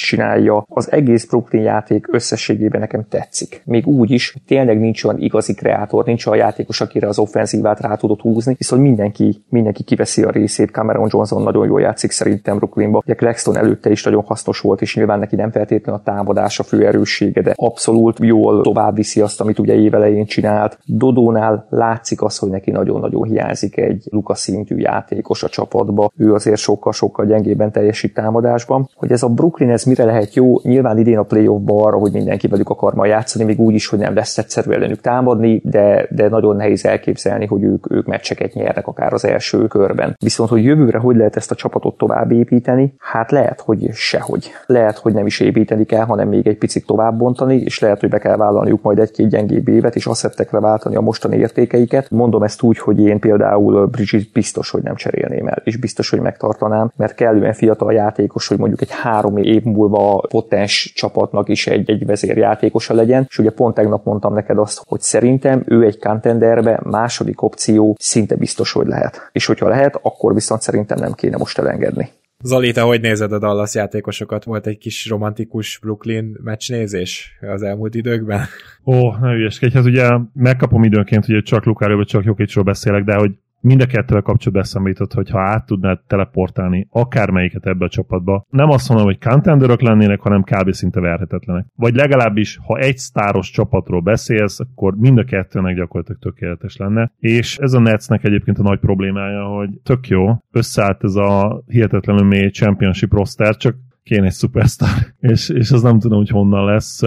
csinálja. 0.00 0.64
Az 0.68 0.92
egész 0.92 1.26
Brooklyn 1.26 1.62
játék 1.62 2.06
összességében 2.12 2.80
nekem 2.80 3.04
tetszik. 3.08 3.62
Még 3.64 3.86
úgy 3.86 4.10
is, 4.10 4.32
hogy 4.32 4.42
tényleg 4.46 4.80
nincs 4.80 5.04
olyan 5.04 5.20
igazi 5.20 5.54
kreátor, 5.54 6.04
nincs 6.04 6.26
olyan 6.26 6.44
játékos, 6.44 6.80
akire 6.80 7.08
az 7.08 7.18
offenzívát 7.18 7.80
rá 7.80 7.94
tudott 7.94 8.20
húzni, 8.20 8.54
viszont 8.58 8.82
mindenki, 8.82 9.44
mindenki 9.48 9.82
kiveszi 9.82 10.22
a 10.22 10.30
részét. 10.30 10.70
Cameron 10.70 11.08
Johnson 11.10 11.42
nagyon 11.42 11.66
jól 11.66 11.80
játszik 11.80 12.10
szerintem 12.10 12.56
Brooklynba. 12.56 13.02
Ugye 13.04 13.14
Claxton 13.14 13.56
előtte 13.56 13.90
is 13.90 14.02
nagyon 14.04 14.22
hasznos 14.22 14.60
volt, 14.60 14.80
és 14.80 14.96
nyilván 14.96 15.18
neki 15.18 15.36
nem 15.36 15.50
feltétlenül 15.50 16.00
a 16.00 16.10
támadás 16.10 16.58
a 16.58 16.62
fő 16.62 16.86
erőssége, 16.86 17.42
de 17.42 17.52
abszolút 17.56 18.18
jól 18.20 18.62
tovább 18.62 18.94
viszi 18.94 19.20
azt, 19.20 19.40
amit 19.40 19.58
ugye 19.58 19.74
évelején 19.74 20.26
csinált. 20.26 20.78
Dodónál 20.84 21.66
látszik 21.70 22.22
az, 22.22 22.38
hogy 22.38 22.50
neki 22.50 22.70
nagyon-nagyon 22.70 23.22
hiányzik 23.22 23.76
egy 23.76 24.04
Luka 24.10 24.34
szintű 24.34 24.76
játékos 24.76 25.42
a 25.42 25.48
csapatba. 25.48 26.10
Ő 26.16 26.32
azért 26.32 26.58
sokkal-sokkal 26.58 27.26
gyengében 27.26 27.72
teljesít 27.72 28.07
másik 28.08 28.12
támadásban. 28.12 28.88
Hogy 28.94 29.12
ez 29.12 29.22
a 29.22 29.28
Brooklyn 29.28 29.70
ez 29.70 29.84
mire 29.84 30.04
lehet 30.04 30.34
jó, 30.34 30.60
nyilván 30.62 30.98
idén 30.98 31.18
a 31.18 31.22
playoffba 31.22 31.84
arra, 31.84 31.96
hogy 31.98 32.12
mindenki 32.12 32.46
velük 32.46 32.68
akar 32.68 32.94
majd 32.94 33.10
játszani, 33.10 33.44
még 33.44 33.60
úgy 33.60 33.74
is, 33.74 33.86
hogy 33.86 33.98
nem 33.98 34.14
lesz 34.14 34.38
egyszerű 34.38 34.70
ellenük 34.70 35.00
támadni, 35.00 35.60
de, 35.64 36.06
de 36.10 36.28
nagyon 36.28 36.56
nehéz 36.56 36.84
elképzelni, 36.84 37.46
hogy 37.46 37.62
ők, 37.62 37.92
ők 37.92 38.06
meccseket 38.06 38.52
nyernek 38.52 38.86
akár 38.86 39.12
az 39.12 39.24
első 39.24 39.66
körben. 39.66 40.16
Viszont, 40.18 40.50
hogy 40.50 40.64
jövőre 40.64 40.98
hogy 40.98 41.16
lehet 41.16 41.36
ezt 41.36 41.50
a 41.50 41.54
csapatot 41.54 41.96
tovább 41.96 42.32
építeni, 42.32 42.94
hát 42.98 43.30
lehet, 43.30 43.60
hogy 43.60 43.88
sehogy. 43.92 44.50
Lehet, 44.66 44.98
hogy 44.98 45.14
nem 45.14 45.26
is 45.26 45.40
építeni 45.40 45.84
kell, 45.84 46.04
hanem 46.04 46.28
még 46.28 46.46
egy 46.46 46.58
picit 46.58 46.86
tovább 46.86 47.18
bontani, 47.18 47.56
és 47.56 47.78
lehet, 47.78 48.00
hogy 48.00 48.08
be 48.08 48.18
kell 48.18 48.36
vállalniuk 48.36 48.82
majd 48.82 48.98
egy-két 48.98 49.28
gyengébb 49.28 49.68
évet, 49.68 49.94
és 49.94 50.06
asszettekre 50.06 50.60
váltani 50.60 50.96
a 50.96 51.00
mostani 51.00 51.36
értékeiket. 51.36 52.10
Mondom 52.10 52.42
ezt 52.42 52.62
úgy, 52.62 52.78
hogy 52.78 53.00
én 53.00 53.18
például 53.18 53.86
Bridget 53.86 54.32
biztos, 54.32 54.70
hogy 54.70 54.82
nem 54.82 54.94
cserélném 54.94 55.46
el, 55.46 55.62
és 55.64 55.76
biztos, 55.76 56.10
hogy 56.10 56.20
megtartanám, 56.20 56.92
mert 56.96 57.14
kellően 57.14 57.52
fiatal 57.52 57.87
játékos, 57.92 58.46
hogy 58.46 58.58
mondjuk 58.58 58.80
egy 58.80 58.90
három 58.90 59.36
év 59.36 59.62
múlva 59.62 60.26
potens 60.28 60.92
csapatnak 60.94 61.48
is 61.48 61.66
egy, 61.66 61.90
egy 61.90 62.06
vezérjátékosa 62.06 62.94
legyen, 62.94 63.26
és 63.28 63.38
ugye 63.38 63.50
pont 63.50 63.74
tegnap 63.74 64.04
mondtam 64.04 64.34
neked 64.34 64.58
azt, 64.58 64.82
hogy 64.86 65.00
szerintem 65.00 65.62
ő 65.66 65.84
egy 65.84 65.98
contenderbe 65.98 66.80
második 66.84 67.42
opció 67.42 67.96
szinte 67.98 68.36
biztos, 68.36 68.72
hogy 68.72 68.86
lehet. 68.86 69.30
És 69.32 69.46
hogyha 69.46 69.68
lehet, 69.68 69.98
akkor 70.02 70.34
viszont 70.34 70.62
szerintem 70.62 70.98
nem 71.00 71.12
kéne 71.12 71.36
most 71.36 71.58
elengedni. 71.58 72.10
Zoli, 72.42 72.72
te 72.72 72.80
hogy 72.80 73.00
nézed 73.00 73.32
a 73.32 73.38
Dallas 73.38 73.74
játékosokat? 73.74 74.44
Volt 74.44 74.66
egy 74.66 74.78
kis 74.78 75.08
romantikus 75.08 75.78
Brooklyn 75.82 76.36
meccsnézés 76.42 77.38
az 77.40 77.62
elmúlt 77.62 77.94
időkben? 77.94 78.40
Ó, 78.84 79.12
ne 79.20 79.34
ügyeskedj, 79.34 79.74
hát 79.74 79.84
ugye 79.84 80.08
megkapom 80.34 80.84
időnként, 80.84 81.24
hogy 81.24 81.42
csak 81.42 81.64
Lukáról 81.64 81.96
vagy 81.96 82.06
csak 82.06 82.24
Jokicsról 82.24 82.64
beszélek, 82.64 83.04
de 83.04 83.14
hogy 83.14 83.30
mind 83.60 83.80
a 83.80 83.86
kettővel 83.86 84.22
kapcsolatban 84.22 84.62
eszembe 84.62 84.92
hogy 85.14 85.30
ha 85.30 85.40
át 85.40 85.66
tudnád 85.66 86.00
teleportálni 86.06 86.86
akármelyiket 86.90 87.66
ebbe 87.66 87.84
a 87.84 87.88
csapatba, 87.88 88.46
nem 88.50 88.70
azt 88.70 88.88
mondom, 88.88 89.06
hogy 89.06 89.18
contenderök 89.18 89.80
lennének, 89.80 90.20
hanem 90.20 90.42
kb. 90.42 90.72
szinte 90.72 91.00
verhetetlenek. 91.00 91.66
Vagy 91.76 91.94
legalábbis, 91.94 92.58
ha 92.62 92.78
egy 92.78 92.96
sztáros 92.96 93.50
csapatról 93.50 94.00
beszélsz, 94.00 94.60
akkor 94.60 94.94
mind 94.96 95.18
a 95.18 95.24
kettőnek 95.24 95.76
gyakorlatilag 95.76 96.20
tökéletes 96.20 96.76
lenne. 96.76 97.12
És 97.18 97.58
ez 97.58 97.72
a 97.72 97.78
Netsnek 97.78 98.24
egyébként 98.24 98.58
a 98.58 98.62
nagy 98.62 98.78
problémája, 98.78 99.44
hogy 99.44 99.70
tök 99.82 100.08
jó, 100.08 100.38
összeállt 100.52 101.04
ez 101.04 101.14
a 101.14 101.62
hihetetlenül 101.66 102.26
mély 102.26 102.50
championship 102.50 103.12
roster, 103.12 103.56
csak 103.56 103.76
kéne 104.02 104.26
egy 104.26 104.32
superstar, 104.32 104.88
és, 105.32 105.48
és 105.48 105.70
az 105.70 105.82
nem 105.82 105.98
tudom, 105.98 106.18
hogy 106.18 106.28
honnan 106.28 106.64
lesz 106.64 107.02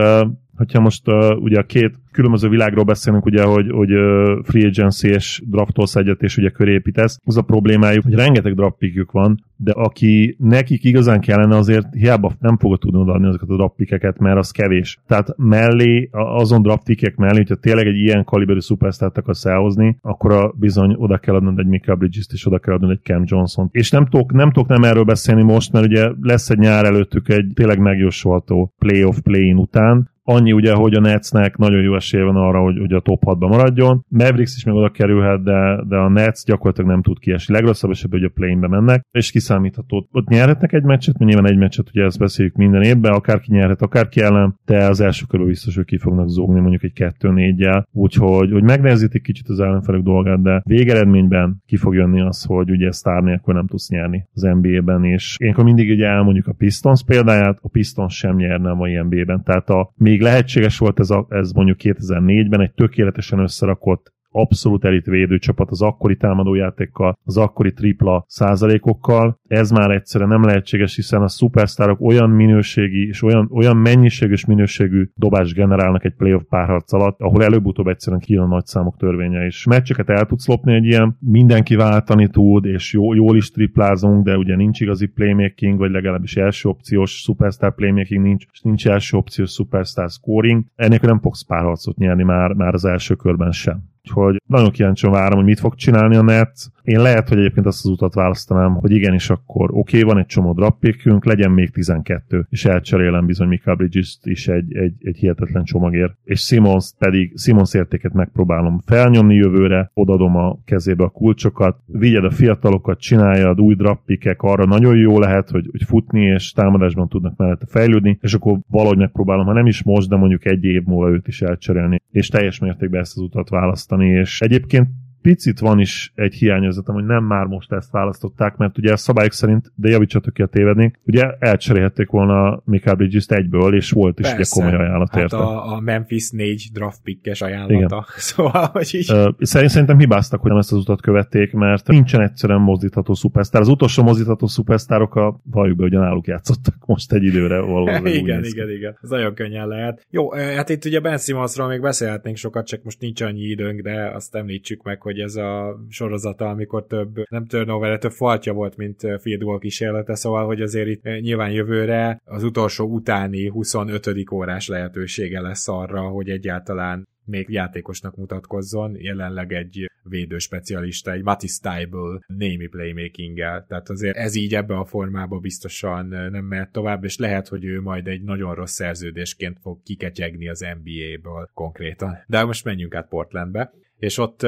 hogyha 0.61 0.79
most 0.79 1.07
uh, 1.07 1.41
ugye 1.41 1.59
a 1.59 1.63
két 1.63 1.99
különböző 2.11 2.49
világról 2.49 2.83
beszélünk, 2.83 3.25
ugye, 3.25 3.43
hogy, 3.43 3.69
hogy 3.71 3.93
uh, 3.93 4.43
free 4.43 4.67
agency 4.67 5.07
és 5.07 5.41
draftolsz 5.45 5.95
egyet, 5.95 6.21
és 6.21 6.37
ugye 6.37 6.49
köré 6.49 6.73
építesz, 6.73 7.17
az 7.25 7.37
a 7.37 7.41
problémájuk, 7.41 8.03
hogy 8.03 8.13
rengeteg 8.13 8.53
draft 8.53 8.77
pickjük 8.77 9.11
van, 9.11 9.43
de 9.55 9.71
aki 9.71 10.35
nekik 10.39 10.83
igazán 10.83 11.19
kellene, 11.19 11.55
azért 11.55 11.85
hiába 11.91 12.33
nem 12.39 12.57
fogod 12.57 12.79
tudni 12.79 12.99
odaadni 12.99 13.27
azokat 13.27 13.49
a 13.49 13.55
draft 13.55 13.75
pickeket, 13.75 14.19
mert 14.19 14.37
az 14.37 14.51
kevés. 14.51 14.99
Tehát 15.07 15.33
mellé, 15.37 16.09
azon 16.11 16.61
draft 16.61 16.83
pickek 16.83 17.15
mellé, 17.15 17.37
hogyha 17.37 17.55
tényleg 17.55 17.87
egy 17.87 17.97
ilyen 17.97 18.23
kaliberű 18.23 18.59
szupersztárt 18.59 19.17
akarsz 19.17 19.45
elhozni, 19.45 19.97
akkor 20.01 20.31
a 20.31 20.53
bizony 20.59 20.95
oda 20.97 21.17
kell 21.17 21.35
adnod 21.35 21.59
egy 21.59 21.67
Michael 21.67 21.97
Bridges-t, 21.97 22.31
és 22.31 22.45
oda 22.45 22.59
kell 22.59 22.73
adnod 22.73 22.91
egy 22.91 23.01
Cam 23.03 23.23
Johnson. 23.25 23.69
És 23.71 23.91
nem 23.91 24.05
tudok, 24.05 24.33
nem 24.33 24.51
tudok 24.51 24.69
nem 24.69 24.83
erről 24.83 25.03
beszélni 25.03 25.43
most, 25.43 25.71
mert 25.71 25.85
ugye 25.85 26.09
lesz 26.21 26.49
egy 26.49 26.57
nyár 26.57 26.85
előttük 26.85 27.29
egy 27.29 27.51
tényleg 27.53 27.79
megjósolható 27.79 28.73
playoff 28.79 29.17
play-in 29.19 29.57
után, 29.57 30.09
Annyi 30.23 30.51
ugye, 30.51 30.73
hogy 30.73 30.93
a 30.93 30.99
Netsnek 30.99 31.57
nagyon 31.57 31.81
jó 31.81 31.95
esélye 31.95 32.23
van 32.23 32.35
arra, 32.35 32.59
hogy, 32.59 32.77
hogy 32.77 32.93
a 32.93 32.99
top 32.99 33.21
6-ba 33.25 33.47
maradjon. 33.49 34.05
Mavericks 34.07 34.55
is 34.55 34.63
meg 34.63 34.75
oda 34.75 34.89
kerülhet, 34.89 35.43
de, 35.43 35.83
de 35.87 35.95
a 35.95 36.09
Nets 36.09 36.43
gyakorlatilag 36.45 36.89
nem 36.89 37.01
tud 37.01 37.19
kiesni. 37.19 37.53
Legrosszabb 37.53 37.91
esetben, 37.91 38.19
hogy 38.19 38.29
a 38.29 38.33
play-inbe 38.33 38.67
mennek, 38.67 39.05
és 39.11 39.31
kiszámítható. 39.31 40.07
Ott 40.11 40.27
nyerhetnek 40.27 40.73
egy 40.73 40.83
meccset, 40.83 41.17
mert 41.17 41.31
nyilván 41.31 41.51
egy 41.51 41.57
meccset, 41.57 41.89
ugye 41.89 42.03
ezt 42.03 42.19
beszéljük 42.19 42.55
minden 42.55 42.81
évben, 42.81 43.13
akárki 43.13 43.51
nyerhet, 43.51 43.81
akárki 43.81 44.21
ellen, 44.21 44.59
de 44.65 44.85
az 44.85 45.01
első 45.01 45.25
körül 45.25 45.45
biztos, 45.45 45.75
hogy 45.75 45.85
ki 45.85 45.97
fognak 45.97 46.27
zogni 46.27 46.59
mondjuk 46.59 46.83
egy 46.83 47.13
2-4-jel. 47.19 47.83
Úgyhogy 47.91 48.51
hogy 48.51 48.63
megnehezítik 48.63 49.21
kicsit 49.21 49.49
az 49.49 49.59
ellenfelek 49.59 50.01
dolgát, 50.01 50.41
de 50.41 50.61
végeredményben 50.65 51.61
ki 51.65 51.75
fog 51.75 51.95
jönni 51.95 52.21
az, 52.21 52.43
hogy 52.43 52.69
ugye 52.69 52.91
sztár 52.91 53.23
nélkül 53.23 53.53
nem 53.53 53.67
tudsz 53.67 53.89
nyerni 53.89 54.27
az 54.33 54.41
NBA-ben, 54.41 55.03
és 55.03 55.35
én 55.39 55.55
mindig 55.63 55.89
ugye 55.89 56.05
elmondjuk 56.07 56.47
a 56.47 56.53
Pistons 56.53 57.03
példáját, 57.03 57.57
a 57.61 57.69
Pistons 57.69 58.15
sem 58.15 58.35
nyerne 58.35 58.69
a 58.69 58.75
mai 58.75 59.01
NBA-ben. 59.01 59.43
Tehát 59.43 59.69
a 59.69 59.93
még 59.95 60.20
lehetséges 60.21 60.77
volt 60.77 60.99
ez, 60.99 61.09
a, 61.09 61.25
ez 61.29 61.51
mondjuk 61.51 61.77
2004-ben 61.83 62.61
egy 62.61 62.73
tökéletesen 62.73 63.39
összerakott 63.39 64.13
abszolút 64.31 64.85
elit 64.85 65.05
védőcsapat 65.05 65.69
az 65.69 65.81
akkori 65.81 66.15
támadójátékkal, 66.15 67.17
az 67.23 67.37
akkori 67.37 67.73
tripla 67.73 68.23
százalékokkal. 68.27 69.39
Ez 69.47 69.71
már 69.71 69.91
egyszerűen 69.91 70.29
nem 70.29 70.43
lehetséges, 70.43 70.95
hiszen 70.95 71.21
a 71.21 71.27
szupersztárok 71.27 72.01
olyan 72.01 72.29
minőségi 72.29 73.07
és 73.07 73.23
olyan, 73.23 73.49
olyan 73.53 73.77
mennyiségű 73.77 74.31
és 74.31 74.45
minőségű 74.45 75.09
dobást 75.15 75.53
generálnak 75.53 76.05
egy 76.05 76.13
playoff 76.13 76.43
párharc 76.49 76.93
alatt, 76.93 77.19
ahol 77.19 77.43
előbb-utóbb 77.43 77.87
egyszerűen 77.87 78.21
kijön 78.21 78.43
a 78.43 78.47
nagy 78.47 78.65
számok 78.65 78.97
törvénye 78.97 79.45
is. 79.45 79.65
Meccseket 79.65 80.09
el 80.09 80.25
tudsz 80.25 80.47
lopni 80.47 80.73
egy 80.73 80.85
ilyen, 80.85 81.17
mindenki 81.19 81.75
váltani 81.75 82.29
tud, 82.29 82.65
és 82.65 82.93
jó, 82.93 83.13
jól 83.13 83.35
is 83.35 83.51
triplázunk, 83.51 84.25
de 84.25 84.37
ugye 84.37 84.55
nincs 84.55 84.81
igazi 84.81 85.05
playmaking, 85.05 85.77
vagy 85.77 85.91
legalábbis 85.91 86.37
első 86.37 86.69
opciós 86.69 87.11
superstar 87.11 87.75
playmaking 87.75 88.23
nincs, 88.23 88.45
és 88.51 88.61
nincs 88.61 88.87
első 88.87 89.17
opciós 89.17 89.51
superstar 89.51 90.09
scoring. 90.09 90.63
Ennél 90.75 90.99
nem 91.01 91.19
fogsz 91.19 91.45
párharcot 91.45 91.97
nyerni 91.97 92.23
már, 92.23 92.53
már 92.53 92.73
az 92.73 92.85
első 92.85 93.15
körben 93.15 93.51
sem. 93.51 93.90
Úgyhogy 94.03 94.41
nagyon 94.47 94.71
kíváncsian 94.71 95.11
várom, 95.11 95.37
hogy 95.37 95.47
mit 95.47 95.59
fog 95.59 95.75
csinálni 95.75 96.15
a 96.15 96.21
net. 96.21 96.53
Én 96.83 97.01
lehet, 97.01 97.29
hogy 97.29 97.37
egyébként 97.37 97.65
azt 97.65 97.85
az 97.85 97.91
utat 97.91 98.13
választanám, 98.13 98.73
hogy 98.73 98.91
igenis 98.91 99.29
akkor 99.29 99.69
oké, 99.69 99.97
okay, 99.97 100.01
van 100.01 100.17
egy 100.17 100.25
csomó 100.25 100.53
drappékünk, 100.53 101.25
legyen 101.25 101.51
még 101.51 101.69
12, 101.69 102.45
és 102.49 102.65
elcserélem 102.65 103.25
bizony 103.25 103.47
Mikael 103.47 103.75
bridges 103.75 104.17
is 104.23 104.47
egy, 104.47 104.75
egy, 104.75 104.93
egy 104.99 105.17
hihetetlen 105.17 105.63
csomagért. 105.63 106.13
És 106.23 106.41
Simons 106.41 106.91
pedig, 106.97 107.37
Simons 107.37 107.73
értéket 107.73 108.13
megpróbálom 108.13 108.81
felnyomni 108.85 109.35
jövőre, 109.35 109.91
odadom 109.93 110.35
a 110.35 110.57
kezébe 110.65 111.03
a 111.03 111.09
kulcsokat, 111.09 111.77
vigyed 111.85 112.23
a 112.23 112.31
fiatalokat, 112.31 112.99
csináljad, 112.99 113.61
új 113.61 113.75
drappikek, 113.75 114.41
arra 114.41 114.65
nagyon 114.65 114.97
jó 114.97 115.19
lehet, 115.19 115.49
hogy, 115.49 115.67
hogy 115.71 115.83
futni 115.83 116.21
és 116.21 116.51
támadásban 116.51 117.07
tudnak 117.07 117.37
mellette 117.37 117.65
fejlődni, 117.69 118.17
és 118.21 118.33
akkor 118.33 118.59
valahogy 118.67 118.97
megpróbálom, 118.97 119.45
ha 119.45 119.53
nem 119.53 119.65
is 119.65 119.83
most, 119.83 120.09
de 120.09 120.15
mondjuk 120.15 120.45
egy 120.45 120.63
év 120.63 120.83
múlva 120.83 121.09
őt 121.09 121.27
is 121.27 121.41
elcserélni, 121.41 122.01
és 122.11 122.27
teljes 122.27 122.59
mértékben 122.59 123.01
ezt 123.01 123.17
az 123.17 123.23
utat 123.23 123.49
választani, 123.49 124.07
és 124.07 124.41
egyébként 124.41 124.89
picit 125.21 125.59
van 125.59 125.79
is 125.79 126.11
egy 126.15 126.33
hiányérzetem, 126.33 126.93
hogy 126.93 127.05
nem 127.05 127.23
már 127.23 127.45
most 127.45 127.71
ezt 127.71 127.91
választották, 127.91 128.57
mert 128.57 128.77
ugye 128.77 128.91
a 128.91 128.97
szabályok 128.97 129.31
szerint, 129.31 129.71
de 129.75 129.89
javítsatok 129.89 130.33
ki 130.33 130.41
a 130.41 130.45
tévedni, 130.45 130.93
ugye 131.03 131.31
elcserélhették 131.39 132.09
volna 132.09 132.61
Michael 132.65 132.95
bridges 132.95 133.25
egyből, 133.27 133.75
és 133.75 133.91
volt 133.91 134.19
is 134.19 134.25
Persze. 134.25 134.61
ugye 134.61 134.69
komoly 134.69 134.85
ajánlat 134.85 135.09
hát 135.11 135.21
érte. 135.21 135.37
A, 135.37 135.73
a 135.73 135.79
Memphis 135.79 136.29
4 136.29 136.69
draft 136.73 137.01
pickes 137.03 137.41
ajánlata. 137.41 137.73
Igen. 137.73 137.89
Szóval, 138.31 138.69
hogy 138.71 138.89
így... 138.91 139.11
Uh, 139.11 139.33
szerintem 139.39 139.97
hibáztak, 139.97 140.41
hogy 140.41 140.49
nem 140.49 140.59
ezt 140.59 140.71
az 140.71 140.77
utat 140.77 141.01
követték, 141.01 141.53
mert 141.53 141.87
nincsen 141.87 142.21
egyszerűen 142.21 142.61
mozdítható 142.61 143.13
szupersztár. 143.13 143.61
Az 143.61 143.67
utolsó 143.67 144.03
mozdítható 144.03 144.47
szupersztárok 144.47 145.15
a 145.15 145.41
valljuk 145.43 145.77
be, 145.77 145.83
hogy 145.83 145.91
náluk 145.91 146.27
játszottak 146.27 146.75
most 146.85 147.13
egy 147.13 147.23
időre 147.23 147.59
valóban. 147.59 148.05
igen, 148.21 148.43
igen, 148.43 148.69
igen. 148.69 148.97
Ez 149.01 149.09
nagyon 149.09 149.33
könnyen 149.33 149.67
lehet. 149.67 150.05
Jó, 150.09 150.31
hát 150.33 150.69
itt 150.69 150.85
ugye 150.85 150.99
Ben 150.99 151.17
Simmonsról 151.17 151.67
még 151.67 151.81
beszélhetnénk 151.81 152.37
sokat, 152.37 152.67
csak 152.67 152.83
most 152.83 152.99
nincs 152.99 153.21
annyi 153.21 153.43
időnk, 153.43 153.81
de 153.81 154.11
azt 154.15 154.35
említsük 154.35 154.83
meg, 154.83 155.01
hogy 155.01 155.10
hogy 155.11 155.19
ez 155.19 155.35
a 155.35 155.79
sorozata, 155.89 156.49
amikor 156.49 156.85
több, 156.85 157.23
nem 157.29 157.45
turnover, 157.45 157.97
több 157.97 158.11
faltja 158.11 158.53
volt, 158.53 158.77
mint 158.77 158.99
field 159.19 159.43
goal 159.43 159.59
kísérlete, 159.59 160.15
szóval, 160.15 160.45
hogy 160.45 160.61
azért 160.61 160.87
itt 160.87 161.03
nyilván 161.03 161.51
jövőre 161.51 162.21
az 162.25 162.43
utolsó 162.43 162.85
utáni 162.85 163.47
25. 163.47 164.31
órás 164.31 164.67
lehetősége 164.67 165.41
lesz 165.41 165.67
arra, 165.67 166.01
hogy 166.01 166.29
egyáltalán 166.29 167.07
még 167.25 167.49
játékosnak 167.49 168.15
mutatkozzon, 168.15 168.95
jelenleg 168.99 169.53
egy 169.53 169.91
védő 170.03 170.37
specialista, 170.37 171.11
egy 171.11 171.23
Matty 171.23 171.47
Stable 171.47 172.19
némi 172.27 172.67
playmaking 172.67 173.39
-el. 173.39 173.65
Tehát 173.67 173.89
azért 173.89 174.17
ez 174.17 174.35
így 174.35 174.55
ebbe 174.55 174.77
a 174.77 174.85
formába 174.85 175.39
biztosan 175.39 176.05
nem 176.05 176.45
mehet 176.45 176.71
tovább, 176.71 177.03
és 177.03 177.17
lehet, 177.17 177.47
hogy 177.47 177.65
ő 177.65 177.81
majd 177.81 178.07
egy 178.07 178.21
nagyon 178.21 178.55
rossz 178.55 178.73
szerződésként 178.73 179.57
fog 179.61 179.81
kiketyegni 179.83 180.49
az 180.49 180.59
NBA-ből 180.59 181.49
konkrétan. 181.53 182.17
De 182.27 182.43
most 182.43 182.65
menjünk 182.65 182.95
át 182.95 183.07
Portlandbe 183.07 183.73
és 184.01 184.17
ott 184.17 184.47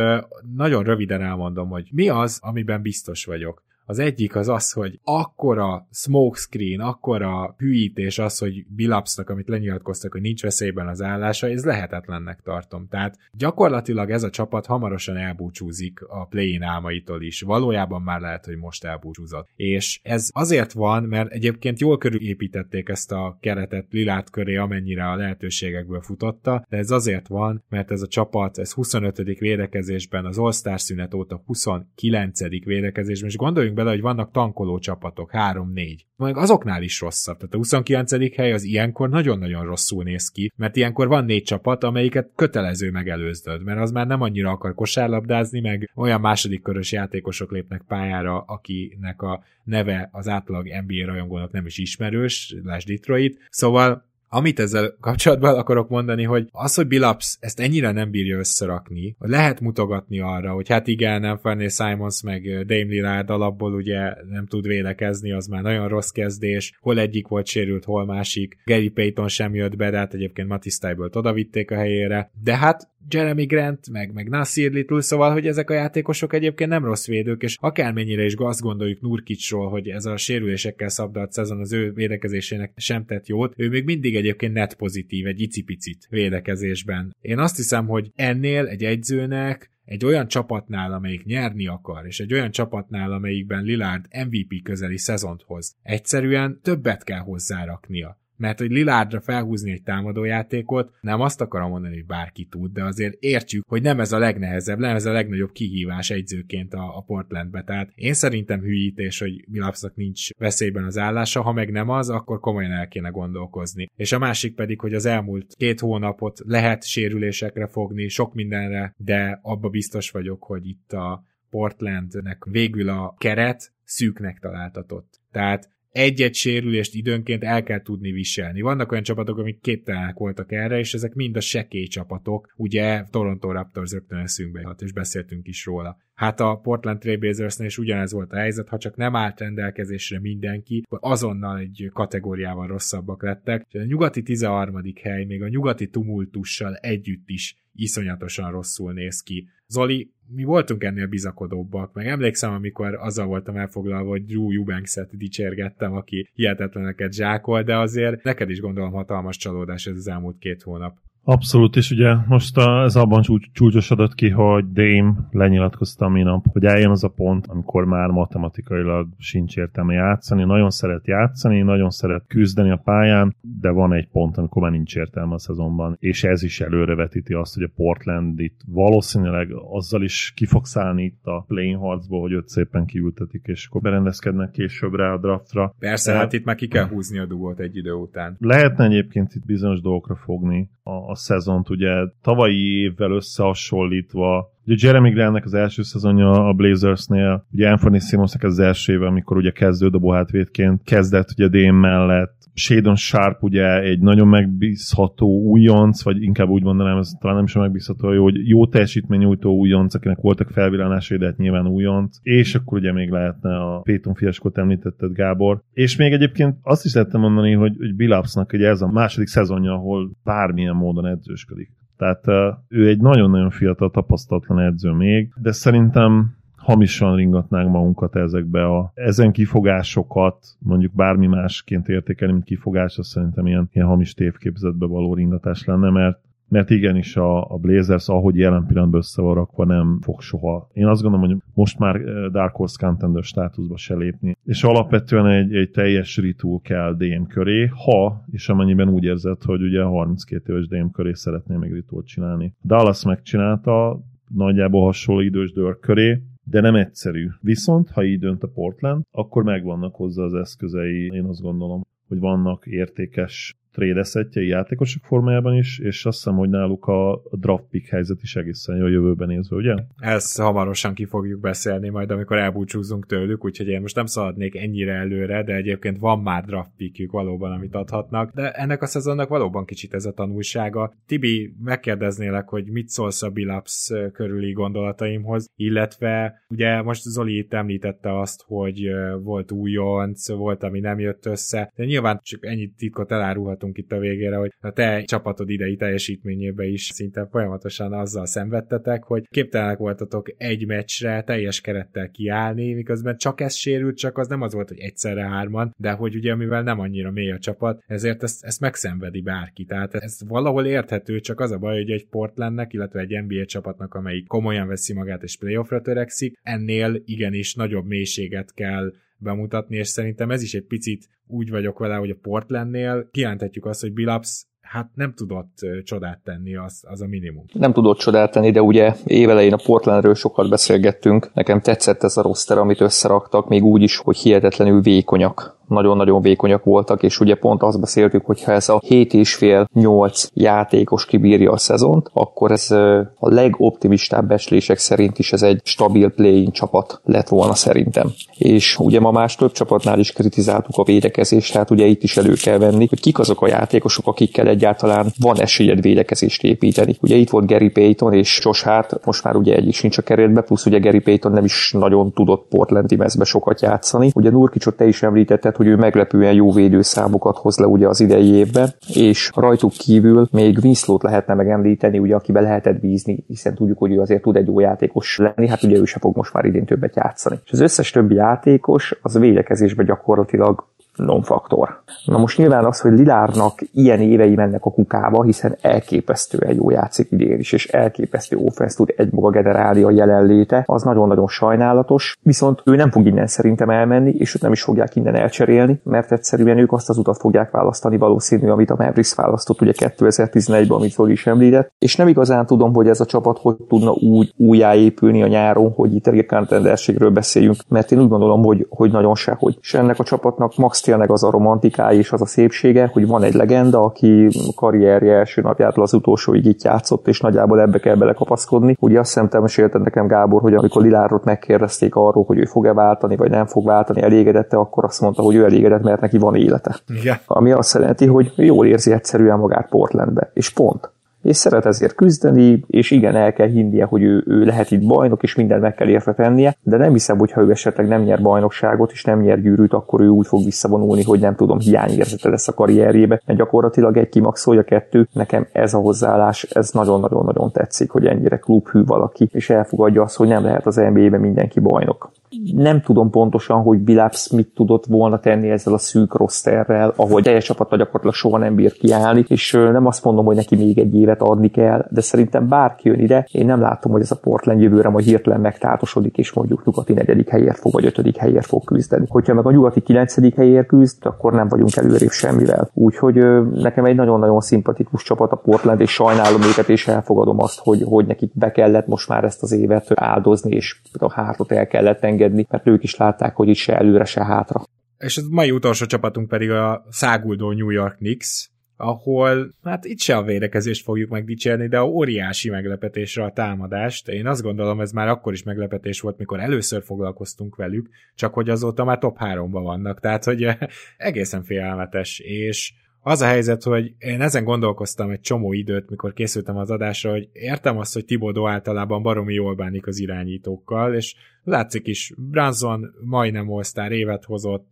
nagyon 0.56 0.84
röviden 0.84 1.22
elmondom, 1.22 1.70
hogy 1.70 1.88
mi 1.92 2.10
az, 2.10 2.40
amiben 2.42 2.82
biztos 2.82 3.26
vagyok. 3.26 3.64
Az 3.86 4.00
egyik 4.00 4.36
az 4.36 4.48
az, 4.48 4.72
hogy 4.72 5.00
akkora 5.04 5.88
smokescreen, 5.92 6.80
akkora 6.80 7.56
hűítés 7.58 8.20
az, 8.20 8.38
hogy 8.38 8.66
Bilapsnak, 8.68 9.30
amit 9.30 9.48
lenyilatkoztak, 9.48 10.12
hogy 10.12 10.22
nincs 10.22 10.42
veszélyben 10.42 10.88
az 10.88 11.02
állása, 11.02 11.48
ez 11.48 11.66
lehetetlennek 11.66 12.42
tartom. 12.44 12.88
Tehát 12.88 13.18
gyakorlatilag 13.32 14.12
ez 14.12 14.24
a 14.24 14.30
csapat 14.30 14.66
hamarosan 14.66 15.18
elbúcsúzik 15.18 16.02
a 16.08 16.26
play-in 16.26 16.62
álmaitól 16.62 17.22
is. 17.22 17.42
Valójában 17.42 18.02
már 18.02 18.20
lehet, 18.20 18.46
hogy 18.46 18.58
most 18.58 18.84
elbúcsúzott. 18.84 19.48
És 19.56 20.00
ez 20.04 20.30
azért 20.34 20.72
van, 20.72 21.04
mert 21.04 21.32
egyébként 21.32 21.80
jól 21.80 21.98
körülépítették 21.98 22.90
ezt 22.90 23.12
a 23.12 23.38
keretet 23.40 23.88
Lilát 23.90 24.30
köré, 24.30 24.56
amennyire 24.56 25.10
a 25.10 25.16
lehetőségekből 25.16 26.02
futotta, 26.02 26.66
de 26.70 26.78
ez 26.78 26.92
azért 26.92 27.28
van, 27.28 27.64
mert 27.70 27.92
ez 27.92 28.02
a 28.02 28.08
csapat, 28.08 28.58
ez 28.58 28.72
25. 28.72 29.40
védekezésben, 29.40 30.26
az 30.26 30.38
All-Star 30.38 30.82
szünet 30.82 31.14
óta 31.14 31.42
29. 31.46 32.66
védekezésben, 32.66 33.30
és 33.30 33.36
gondoljunk 33.36 33.73
gondoljunk 33.74 33.76
bele, 33.76 33.90
hogy 33.90 34.02
vannak 34.02 34.32
tankoló 34.32 34.80
csapatok, 34.80 35.30
3-4. 35.34 35.98
Majd 36.16 36.38
azoknál 36.38 36.84
is 36.84 37.00
rosszabb. 37.00 37.38
Tehát 37.38 37.54
a 37.54 37.58
29. 37.58 38.36
hely 38.36 38.54
az 38.54 38.64
ilyenkor 38.64 39.10
nagyon-nagyon 39.10 39.66
rosszul 39.66 40.04
néz 40.04 40.30
ki, 40.30 40.52
mert 40.56 40.76
ilyenkor 40.76 41.08
van 41.08 41.26
négy 41.26 41.44
csapat, 41.44 41.84
amelyiket 41.84 42.32
kötelező 42.36 42.92
megelőznöd, 42.92 43.64
mert 43.64 43.80
az 43.80 43.92
már 43.92 44.08
nem 44.08 44.22
annyira 44.22 44.50
akar 44.52 44.74
kosárlabdázni, 44.74 45.60
meg 45.60 45.92
olyan 45.96 46.22
második 46.22 46.62
körös 46.62 46.92
játékosok 46.92 47.52
lépnek 47.52 47.84
pályára, 47.88 48.40
akinek 48.40 49.22
a 49.22 49.44
neve 49.64 50.10
az 50.12 50.28
átlag 50.28 50.66
NBA 50.66 51.06
rajongónak 51.06 51.52
nem 51.52 51.66
is 51.66 51.78
ismerős, 51.78 52.56
lásd 52.64 52.88
Detroit. 52.88 53.40
Szóval 53.50 54.06
Amit 54.36 54.60
ezzel 54.60 54.96
kapcsolatban 55.00 55.58
akarok 55.58 55.90
mondani, 55.90 56.24
hogy 56.24 56.48
az, 56.52 56.76
hogy 56.76 56.88
Bilaps 56.88 57.38
ezt 57.40 57.60
ennyire 57.60 57.92
nem 57.92 58.12
bírja 58.12 58.38
összerakni, 58.38 59.16
lehet 59.20 59.60
mutogatni 59.60 60.20
arra, 60.20 60.52
hogy 60.52 60.70
hát 60.70 60.88
igen, 60.88 61.22
nem 61.22 61.38
Fanny 61.38 61.68
Simons 61.68 62.22
meg 62.22 62.66
Dame 62.66 62.84
Lillard 62.84 63.30
alapból 63.30 63.74
ugye 63.74 64.14
nem 64.30 64.46
tud 64.46 64.68
védekezni, 64.68 65.32
az 65.32 65.48
már 65.48 65.62
nagyon 65.62 65.88
rossz 65.88 66.10
kezdés, 66.10 66.78
hol 66.80 67.00
egyik 67.00 67.28
volt 67.28 67.46
sérült, 67.46 67.84
hol 67.84 68.06
másik. 68.06 68.58
Gary 68.66 68.90
Payton 68.90 69.28
sem 69.28 69.56
jött 69.56 69.76
be, 69.76 69.90
de 69.90 69.98
hát 69.98 70.14
egyébként 70.14 70.48
Matisse 70.48 70.88
Tybalt 70.88 71.16
oda 71.16 71.34
vitték 71.34 71.72
a 71.72 71.76
helyére. 71.76 72.32
De 72.44 72.58
hát 72.58 72.92
Jeremy 73.10 73.46
Grant, 73.46 73.90
meg, 73.90 74.14
meg 74.14 74.30
Nasir 74.30 74.72
Little, 74.72 75.02
szóval, 75.02 75.32
hogy 75.32 75.48
ezek 75.48 75.70
a 75.70 75.74
játékosok 75.74 76.34
egyébként 76.34 76.70
nem 76.70 76.86
rossz 76.86 77.08
védők, 77.08 77.44
és 77.44 77.58
akármennyire 77.60 78.24
is 78.24 78.34
azt 78.38 78.62
gondoljuk 78.62 79.02
Nurkicsról, 79.02 79.70
hogy 79.70 79.88
ez 79.88 80.06
a 80.06 80.18
sérülésekkel 80.18 80.90
szabdalt 80.90 81.32
szezon 81.32 81.60
az 81.60 81.74
ő 81.74 81.92
védekezésének 81.92 82.72
sem 82.76 83.06
tett 83.06 83.28
jót, 83.28 83.54
ő 83.58 83.70
még 83.70 83.84
mindig 83.84 84.16
egyébként 84.24 84.54
net 84.54 84.76
pozitív, 84.76 85.28
egy 85.28 85.42
icipicit 85.42 86.08
védekezésben. 86.10 87.16
Én 87.22 87.40
azt 87.40 87.56
hiszem, 87.56 87.88
hogy 87.88 88.12
ennél 88.16 88.68
egy 88.68 88.84
egyzőnek 88.84 89.72
egy 89.86 90.06
olyan 90.06 90.28
csapatnál, 90.28 90.94
amelyik 90.94 91.26
nyerni 91.26 91.68
akar, 91.68 92.06
és 92.06 92.20
egy 92.20 92.34
olyan 92.34 92.52
csapatnál, 92.52 93.12
amelyikben 93.12 93.64
Lillard 93.64 94.06
MVP 94.28 94.64
közeli 94.64 94.98
szezont 94.98 95.42
hoz, 95.42 95.76
egyszerűen 95.82 96.60
többet 96.62 97.04
kell 97.04 97.20
hozzáraknia 97.20 98.22
mert 98.44 98.60
hogy 98.60 98.72
Lilárdra 98.72 99.22
felhúzni 99.22 99.72
egy 99.72 99.84
támadójátékot, 99.84 100.94
nem 101.02 101.22
azt 101.22 101.42
akarom 101.42 101.70
mondani, 101.70 101.94
hogy 101.94 102.06
bárki 102.06 102.46
tud, 102.46 102.72
de 102.72 102.84
azért 102.84 103.16
értjük, 103.20 103.66
hogy 103.68 103.82
nem 103.82 104.00
ez 104.00 104.12
a 104.12 104.18
legnehezebb, 104.18 104.80
nem 104.80 104.96
ez 104.96 105.06
a 105.06 105.12
legnagyobb 105.12 105.52
kihívás 105.52 106.10
egyzőként 106.10 106.74
a, 106.74 106.98
a 106.98 107.02
Portlandbe. 107.02 107.64
Tehát 107.64 107.92
én 107.96 108.14
szerintem 108.14 108.60
hülyítés, 108.60 109.20
hogy 109.20 109.46
Bilapszak 109.48 109.96
nincs 109.96 110.30
veszélyben 110.38 110.84
az 110.84 110.98
állása, 110.98 111.42
ha 111.42 111.52
meg 111.52 111.72
nem 111.72 111.90
az, 111.90 112.10
akkor 112.10 112.40
komolyan 112.40 112.72
el 112.72 112.88
kéne 112.88 113.10
gondolkozni. 113.10 113.90
És 113.96 114.12
a 114.12 114.20
másik 114.20 114.56
pedig, 114.56 114.80
hogy 114.80 114.94
az 114.94 115.06
elmúlt 115.06 115.54
két 115.56 115.80
hónapot 115.80 116.40
lehet 116.46 116.84
sérülésekre 116.84 117.68
fogni, 117.68 118.08
sok 118.08 118.34
mindenre, 118.34 118.94
de 118.98 119.40
abba 119.42 119.70
biztos 119.70 120.12
vagyok, 120.12 120.44
hogy 120.44 120.68
itt 120.68 120.94
a 120.94 121.24
Portlandnek 121.50 122.46
végül 122.46 122.90
a 122.90 123.16
keret 123.18 123.74
szűknek 123.84 124.40
találtatott. 124.40 125.22
Tehát 125.32 125.73
egy-egy 125.94 126.34
sérülést 126.34 126.96
időnként 126.96 127.44
el 127.44 127.64
kell 127.64 127.82
tudni 127.82 128.12
viselni. 128.12 128.62
Vannak 128.62 128.92
olyan 128.92 129.04
csapatok, 129.04 129.38
amik 129.38 129.60
képtelenek 129.62 130.18
voltak 130.18 130.52
erre, 130.52 130.80
és 130.80 130.94
ezek 130.94 131.14
mind 131.14 131.36
a 131.36 131.42
sekély 131.42 131.88
csapatok. 131.88 132.54
Ugye 132.56 133.04
Toronto 133.10 133.52
Raptors 133.52 133.92
rögtön 133.92 134.20
eszünkbe 134.20 134.76
és 134.80 134.92
beszéltünk 134.92 135.48
is 135.48 135.66
róla. 135.66 135.98
Hát 136.14 136.40
a 136.40 136.56
Portland 136.56 137.00
Trailblazersnél 137.00 137.68
is 137.68 137.78
ugyanez 137.78 138.12
volt 138.12 138.32
a 138.32 138.38
helyzet, 138.38 138.70
ha 138.70 138.78
csak 138.78 138.96
nem 138.96 139.16
állt 139.16 139.40
rendelkezésre 139.40 140.20
mindenki, 140.20 140.84
akkor 140.86 141.00
azonnal 141.02 141.58
egy 141.58 141.90
kategóriával 141.94 142.68
rosszabbak 142.68 143.24
lettek. 143.24 143.66
És 143.70 143.80
a 143.80 143.86
nyugati 143.86 144.22
13. 144.22 144.82
hely 145.02 145.26
még 145.26 145.42
a 145.42 145.48
nyugati 145.48 145.88
tumultussal 145.88 146.76
együtt 146.76 147.30
is 147.30 147.58
iszonyatosan 147.74 148.52
rosszul 148.52 148.94
néz 148.94 149.22
ki. 149.22 149.48
Zoli, 149.74 150.12
mi 150.28 150.44
voltunk 150.44 150.84
ennél 150.84 151.08
bizakodóbbak, 151.08 151.94
meg 151.94 152.08
emlékszem, 152.08 152.54
amikor 152.54 152.96
azzal 152.96 153.26
voltam 153.26 153.56
elfoglalva, 153.56 154.10
hogy 154.10 154.26
Drew 154.26 154.52
Eubanks-et 154.52 155.18
dicsérgettem, 155.18 155.94
aki 155.94 156.30
hihetetleneket 156.34 157.14
zsákol, 157.14 157.64
de 157.64 157.78
azért 157.78 158.24
neked 158.24 158.50
is 158.50 158.60
gondolom 158.60 158.92
hatalmas 158.92 159.38
csalódás 159.38 159.88
ez 159.88 159.98
az 159.98 160.08
elmúlt 160.08 160.38
két 160.38 160.62
hónap. 160.62 160.98
Abszolút, 161.26 161.76
és 161.76 161.92
ugye 161.92 162.16
most 162.28 162.58
a, 162.58 162.84
ez 162.84 162.96
abban 162.96 163.22
csúcs, 163.22 163.52
csúcsosodott 163.52 164.16
ki, 164.16 164.30
hogy 164.30 164.72
Dame 164.72 165.14
lenyilatkozta 165.32 166.08
minap, 166.08 166.46
hogy 166.52 166.66
eljön 166.66 166.90
az 166.90 167.04
a 167.04 167.10
pont, 167.10 167.48
amikor 167.48 167.86
már 167.86 168.10
matematikailag 168.10 169.08
sincs 169.18 169.58
értelme 169.58 169.94
játszani, 169.94 170.44
nagyon 170.44 170.70
szeret 170.70 171.08
játszani, 171.08 171.62
nagyon 171.62 171.90
szeret 171.90 172.24
küzdeni 172.28 172.70
a 172.72 172.82
pályán, 172.84 173.36
de 173.42 173.70
van 173.70 173.94
egy 173.94 174.08
pont, 174.08 174.38
amikor 174.38 174.62
már 174.62 174.72
nincs 174.72 174.96
értelme 174.96 175.34
a 175.34 175.40
szezonban, 175.40 175.98
és 176.00 176.24
ez 176.24 176.44
is 176.44 176.62
előrevetíti 176.62 177.34
azt, 177.34 177.54
hogy 177.54 177.64
a 177.64 177.72
Portland 177.76 178.40
itt 178.40 178.62
valószínűleg 178.68 179.48
azzal 179.72 180.04
is 180.04 180.32
ki 180.36 180.46
fog 180.46 180.66
szállni 180.66 181.04
itt 181.04 181.26
a 181.26 181.44
playing 181.48 181.80
harcból, 181.80 182.22
hogy 182.22 182.32
őt 182.32 182.48
szépen 182.48 182.86
kiültetik, 182.86 183.46
és 183.46 183.68
akkor 183.68 183.82
berendezkednek 183.82 184.52
későbbre 184.52 185.12
a 185.12 185.18
draftra. 185.18 185.74
Persze, 185.80 186.12
de, 186.12 186.18
hát 186.18 186.34
itt 186.34 186.46
már 186.46 186.56
ki 186.56 186.68
kell 186.68 186.88
húzni 186.94 187.20
a 187.20 187.26
dugót 187.26 187.60
egy 187.60 187.76
idő 187.76 187.94
után. 187.94 188.36
Lehetne 188.40 188.86
egyébként 188.86 189.36
itt 189.36 189.46
bizonyos 189.46 189.82
dolgokra 189.82 190.16
fogni 190.16 190.70
a, 190.84 191.12
a 191.14 191.16
szezont, 191.16 191.70
ugye 191.70 191.92
tavalyi 192.22 192.82
évvel 192.82 193.12
összehasonlítva 193.12 194.53
Ugye 194.66 194.88
Jeremy 194.88 195.10
Grantnek 195.10 195.46
az 195.46 195.54
első 195.54 195.84
szezonja 195.84 196.48
a 196.48 196.54
Blazersnél, 196.54 197.46
ugye 197.52 197.70
Anthony 197.70 198.00
Simonsnak 198.00 198.44
az 198.44 198.60
első 198.60 198.94
éve, 198.94 199.08
amikor 199.08 199.38
ugye 199.38 199.52
kezdődobó 199.52 200.12
hátvédként 200.12 200.84
kezdett 200.84 201.30
ugye 201.32 201.48
Dame 201.48 201.80
mellett, 201.80 202.44
Shadon 202.54 202.96
Sharp 202.96 203.44
ugye 203.44 203.82
egy 203.82 204.00
nagyon 204.00 204.28
megbízható 204.28 205.42
újonc, 205.42 206.04
vagy 206.04 206.22
inkább 206.22 206.50
úgy 206.50 206.64
mondanám, 206.64 206.98
ez 206.98 207.12
talán 207.20 207.36
nem 207.36 207.46
is 207.46 207.54
megbízható, 207.54 208.22
hogy 208.22 208.48
jó 208.48 208.68
teljesítményújtó 208.68 209.58
újonc, 209.58 209.96
akinek 209.96 210.18
voltak 210.22 210.50
felvillanásai, 210.50 211.18
de 211.18 211.26
hát 211.26 211.38
nyilván 211.38 211.68
újonc. 211.68 212.18
És 212.22 212.56
akkor 212.56 212.78
ugye 212.78 212.92
még 212.92 213.10
lehetne 213.10 213.58
a 213.58 213.80
Péton 213.80 214.14
fiaskot 214.14 214.58
említetted, 214.58 215.14
Gábor. 215.14 215.62
És 215.74 215.96
még 215.96 216.14
egyébként 216.14 216.58
azt 216.62 216.86
is 216.86 216.94
lehetne 216.94 217.20
mondani, 217.20 217.54
hogy, 217.54 217.76
hogy 217.78 217.96
Bilapsnak 217.96 218.54
ugye 218.54 218.68
ez 218.68 218.82
a 218.82 218.92
második 218.92 219.28
szezonja, 219.28 219.74
ahol 219.74 220.12
bármilyen 220.24 220.76
módon 220.76 221.06
edzősködik. 221.06 221.70
Tehát 221.98 222.28
ő 222.68 222.88
egy 222.88 223.00
nagyon-nagyon 223.00 223.50
fiatal, 223.50 223.92
tapasztalatlan 223.92 224.60
edző 224.60 224.92
még, 224.92 225.34
de 225.42 225.52
szerintem 225.52 226.36
hamisan 226.56 227.16
ringatnánk 227.16 227.72
magunkat 227.72 228.16
ezekbe 228.16 228.66
a 228.66 228.92
ezen 228.94 229.32
kifogásokat, 229.32 230.46
mondjuk 230.60 230.94
bármi 230.94 231.28
másként 231.28 231.88
értékelni, 231.88 232.34
mint 232.34 232.46
kifogás, 232.46 232.98
az 232.98 233.08
szerintem 233.08 233.48
ilyen, 233.48 233.70
ilyen 233.74 233.88
hamis 233.88 234.14
tévképzetbe 234.14 234.86
való 234.86 235.14
ringatás 235.14 235.66
lenne, 235.66 235.90
mert 235.90 236.20
mert 236.54 236.70
igenis 236.70 237.16
a, 237.16 237.52
a 237.52 237.58
Blazers, 237.58 238.10
ahogy 238.10 238.36
jelen 238.36 238.66
pillanatban 238.66 239.00
össze 239.00 239.22
van 239.22 239.34
rakva, 239.34 239.66
nem 239.66 240.00
fog 240.02 240.22
soha. 240.22 240.70
Én 240.74 240.86
azt 240.88 241.02
gondolom, 241.02 241.30
hogy 241.30 241.38
most 241.54 241.80
már 241.80 241.96
eh, 241.96 242.26
Dark 242.32 242.56
Horse 242.56 242.86
contender 242.86 243.24
státuszba 243.24 243.78
se 243.78 243.96
lépni. 243.96 244.38
És 244.46 244.64
alapvetően 244.64 245.28
egy, 245.28 245.56
egy 245.56 245.72
teljes 245.72 246.18
ritú 246.18 246.62
kell 246.62 246.94
DM 246.94 247.24
köré, 247.24 247.66
ha, 247.66 248.26
és 248.32 248.50
amennyiben 248.50 248.90
úgy 248.90 249.04
érzed, 249.04 249.44
hogy 249.44 249.62
ugye 249.62 249.82
32 249.82 250.54
éves 250.54 250.68
DM 250.68 250.90
köré 250.92 251.14
szeretné 251.14 251.56
még 251.56 251.74
ritúlt 251.74 252.06
csinálni. 252.08 252.54
Dallas 252.64 253.06
megcsinálta, 253.06 254.00
nagyjából 254.28 254.84
hasonló 254.84 255.22
idős 255.22 255.52
dörr 255.52 255.80
köré, 255.80 256.22
de 256.44 256.62
nem 256.62 256.76
egyszerű. 256.76 257.28
Viszont, 257.42 257.90
ha 257.90 258.04
így 258.04 258.20
dönt 258.20 258.44
a 258.44 258.52
Portland, 258.54 259.04
akkor 259.12 259.44
megvannak 259.44 259.96
hozzá 259.96 260.24
az 260.24 260.34
eszközei, 260.34 261.06
én 261.14 261.24
azt 261.24 261.42
gondolom, 261.42 261.82
hogy 262.08 262.20
vannak 262.20 262.66
értékes 262.66 263.56
trédeszetjei 263.74 264.48
játékosok 264.48 265.04
formájában 265.04 265.56
is, 265.56 265.80
és 265.80 266.06
azt 266.06 266.18
hiszem, 266.18 266.38
hogy 266.38 266.50
náluk 266.50 266.86
a 266.86 267.22
draft 267.32 267.64
pick 267.70 267.88
helyzet 267.88 268.22
is 268.22 268.36
egészen 268.36 268.78
jó 268.78 268.88
jövőben 268.88 269.28
nézve, 269.28 269.56
ugye? 269.56 269.76
Ezt 269.98 270.42
hamarosan 270.42 270.94
ki 270.94 271.06
fogjuk 271.06 271.40
beszélni 271.40 271.90
majd, 271.90 272.12
amikor 272.12 272.38
elbúcsúzunk 272.38 273.06
tőlük, 273.06 273.46
úgyhogy 273.46 273.68
én 273.68 273.82
most 273.82 273.96
nem 273.96 274.06
szaladnék 274.06 274.56
ennyire 274.56 274.94
előre, 274.94 275.44
de 275.44 275.56
egyébként 275.56 275.98
van 275.98 276.20
már 276.20 276.46
draft 276.46 276.72
pickjük 276.78 277.12
valóban, 277.12 277.52
amit 277.52 277.76
adhatnak, 277.76 278.32
de 278.34 278.52
ennek 278.52 278.82
a 278.82 278.86
szezonnak 278.86 279.30
valóban 279.30 279.66
kicsit 279.66 279.94
ez 279.94 280.06
a 280.06 280.12
tanulsága. 280.12 280.94
Tibi, 281.06 281.56
megkérdeznélek, 281.64 282.50
hogy 282.50 282.66
mit 282.72 282.88
szólsz 282.88 283.24
a 283.24 283.30
Bilaps 283.30 283.92
körüli 284.14 284.52
gondolataimhoz, 284.52 285.50
illetve 285.56 286.44
ugye 286.50 286.82
most 286.82 287.02
Zoli 287.02 287.38
itt 287.38 287.54
említette 287.54 288.20
azt, 288.20 288.44
hogy 288.46 288.90
volt 289.24 289.52
újonc, 289.52 290.32
volt, 290.32 290.64
ami 290.64 290.80
nem 290.80 291.00
jött 291.00 291.26
össze, 291.26 291.72
de 291.76 291.86
nyilván 291.86 292.20
csak 292.24 292.46
ennyit 292.46 292.76
titkot 292.76 293.12
elárulhat 293.12 293.63
jutottunk 293.64 293.78
itt 293.78 293.92
a 293.92 294.00
végére, 294.00 294.36
hogy 294.36 294.52
a 294.62 294.72
te 294.72 295.02
csapatod 295.02 295.50
idei 295.50 295.76
teljesítményébe 295.76 296.66
is 296.66 296.84
szinte 296.84 297.28
folyamatosan 297.32 297.94
azzal 297.94 298.26
szenvedtetek, 298.26 299.04
hogy 299.04 299.28
képtelenek 299.28 299.78
voltatok 299.78 300.34
egy 300.38 300.66
meccsre 300.66 301.24
teljes 301.24 301.62
kerettel 301.62 302.10
kiállni, 302.10 302.74
miközben 302.74 303.18
csak 303.18 303.42
ez 303.42 303.56
sérült, 303.56 303.98
csak 303.98 304.18
az 304.18 304.28
nem 304.28 304.42
az 304.42 304.54
volt, 304.54 304.68
hogy 304.68 304.80
egyszerre 304.80 305.24
hárman, 305.24 305.74
de 305.78 305.92
hogy 305.92 306.16
ugye 306.16 306.36
mivel 306.36 306.64
nem 306.64 306.80
annyira 306.80 307.12
mély 307.12 307.32
a 307.32 307.40
csapat, 307.40 307.84
ezért 307.88 308.24
ezt, 308.24 308.44
ezt 308.44 308.60
megszenvedi 308.60 309.22
bárki. 309.22 309.66
Tehát 309.66 309.94
ez 309.94 310.18
valahol 310.28 310.66
érthető, 310.66 311.20
csak 311.20 311.40
az 311.40 311.52
a 311.52 311.58
baj, 311.58 311.78
hogy 311.78 311.92
egy 311.92 312.08
Portlandnek, 312.08 312.74
illetve 312.74 313.00
egy 313.00 313.24
NBA 313.24 313.46
csapatnak, 313.46 313.94
amelyik 313.94 314.28
komolyan 314.28 314.68
veszi 314.68 314.94
magát 314.94 315.24
és 315.24 315.38
playoffra 315.38 315.82
törekszik, 315.82 316.38
ennél 316.42 317.02
igenis 317.06 317.56
nagyobb 317.56 317.86
mélységet 317.86 318.54
kell 318.54 318.94
bemutatni, 319.24 319.78
és 319.78 319.88
szerintem 319.88 320.32
ez 320.32 320.42
is 320.42 320.54
egy 320.54 320.66
picit 320.66 321.08
úgy 321.28 321.50
vagyok 321.50 321.80
vele, 321.80 321.96
hogy 321.96 322.10
a 322.10 322.18
Portlandnél 322.22 323.08
kijelenthetjük 323.12 323.66
azt, 323.66 323.82
hogy 323.82 323.94
Billups 323.94 324.46
hát 324.74 324.90
nem 324.94 325.14
tudott 325.14 325.58
csodát 325.84 326.20
tenni, 326.24 326.56
az, 326.56 326.84
az 326.88 327.02
a 327.02 327.08
minimum. 327.08 327.46
Nem 327.54 327.74
tudott 327.74 327.98
csodát 327.98 328.32
tenni, 328.32 328.52
de 328.52 328.62
ugye 328.62 328.94
évelején 329.06 329.54
a 329.54 329.64
Portlandről 329.66 330.16
sokat 330.16 330.50
beszélgettünk. 330.50 331.32
Nekem 331.34 331.62
tetszett 331.62 332.04
ez 332.04 332.18
a 332.18 332.22
roster, 332.22 332.58
amit 332.58 332.82
összeraktak, 332.82 333.48
még 333.48 333.64
úgy 333.64 333.82
is, 333.82 333.98
hogy 333.98 334.18
hihetetlenül 334.18 334.82
vékonyak 334.82 335.58
nagyon-nagyon 335.68 336.22
vékonyak 336.22 336.64
voltak, 336.64 337.04
és 337.04 337.20
ugye 337.20 337.36
pont 337.36 337.64
azt 337.64 337.80
beszéltük, 337.80 338.26
hogy 338.26 338.44
ha 338.44 338.52
ez 338.52 338.70
a 338.70 338.80
7,5-8 338.80 340.28
játékos 340.34 341.06
kibírja 341.06 341.52
a 341.52 341.58
szezont, 341.58 342.10
akkor 342.14 342.52
ez 342.52 342.72
a 343.16 343.30
legoptimistább 343.30 344.28
becslések 344.28 344.78
szerint 344.78 345.20
is 345.20 345.34
ez 345.34 345.42
egy 345.42 345.62
stabil 345.64 346.10
play 346.10 346.52
csapat 346.52 347.02
lett 347.04 347.28
volna 347.28 347.54
szerintem. 347.54 348.12
És 348.38 348.80
ugye 348.80 349.00
ma 349.00 349.12
más 349.12 349.36
több 349.36 349.52
csapatnál 349.52 350.00
is 350.00 350.12
kritizáltuk 350.12 350.78
a 350.78 350.84
védekezést, 350.84 351.54
hát 351.54 351.72
ugye 351.72 351.86
itt 351.86 352.04
is 352.04 352.18
elő 352.18 352.34
kell 352.34 352.58
venni, 352.58 352.88
hogy 352.88 353.00
kik 353.00 353.20
azok 353.20 353.42
a 353.42 353.48
játékosok, 353.48 354.08
akikkel 354.08 354.48
egyáltalán 354.48 355.12
van 355.20 355.40
esélyed 355.40 355.82
védekezést 355.82 356.44
építeni. 356.44 356.96
Ugye 357.02 357.16
itt 357.16 357.30
volt 357.30 357.48
Gary 357.48 357.70
Payton 357.70 358.14
és 358.14 358.42
Josh 358.44 358.66
Hart, 358.66 359.06
most 359.06 359.24
már 359.24 359.36
ugye 359.36 359.56
egyik 359.56 359.74
sincs 359.74 359.98
a 359.98 360.02
keretbe, 360.02 360.42
plusz 360.42 360.66
ugye 360.66 360.80
Gary 360.80 361.00
Payton 361.00 361.32
nem 361.32 361.44
is 361.44 361.76
nagyon 361.78 362.12
tudott 362.12 362.46
Portlandi 362.50 362.96
mezbe 362.96 363.24
sokat 363.24 363.62
játszani. 363.62 364.12
Ugye 364.14 364.30
Nurkicsot 364.30 364.76
te 364.76 364.88
is 364.88 365.04
említetted, 365.04 365.53
hogy 365.56 365.68
ő 365.68 365.76
meglepően 365.76 366.34
jó 366.34 366.52
védőszámokat 366.52 367.38
hoz 367.38 367.58
le 367.58 367.66
ugye 367.66 367.88
az 367.88 368.00
idei 368.00 368.34
évben, 368.34 368.70
és 368.94 369.32
rajtuk 369.36 369.72
kívül 369.72 370.28
még 370.32 370.58
Winslow-t 370.64 371.04
lehetne 371.04 371.34
megemlíteni, 371.34 372.00
ugye 372.00 372.16
akibe 372.16 372.42
lehetett 372.42 372.80
bízni, 372.80 373.24
hiszen 373.28 373.56
tudjuk, 373.56 373.78
hogy 373.78 373.92
ő 373.92 374.00
azért 374.00 374.22
tud 374.22 374.36
egy 374.36 374.48
jó 374.48 374.60
játékos 374.60 375.18
lenni, 375.18 375.48
hát 375.48 375.64
ugye 375.64 375.78
ő 375.78 375.86
se 375.86 376.00
fog 376.00 376.16
most 376.16 376.34
már 376.34 376.46
idén 376.46 376.66
többet 376.66 376.96
játszani. 376.96 377.40
És 377.46 377.52
az 377.52 377.60
összes 377.60 377.92
többi 377.92 378.16
játékos 378.16 379.00
az 379.02 379.20
védekezésben 379.20 379.86
gyakorlatilag 379.86 380.66
non-faktor. 380.96 381.82
Na 382.06 382.18
most 382.18 382.38
nyilván 382.38 382.66
az, 382.66 382.80
hogy 382.80 382.92
Lilárnak 382.92 383.60
ilyen 383.74 384.00
évei 384.00 384.36
mennek 384.36 384.66
a 384.66 384.72
kukába, 384.72 385.24
hiszen 385.24 385.58
elképesztően 385.62 386.56
jó 386.56 386.70
játszik 386.70 387.12
idén 387.12 387.40
is, 387.40 387.52
és 387.52 387.68
elképesztő 387.68 388.38
offense 388.38 388.76
tud 388.76 388.94
egymaga 388.98 389.30
generálni 389.30 389.84
a 389.84 389.92
jelenléte, 389.92 390.64
az 390.66 390.84
nagyon-nagyon 390.84 391.28
sajnálatos, 391.28 392.18
viszont 392.22 392.62
ő 392.66 392.76
nem 392.76 392.92
fog 392.92 393.06
innen 393.06 393.28
szerintem 393.28 393.70
elmenni, 393.70 394.12
és 394.12 394.36
őt 394.36 394.42
nem 394.42 394.52
is 394.52 394.64
fogják 394.64 394.96
innen 394.96 395.16
elcserélni, 395.16 395.82
mert 395.84 396.12
egyszerűen 396.12 396.58
ők 396.58 396.72
azt 396.72 396.90
az 396.90 396.98
utat 396.98 397.18
fogják 397.18 397.52
választani 397.52 397.98
valószínű, 397.98 398.50
amit 398.50 398.70
a 398.70 398.76
Mavericks 398.78 399.16
választott 399.16 399.62
ugye 399.62 399.72
2011-ben, 399.76 400.78
amit 400.78 400.92
Zoli 400.92 401.12
is 401.12 401.28
említett, 401.28 401.74
és 401.80 401.96
nem 401.96 402.08
igazán 402.08 402.46
tudom, 402.46 402.74
hogy 402.74 402.88
ez 402.88 403.00
a 403.00 403.06
csapat 403.06 403.40
hogy 403.42 403.56
tudna 403.68 403.92
úgy 403.92 404.34
újjáépülni 404.38 405.24
a 405.24 405.28
nyáron, 405.28 405.72
hogy 405.72 405.96
itt 405.96 406.08
a 406.08 406.26
contenderségről 406.28 407.10
beszéljünk, 407.10 407.56
mert 407.68 407.92
én 407.92 408.00
úgy 408.00 408.08
gondolom, 408.08 408.44
hogy, 408.44 408.68
hogy 408.70 408.92
nagyon 408.92 409.16
sehogy. 409.16 409.58
És 409.62 409.74
ennek 409.74 410.00
a 410.00 410.04
csapatnak 410.04 410.58
max 410.58 410.83
tényleg 410.84 411.12
az 411.12 411.24
a 411.24 411.30
romantikája 411.30 411.98
és 411.98 412.12
az 412.12 412.22
a 412.22 412.26
szépsége, 412.26 412.90
hogy 412.94 413.08
van 413.08 413.24
egy 413.24 413.34
legenda, 413.34 413.82
aki 413.84 414.28
karrierje 414.56 415.14
első 415.14 415.42
napjától 415.42 415.84
az 415.84 415.94
utolsóig 415.94 416.46
itt 416.46 416.64
játszott, 416.64 417.08
és 417.08 417.22
nagyjából 417.22 417.62
ebbe 417.62 417.80
kell 417.80 417.96
belekapaszkodni. 417.96 418.78
Ugye 418.80 419.00
azt 419.00 419.14
hiszem, 419.14 419.30
te 419.30 419.40
mesélted 419.40 419.82
nekem 419.82 420.08
Gábor, 420.08 420.42
hogy 420.42 420.54
amikor 420.54 420.82
Lilárot 420.82 421.24
megkérdezték 421.24 421.96
arról, 421.96 422.24
hogy 422.24 422.38
ő 422.38 422.46
fog-e 422.46 422.74
váltani, 422.74 423.16
vagy 423.16 423.30
nem 423.30 423.46
fog 423.46 423.66
váltani, 423.66 424.02
elégedette, 424.02 424.58
akkor 424.58 424.84
azt 424.84 425.02
mondta, 425.02 425.22
hogy 425.22 425.36
ő 425.36 425.44
elégedett, 425.44 425.84
mert 425.84 426.02
neki 426.02 426.18
van 426.18 426.36
élete. 426.36 426.76
Igen. 427.02 427.18
Ami 427.26 427.52
azt 427.52 427.74
jelenti, 427.74 428.06
hogy 428.06 428.34
jól 428.36 428.66
érzi 428.66 428.92
egyszerűen 428.92 429.40
magát 429.40 429.70
Portlandbe. 429.70 430.30
És 430.34 430.50
pont 430.50 430.93
és 431.24 431.38
szeret 431.38 431.66
ezért 431.66 431.96
küzdeni, 431.96 432.64
és 432.68 432.92
igen, 432.92 433.16
el 433.16 433.34
kell 433.34 433.48
hinnie, 433.48 433.86
hogy 433.86 434.04
ő, 434.04 434.24
ő 434.28 434.44
lehet 434.44 434.72
itt 434.72 434.86
bajnok, 434.86 435.24
és 435.24 435.36
mindent 435.36 435.62
meg 435.62 435.76
kell 435.76 435.88
érte 435.88 436.14
tennie, 436.14 436.56
de 436.62 436.78
nem 436.78 436.92
hiszem, 436.92 437.18
hogy 437.18 437.32
ha 437.32 437.42
ő 437.42 437.52
esetleg 437.52 437.88
nem 437.88 438.02
nyer 438.02 438.22
bajnokságot, 438.22 438.92
és 438.92 439.04
nem 439.04 439.22
nyer 439.22 439.42
gyűrűt, 439.42 439.74
akkor 439.74 440.02
ő 440.02 440.08
úgy 440.08 440.28
fog 440.28 440.44
visszavonulni, 440.44 441.04
hogy 441.04 441.20
nem 441.20 441.36
tudom, 441.36 441.60
hiányérzete 441.60 442.30
lesz 442.30 442.48
a 442.48 442.54
karrierjébe, 442.54 443.22
mert 443.26 443.40
gyakorlatilag 443.40 443.98
egy 443.98 444.10
kimaxolja 444.10 444.64
kettő, 444.64 445.08
nekem 445.14 445.48
ez 445.52 445.74
a 445.74 445.78
hozzáállás, 445.78 446.44
ez 446.44 446.72
nagyon-nagyon-nagyon 446.72 447.52
tetszik, 447.52 447.92
hogy 447.92 448.06
ennyire 448.06 448.38
klubhű 448.38 448.84
valaki, 448.86 449.30
és 449.32 449.50
elfogadja 449.50 450.02
azt, 450.02 450.16
hogy 450.16 450.28
nem 450.28 450.44
lehet 450.44 450.66
az 450.66 450.76
NBA-ben 450.76 451.20
mindenki 451.20 451.60
bajnok 451.60 452.12
nem 452.56 452.82
tudom 452.82 453.10
pontosan, 453.10 453.62
hogy 453.62 453.80
Billups 453.80 454.30
mit 454.30 454.48
tudott 454.56 454.86
volna 454.86 455.20
tenni 455.20 455.50
ezzel 455.50 455.74
a 455.74 455.78
szűk 455.78 456.16
rosterrel, 456.16 456.94
ahol 456.96 457.22
teljes 457.22 457.46
csapattal 457.46 457.78
gyakorlatilag 457.78 458.16
soha 458.16 458.38
nem 458.38 458.56
bír 458.56 458.72
kiállni, 458.72 459.26
és 459.28 459.52
nem 459.52 459.86
azt 459.86 460.04
mondom, 460.04 460.26
hogy 460.26 460.36
neki 460.36 460.56
még 460.56 460.80
egy 460.80 460.96
évet 460.96 461.22
adni 461.22 461.50
kell, 461.50 461.88
de 461.90 462.02
szerintem 462.02 462.48
bárki 462.48 462.90
jön 462.90 463.00
ide, 463.00 463.28
én 463.32 463.46
nem 463.46 463.62
látom, 463.62 463.92
hogy 463.92 464.02
ez 464.02 464.12
a 464.12 464.20
Portland 464.22 464.62
jövőre 464.62 464.90
majd 464.90 465.06
hirtelen 465.06 465.40
megtátosodik, 465.40 466.18
és 466.18 466.34
mondjuk 466.34 466.66
nyugati 466.66 466.94
negyedik 466.94 467.30
helyért 467.30 467.60
fog, 467.60 467.74
vagy 467.74 467.86
ötödik 467.86 468.18
helyért 468.18 468.46
fog 468.46 468.64
küzdeni. 468.64 469.06
Hogyha 469.10 469.34
meg 469.34 469.46
a 469.46 469.52
nyugati 469.52 469.82
kilencedik 469.82 470.36
helyért 470.36 470.68
küzd, 470.68 471.06
akkor 471.06 471.34
nem 471.34 471.48
vagyunk 471.48 471.76
előrébb 471.76 472.10
semmivel. 472.10 472.70
Úgyhogy 472.74 473.16
nekem 473.54 473.86
egy 473.86 473.96
nagyon-nagyon 473.96 474.42
szimpatikus 474.42 475.04
csapat 475.04 475.32
a 475.32 475.36
Portland, 475.36 475.80
és 475.80 475.92
sajnálom 475.92 476.42
őket, 476.42 476.70
és 476.70 476.88
elfogadom 476.88 477.40
azt, 477.40 477.60
hogy, 477.60 477.84
hogy 477.86 478.06
nekik 478.06 478.32
be 478.34 478.52
kellett 478.52 478.88
most 478.88 479.10
már 479.10 479.24
ezt 479.24 479.44
az 479.44 479.52
évet 479.52 479.88
áldozni, 479.96 480.56
és 480.56 480.82
a 481.00 481.12
hátot 481.12 481.52
el 481.52 481.68
kellett 481.68 482.04
engedni 482.04 482.23
engedni, 482.24 482.48
mert 482.50 482.68
ők 482.68 482.84
is 482.84 482.96
látták, 482.96 483.36
hogy 483.36 483.48
itt 483.48 483.56
se 483.56 483.78
előre, 483.78 484.06
se 484.06 484.26
hátra. 484.26 484.64
És 484.98 485.18
a 485.18 485.22
mai 485.30 485.52
utolsó 485.52 485.86
csapatunk 485.86 486.28
pedig 486.28 486.50
a 486.52 486.86
száguldó 486.90 487.52
New 487.52 487.70
York 487.70 487.96
Knicks, 487.96 488.50
ahol 488.78 489.50
hát 489.64 489.86
itt 489.86 490.00
se 490.00 490.16
a 490.18 490.24
védekezést 490.24 490.84
fogjuk 490.84 491.10
megdicsérni, 491.10 491.68
de 491.68 491.78
a 491.78 491.86
óriási 491.86 492.50
meglepetésre 492.50 493.24
a 493.24 493.32
támadást. 493.32 494.08
Én 494.08 494.28
azt 494.28 494.42
gondolom, 494.42 494.80
ez 494.80 494.92
már 494.92 495.08
akkor 495.08 495.34
is 495.34 495.44
meglepetés 495.44 496.02
volt, 496.02 496.18
mikor 496.18 496.40
először 496.40 496.84
foglalkoztunk 496.84 497.56
velük, 497.56 497.90
csak 498.16 498.34
hogy 498.34 498.50
azóta 498.50 498.84
már 498.84 498.98
top 498.98 499.18
3-ban 499.20 499.62
vannak, 499.64 500.00
tehát 500.00 500.24
hogy 500.24 500.48
egészen 500.98 501.44
félelmetes, 501.44 502.20
és 502.20 502.74
az 503.04 503.22
a 503.22 503.26
helyzet, 503.26 503.64
hogy 503.64 503.94
én 503.98 504.22
ezen 504.22 504.44
gondolkoztam 504.44 505.10
egy 505.10 505.20
csomó 505.20 505.54
időt, 505.54 505.90
mikor 505.90 506.14
készültem 506.14 506.58
az 506.58 506.70
adásra, 506.70 507.12
hogy 507.12 507.30
értem 507.34 507.78
azt, 507.78 507.94
hogy 507.94 508.06
Tibodó 508.06 508.48
általában 508.48 509.02
baromi 509.02 509.34
jól 509.34 509.56
bánik 509.56 509.88
az 509.88 510.00
irányítókkal, 510.00 510.94
és 510.94 511.16
látszik 511.44 511.88
is, 511.88 512.14
Branson 512.18 512.94
majdnem 513.02 513.52
all 513.52 513.92
évet 513.92 514.24
hozott, 514.24 514.72